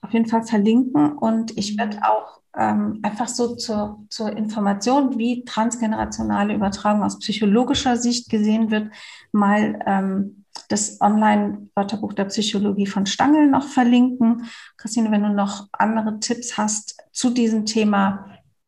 auf 0.00 0.12
jeden 0.12 0.26
Fall 0.26 0.44
verlinken. 0.44 1.18
Und 1.18 1.56
ich 1.58 1.76
werde 1.76 1.96
mhm. 1.96 2.02
auch 2.04 2.40
ähm, 2.56 3.00
einfach 3.02 3.28
so 3.28 3.56
zur, 3.56 4.04
zur 4.08 4.36
Information, 4.36 5.18
wie 5.18 5.44
transgenerationale 5.44 6.54
Übertragung 6.54 7.02
aus 7.02 7.18
psychologischer 7.18 7.96
Sicht 7.96 8.30
gesehen 8.30 8.70
wird, 8.70 8.90
mal 9.32 9.78
ähm, 9.86 10.44
das 10.68 11.00
Online-Wörterbuch 11.00 12.12
der 12.12 12.26
Psychologie 12.26 12.86
von 12.86 13.06
Stangl 13.06 13.46
noch 13.46 13.66
verlinken. 13.66 14.46
Christine, 14.76 15.10
wenn 15.10 15.22
du 15.22 15.30
noch 15.30 15.68
andere 15.72 16.18
Tipps 16.20 16.58
hast 16.58 16.98
zu 17.12 17.30
diesem 17.30 17.64
Thema, 17.64 18.26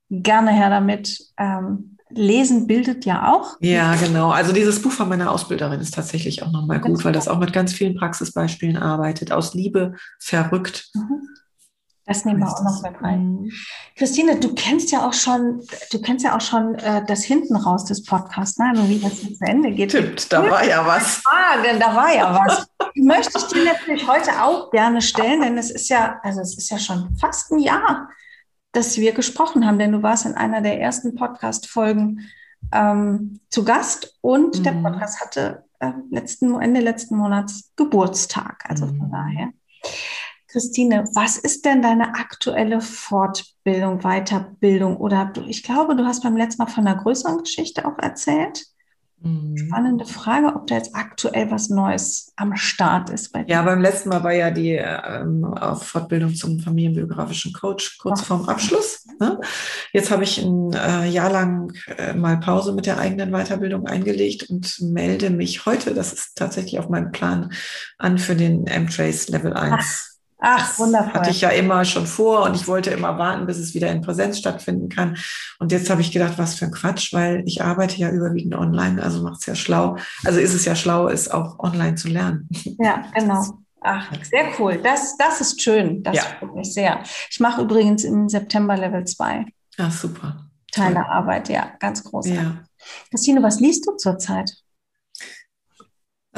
gerne 0.09 0.51
her 0.53 0.71
damit. 0.71 1.19
Ähm, 1.37 1.97
Lesen 2.11 2.67
bildet 2.67 3.05
ja 3.05 3.33
auch. 3.33 3.57
Ja, 3.61 3.95
genau. 3.97 4.31
Also 4.31 4.53
dieses 4.53 4.83
Buch 4.83 4.93
von 4.93 5.09
meiner 5.09 5.31
Ausbilderin 5.31 5.81
ist 5.81 5.95
tatsächlich 5.95 6.43
auch 6.43 6.51
nochmal 6.51 6.81
gut, 6.81 7.05
weil 7.05 7.13
das 7.13 7.29
auch 7.29 7.39
mit 7.39 7.53
ganz 7.53 7.73
vielen 7.73 7.95
Praxisbeispielen 7.95 8.77
arbeitet. 8.77 9.33
Aus 9.33 9.55
Liebe 9.55 9.95
verrückt. 10.19 10.91
Mhm. 10.95 11.23
Das 12.11 12.25
nehmen 12.25 12.41
wir 12.41 12.49
auch 12.49 12.65
noch 12.65 12.83
mit 12.83 13.01
rein. 13.01 13.53
Christine, 13.95 14.41
du 14.41 14.53
kennst 14.55 14.91
ja 14.91 15.07
auch 15.07 15.13
schon, 15.13 15.63
du 15.93 16.01
kennst 16.01 16.25
ja 16.25 16.37
auch 16.37 16.41
schon 16.41 16.75
äh, 16.75 17.05
das 17.07 17.23
hinten 17.23 17.55
raus 17.55 17.85
des 17.85 18.05
Podcasts, 18.05 18.59
ne? 18.59 18.71
also 18.71 18.89
wie 18.89 18.99
das 18.99 19.23
jetzt 19.23 19.39
zu 19.39 19.45
Ende 19.45 19.71
geht. 19.71 19.93
Stimmt, 19.93 20.33
da 20.33 20.43
war 20.51 20.65
ja 20.67 20.85
was. 20.85 21.23
Ah, 21.31 21.63
denn 21.63 21.79
da 21.79 21.95
war 21.95 22.13
ja 22.13 22.35
was. 22.35 22.67
Möchte 22.97 23.39
ich 23.39 23.45
dir 23.45 23.65
natürlich 23.65 24.09
heute 24.09 24.43
auch 24.43 24.73
gerne 24.73 25.01
stellen, 25.03 25.43
denn 25.43 25.57
es 25.57 25.71
ist 25.71 25.89
ja, 25.89 26.19
also 26.25 26.41
es 26.41 26.59
ist 26.59 26.69
ja 26.71 26.81
schon 26.81 27.17
fast 27.17 27.53
ein 27.53 27.61
Jahr, 27.61 28.09
dass 28.73 28.99
wir 28.99 29.13
gesprochen 29.13 29.67
haben, 29.67 29.79
denn 29.79 29.93
du 29.93 30.03
warst 30.03 30.27
in 30.27 30.35
einer 30.35 30.61
der 30.61 30.81
ersten 30.81 31.15
Podcast-Folgen 31.15 32.29
ähm, 32.73 33.41
zu 33.49 33.65
Gast 33.65 34.19
und 34.21 34.59
mhm. 34.59 34.63
der 34.63 34.73
Podcast 34.73 35.21
hatte 35.21 35.65
äh, 35.81 35.93
letzten, 36.11 36.61
Ende 36.61 36.81
letzten 36.81 37.17
Monats 37.17 37.73
Geburtstag. 37.77 38.65
Also 38.69 38.87
von 38.87 39.09
mhm. 39.09 39.13
daher. 39.13 39.49
Christine, 40.47 41.09
was 41.15 41.39
ist 41.39 41.65
denn 41.65 41.81
deine 41.81 42.15
aktuelle 42.17 42.81
Fortbildung, 42.81 44.01
Weiterbildung? 44.01 44.97
Oder 44.97 45.33
ich 45.47 45.63
glaube, 45.63 45.95
du 45.95 46.05
hast 46.05 46.23
beim 46.23 46.37
letzten 46.37 46.63
Mal 46.63 46.69
von 46.69 46.87
einer 46.87 47.01
größeren 47.01 47.39
Geschichte 47.39 47.87
auch 47.87 47.99
erzählt. 47.99 48.67
Mhm. 49.23 49.57
Spannende 49.57 50.07
Frage, 50.07 50.47
ob 50.55 50.67
da 50.67 50.77
jetzt 50.77 50.95
aktuell 50.95 51.51
was 51.51 51.69
Neues 51.69 52.33
am 52.37 52.57
Start 52.57 53.11
ist 53.11 53.33
bei. 53.33 53.45
Ja, 53.47 53.63
beim 53.63 53.83
letzten 53.83 54.09
Mal 54.09 54.25
war 54.25 54.33
ja 54.33 54.51
die 54.51 54.73
ähm, 54.73 55.55
Fortbildung 55.81 56.35
zum 56.35 56.59
familienbiografischen 56.59 57.53
Coach 57.53 57.99
kurz 57.99 58.23
vorm 58.23 58.49
Abschluss. 58.49 59.07
Ne? 59.19 59.39
Jetzt 59.93 60.11
habe 60.11 60.25
ich 60.25 60.39
ein 60.39 60.73
äh, 60.73 61.07
Jahr 61.09 61.31
lang 61.31 61.73
äh, 61.99 62.15
mal 62.15 62.41
Pause 62.41 62.73
mit 62.73 62.87
der 62.87 62.99
eigenen 62.99 63.31
Weiterbildung 63.31 63.87
eingelegt 63.87 64.49
und 64.49 64.81
melde 64.81 65.29
mich 65.29 65.67
heute, 65.67 65.93
das 65.93 66.13
ist 66.13 66.37
tatsächlich 66.37 66.79
auf 66.79 66.89
meinem 66.89 67.13
Plan, 67.13 67.53
an 67.99 68.17
für 68.17 68.35
den 68.35 68.67
M-Trace 68.67 69.29
Level 69.29 69.53
1. 69.53 69.75
Ach. 69.79 70.10
Ach, 70.41 70.79
wundervoll. 70.79 71.13
Hatte 71.13 71.31
ich 71.31 71.43
ja 71.43 71.51
immer 71.51 71.85
schon 71.85 72.07
vor 72.07 72.45
und 72.45 72.55
ich 72.57 72.67
wollte 72.67 72.91
immer 72.91 73.19
warten, 73.19 73.47
bis 73.47 73.59
es 73.59 73.75
wieder 73.75 73.91
in 73.91 74.01
Präsenz 74.01 74.39
stattfinden 74.39 74.89
kann. 74.89 75.17
Und 75.59 75.71
jetzt 75.71 75.91
habe 75.91 76.01
ich 76.01 76.13
gedacht, 76.13 76.35
was 76.37 76.55
für 76.55 76.65
ein 76.65 76.73
Quatsch, 76.73 77.13
weil 77.13 77.43
ich 77.47 77.63
arbeite 77.63 77.97
ja 77.99 78.11
überwiegend 78.11 78.55
online, 78.55 79.03
also 79.03 79.23
macht 79.23 79.41
es 79.41 79.47
ja 79.47 79.55
schlau. 79.55 79.97
Also 80.25 80.41
ist 80.41 80.55
es 80.55 80.65
ja 80.65 80.75
schlau, 80.75 81.09
es 81.09 81.31
auch 81.31 81.59
online 81.59 81.97
zu 81.97 82.09
lernen. 82.09 82.49
Ja, 82.79 83.05
genau. 83.15 83.45
Ach, 83.83 84.13
sehr 84.25 84.47
cool. 84.59 84.81
Das, 84.83 85.17
das 85.17 85.41
ist 85.41 85.63
schön. 85.63 86.03
Das 86.03 86.17
ja. 86.17 86.23
freut 86.39 86.55
mich 86.55 86.73
sehr. 86.73 87.03
Ich 87.31 87.41
mache 87.41 87.63
übrigens 87.63 88.05
im 88.05 88.29
September 88.29 88.77
Level 88.77 89.05
2. 89.05 89.47
Ach, 89.79 89.93
super. 89.93 90.47
Teil 90.73 90.95
der 90.95 91.09
Arbeit, 91.09 91.49
ja, 91.49 91.73
ganz 91.81 92.05
großartig. 92.05 92.43
Ja. 92.43 92.65
Christine, 93.11 93.43
was 93.43 93.61
liest 93.61 93.87
du 93.87 93.97
zurzeit? 93.97 94.53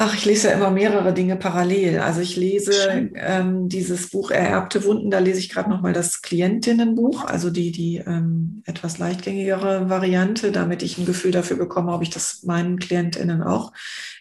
Ach, 0.05 0.13
ich 0.13 0.25
lese 0.25 0.49
ja 0.49 0.55
immer 0.55 0.69
mehrere 0.69 1.13
Dinge 1.13 1.37
parallel. 1.37 1.99
Also 1.99 2.19
ich 2.19 2.35
lese 2.35 3.09
ähm, 3.15 3.69
dieses 3.69 4.09
Buch 4.09 4.31
Ererbte 4.31 4.83
Wunden, 4.83 5.09
da 5.09 5.19
lese 5.19 5.39
ich 5.39 5.47
gerade 5.47 5.69
nochmal 5.69 5.93
das 5.93 6.21
Klientinnenbuch, 6.21 7.23
also 7.23 7.49
die, 7.49 7.71
die 7.71 8.03
ähm, 8.05 8.63
etwas 8.65 8.97
leichtgängigere 8.97 9.89
Variante, 9.89 10.51
damit 10.51 10.83
ich 10.83 10.97
ein 10.97 11.05
Gefühl 11.05 11.31
dafür 11.31 11.55
bekomme, 11.55 11.93
ob 11.93 12.01
ich 12.01 12.09
das 12.09 12.43
meinen 12.43 12.79
Klientinnen 12.79 13.41
auch 13.41 13.71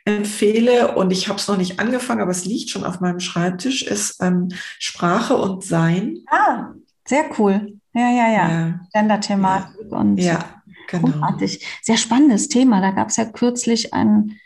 empfehle. 0.05 0.95
Und 0.95 1.11
ich 1.11 1.27
habe 1.27 1.41
es 1.41 1.49
noch 1.49 1.57
nicht 1.57 1.81
angefangen, 1.81 2.21
aber 2.21 2.31
es 2.31 2.45
liegt 2.45 2.71
schon 2.71 2.85
auf 2.85 3.01
meinem 3.01 3.19
Schreibtisch, 3.19 3.83
ist 3.83 4.23
ähm, 4.23 4.51
Sprache 4.79 5.37
und 5.37 5.65
Sein. 5.65 6.19
Ah, 6.31 6.75
sehr 7.09 7.25
cool. 7.41 7.73
Ja, 7.93 8.09
ja, 8.09 8.29
ja. 8.33 8.51
ja. 8.51 8.81
Gender-Thematik 8.93 9.91
ja. 9.91 9.99
und 9.99 10.19
ja, 10.19 10.63
genau. 10.87 11.09
großartig. 11.09 11.67
Sehr 11.83 11.97
spannendes 11.97 12.47
Thema. 12.47 12.81
Da 12.81 12.93
gab 12.93 13.09
es 13.09 13.17
ja 13.17 13.25
kürzlich 13.25 13.93
einen 13.93 14.39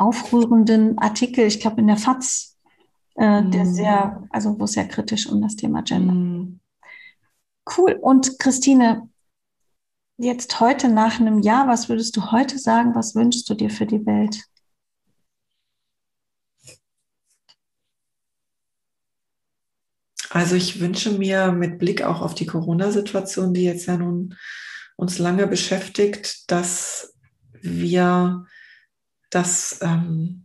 aufrührenden 0.00 0.98
Artikel, 0.98 1.46
ich 1.46 1.60
glaube 1.60 1.80
in 1.80 1.86
der 1.86 1.98
FAZ, 1.98 2.56
äh, 3.16 3.42
mm. 3.42 3.50
der 3.50 3.64
mhm. 3.64 3.74
sehr, 3.74 4.22
also 4.30 4.58
wo 4.58 4.64
es 4.64 4.72
sehr 4.72 4.88
kritisch 4.88 5.28
um 5.28 5.42
das 5.42 5.56
Thema 5.56 5.82
Gender. 5.82 6.14
Mm. 6.14 6.60
Cool. 7.76 7.92
Und 8.00 8.38
Christine, 8.38 9.08
jetzt 10.16 10.58
heute 10.60 10.88
nach 10.88 11.20
einem 11.20 11.40
Jahr, 11.40 11.68
was 11.68 11.88
würdest 11.88 12.16
du 12.16 12.32
heute 12.32 12.58
sagen? 12.58 12.94
Was 12.94 13.14
wünschst 13.14 13.48
du 13.48 13.54
dir 13.54 13.70
für 13.70 13.86
die 13.86 14.04
Welt? 14.06 14.42
Also 20.30 20.54
ich 20.54 20.80
wünsche 20.80 21.10
mir 21.10 21.52
mit 21.52 21.78
Blick 21.78 22.02
auch 22.02 22.22
auf 22.22 22.34
die 22.34 22.46
Corona-Situation, 22.46 23.52
die 23.52 23.64
jetzt 23.64 23.86
ja 23.86 23.96
nun 23.96 24.36
uns 24.96 25.18
lange 25.18 25.46
beschäftigt, 25.46 26.50
dass 26.50 27.14
wir 27.60 28.46
das 29.30 29.78
ähm, 29.82 30.44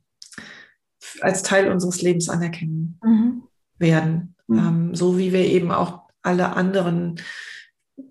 als 1.22 1.44
Teil 1.44 1.72
unseres 1.72 2.02
Lebens 2.02 2.30
anerkennen 2.30 3.00
mhm. 3.04 3.44
werden. 3.78 4.36
Mhm. 4.48 4.58
Ähm, 4.58 4.96
so 4.96 5.18
wie 5.18 5.34
wir 5.34 5.46
eben 5.46 5.72
auch 5.72 6.04
alle 6.22 6.54
anderen 6.54 7.20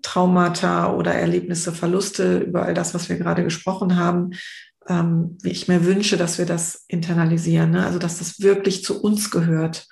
Traumata 0.01 0.93
oder 0.93 1.13
Erlebnisse, 1.13 1.71
Verluste, 1.71 2.39
über 2.39 2.63
all 2.63 2.73
das, 2.73 2.93
was 2.93 3.09
wir 3.09 3.17
gerade 3.17 3.43
gesprochen 3.43 3.97
haben, 3.97 4.31
ähm, 4.87 5.37
wie 5.41 5.49
ich 5.49 5.67
mir 5.67 5.85
wünsche, 5.85 6.17
dass 6.17 6.37
wir 6.37 6.45
das 6.45 6.85
internalisieren, 6.87 7.71
ne? 7.71 7.85
also 7.85 7.99
dass 7.99 8.19
das 8.19 8.39
wirklich 8.39 8.83
zu 8.83 9.01
uns 9.01 9.31
gehört 9.31 9.87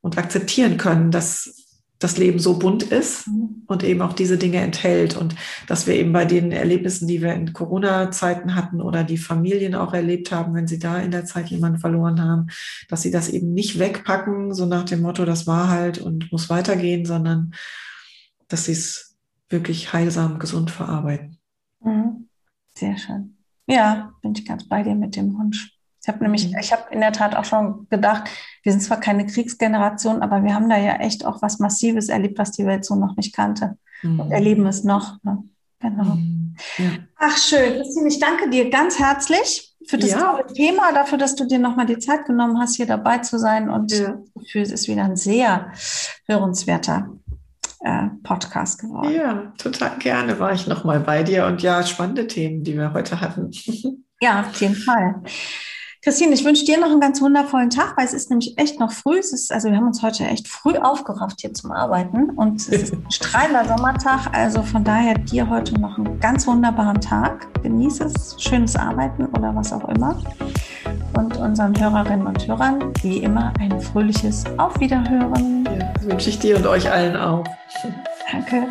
und 0.00 0.18
akzeptieren 0.18 0.76
können, 0.76 1.10
dass 1.10 1.63
das 1.98 2.18
Leben 2.18 2.38
so 2.38 2.58
bunt 2.58 2.82
ist 2.82 3.28
mhm. 3.28 3.62
und 3.66 3.82
eben 3.84 4.02
auch 4.02 4.12
diese 4.12 4.36
Dinge 4.36 4.58
enthält 4.58 5.16
und 5.16 5.34
dass 5.66 5.86
wir 5.86 5.94
eben 5.94 6.12
bei 6.12 6.24
den 6.24 6.52
Erlebnissen, 6.52 7.06
die 7.06 7.22
wir 7.22 7.32
in 7.34 7.52
Corona-Zeiten 7.52 8.54
hatten 8.54 8.80
oder 8.80 9.04
die 9.04 9.16
Familien 9.16 9.74
auch 9.74 9.94
erlebt 9.94 10.32
haben, 10.32 10.54
wenn 10.54 10.66
sie 10.66 10.78
da 10.78 10.98
in 10.98 11.12
der 11.12 11.24
Zeit 11.24 11.48
jemanden 11.48 11.78
verloren 11.78 12.20
haben, 12.20 12.48
dass 12.88 13.02
sie 13.02 13.10
das 13.10 13.28
eben 13.28 13.54
nicht 13.54 13.78
wegpacken, 13.78 14.54
so 14.54 14.66
nach 14.66 14.84
dem 14.84 15.02
Motto, 15.02 15.24
das 15.24 15.46
war 15.46 15.68
halt 15.68 15.98
und 15.98 16.30
muss 16.32 16.50
weitergehen, 16.50 17.06
sondern 17.06 17.54
dass 18.48 18.66
sie 18.66 18.72
es 18.72 19.16
wirklich 19.48 19.92
heilsam, 19.92 20.38
gesund 20.38 20.70
verarbeiten. 20.70 21.38
Mhm. 21.80 22.28
Sehr 22.74 22.98
schön. 22.98 23.36
Ja, 23.66 24.12
bin 24.20 24.32
ich 24.32 24.44
ganz 24.44 24.68
bei 24.68 24.82
dir 24.82 24.94
mit 24.94 25.16
dem 25.16 25.38
Wunsch. 25.38 25.73
Ich 26.04 26.08
habe 26.08 26.22
nämlich, 26.22 26.50
mhm. 26.50 26.58
ich 26.60 26.70
habe 26.70 26.82
in 26.90 27.00
der 27.00 27.12
Tat 27.12 27.34
auch 27.34 27.46
schon 27.46 27.86
gedacht, 27.88 28.24
wir 28.62 28.72
sind 28.72 28.82
zwar 28.82 29.00
keine 29.00 29.24
Kriegsgeneration, 29.24 30.20
aber 30.20 30.44
wir 30.44 30.54
haben 30.54 30.68
da 30.68 30.76
ja 30.76 30.96
echt 30.96 31.24
auch 31.24 31.40
was 31.40 31.60
Massives 31.60 32.10
erlebt, 32.10 32.38
was 32.38 32.52
die 32.52 32.66
Welt 32.66 32.84
so 32.84 32.94
noch 32.94 33.16
nicht 33.16 33.34
kannte. 33.34 33.78
Mhm. 34.02 34.20
Und 34.20 34.30
erleben 34.30 34.66
es 34.66 34.84
noch. 34.84 35.22
Ne? 35.22 35.44
Genau. 35.80 36.04
Mhm. 36.04 36.56
Ja. 36.76 36.90
Ach 37.16 37.36
schön, 37.38 37.76
Christine, 37.76 38.08
ich 38.08 38.18
danke 38.18 38.50
dir 38.50 38.68
ganz 38.68 38.98
herzlich 38.98 39.74
für 39.86 39.96
das 39.96 40.10
ja. 40.10 40.18
tolle 40.18 40.46
Thema, 40.52 40.92
dafür, 40.92 41.16
dass 41.16 41.36
du 41.36 41.46
dir 41.46 41.58
nochmal 41.58 41.86
die 41.86 41.98
Zeit 41.98 42.26
genommen 42.26 42.58
hast, 42.60 42.76
hier 42.76 42.86
dabei 42.86 43.18
zu 43.18 43.38
sein. 43.38 43.70
Und 43.70 43.92
ja. 43.92 44.18
für 44.46 44.60
es 44.60 44.72
ist 44.72 44.88
wieder 44.88 45.04
ein 45.04 45.16
sehr 45.16 45.72
hörenswerter 46.26 47.08
äh, 47.80 48.08
Podcast 48.22 48.80
geworden. 48.80 49.14
Ja, 49.14 49.52
total 49.56 49.98
gerne 49.98 50.38
war 50.38 50.52
ich 50.52 50.66
nochmal 50.66 51.00
bei 51.00 51.22
dir. 51.22 51.46
Und 51.46 51.62
ja, 51.62 51.82
spannende 51.82 52.26
Themen, 52.26 52.62
die 52.62 52.76
wir 52.76 52.92
heute 52.92 53.22
hatten. 53.22 53.50
ja, 54.20 54.40
auf 54.40 54.60
jeden 54.60 54.74
Fall. 54.74 55.22
Christine, 56.04 56.34
ich 56.34 56.44
wünsche 56.44 56.66
dir 56.66 56.78
noch 56.78 56.90
einen 56.90 57.00
ganz 57.00 57.22
wundervollen 57.22 57.70
Tag, 57.70 57.96
weil 57.96 58.04
es 58.04 58.12
ist 58.12 58.28
nämlich 58.28 58.58
echt 58.58 58.78
noch 58.78 58.92
früh. 58.92 59.16
Es 59.16 59.32
ist, 59.32 59.50
also 59.50 59.70
wir 59.70 59.78
haben 59.78 59.86
uns 59.86 60.02
heute 60.02 60.24
echt 60.24 60.48
früh 60.48 60.76
aufgerafft 60.76 61.40
hier 61.40 61.54
zum 61.54 61.72
Arbeiten 61.72 62.28
und 62.28 62.60
es 62.60 62.68
ist 62.68 62.92
ein 62.92 63.06
strahlender 63.10 63.64
Sommertag. 63.64 64.28
Also 64.36 64.62
von 64.62 64.84
daher 64.84 65.14
dir 65.14 65.48
heute 65.48 65.80
noch 65.80 65.96
einen 65.96 66.20
ganz 66.20 66.46
wunderbaren 66.46 67.00
Tag. 67.00 67.48
Genieße 67.62 68.04
es, 68.04 68.36
schönes 68.38 68.76
Arbeiten 68.76 69.24
oder 69.28 69.56
was 69.56 69.72
auch 69.72 69.88
immer. 69.88 70.22
Und 71.16 71.38
unseren 71.38 71.80
Hörerinnen 71.80 72.26
und 72.26 72.46
Hörern, 72.46 72.92
wie 73.00 73.22
immer, 73.22 73.54
ein 73.58 73.80
fröhliches 73.80 74.44
Auf 74.58 74.78
Wiederhören. 74.80 75.64
Ja, 75.64 75.90
das 75.94 76.04
wünsche 76.04 76.28
ich 76.28 76.38
dir 76.38 76.58
und 76.58 76.66
euch 76.66 76.90
allen 76.92 77.16
auch. 77.16 77.44
Danke. 78.30 78.68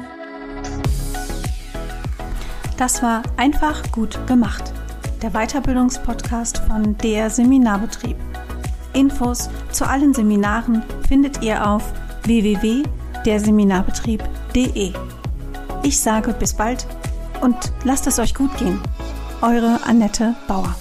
Das 2.78 3.02
war 3.02 3.24
einfach 3.38 3.82
gut 3.92 4.20
gemacht 4.28 4.72
der 5.24 5.32
Weiterbildungspodcast 5.32 6.60
von 6.68 6.96
der 6.98 7.30
Seminarbetrieb. 7.30 8.18
Infos 8.94 9.50
zu 9.72 9.88
allen 9.88 10.14
Seminaren 10.14 10.84
findet 11.08 11.42
ihr 11.42 11.66
auf 11.68 11.94
www.derseminarbetrieb.de. 12.24 14.94
Ich 15.84 16.00
sage 16.00 16.34
bis 16.34 16.54
bald 16.54 16.86
und 17.42 17.56
lasst 17.86 18.06
es 18.06 18.20
euch 18.20 18.36
gut 18.36 18.56
gehen. 18.58 18.82
Eure 19.42 19.80
Annette 19.86 20.36
Bauer. 20.48 20.76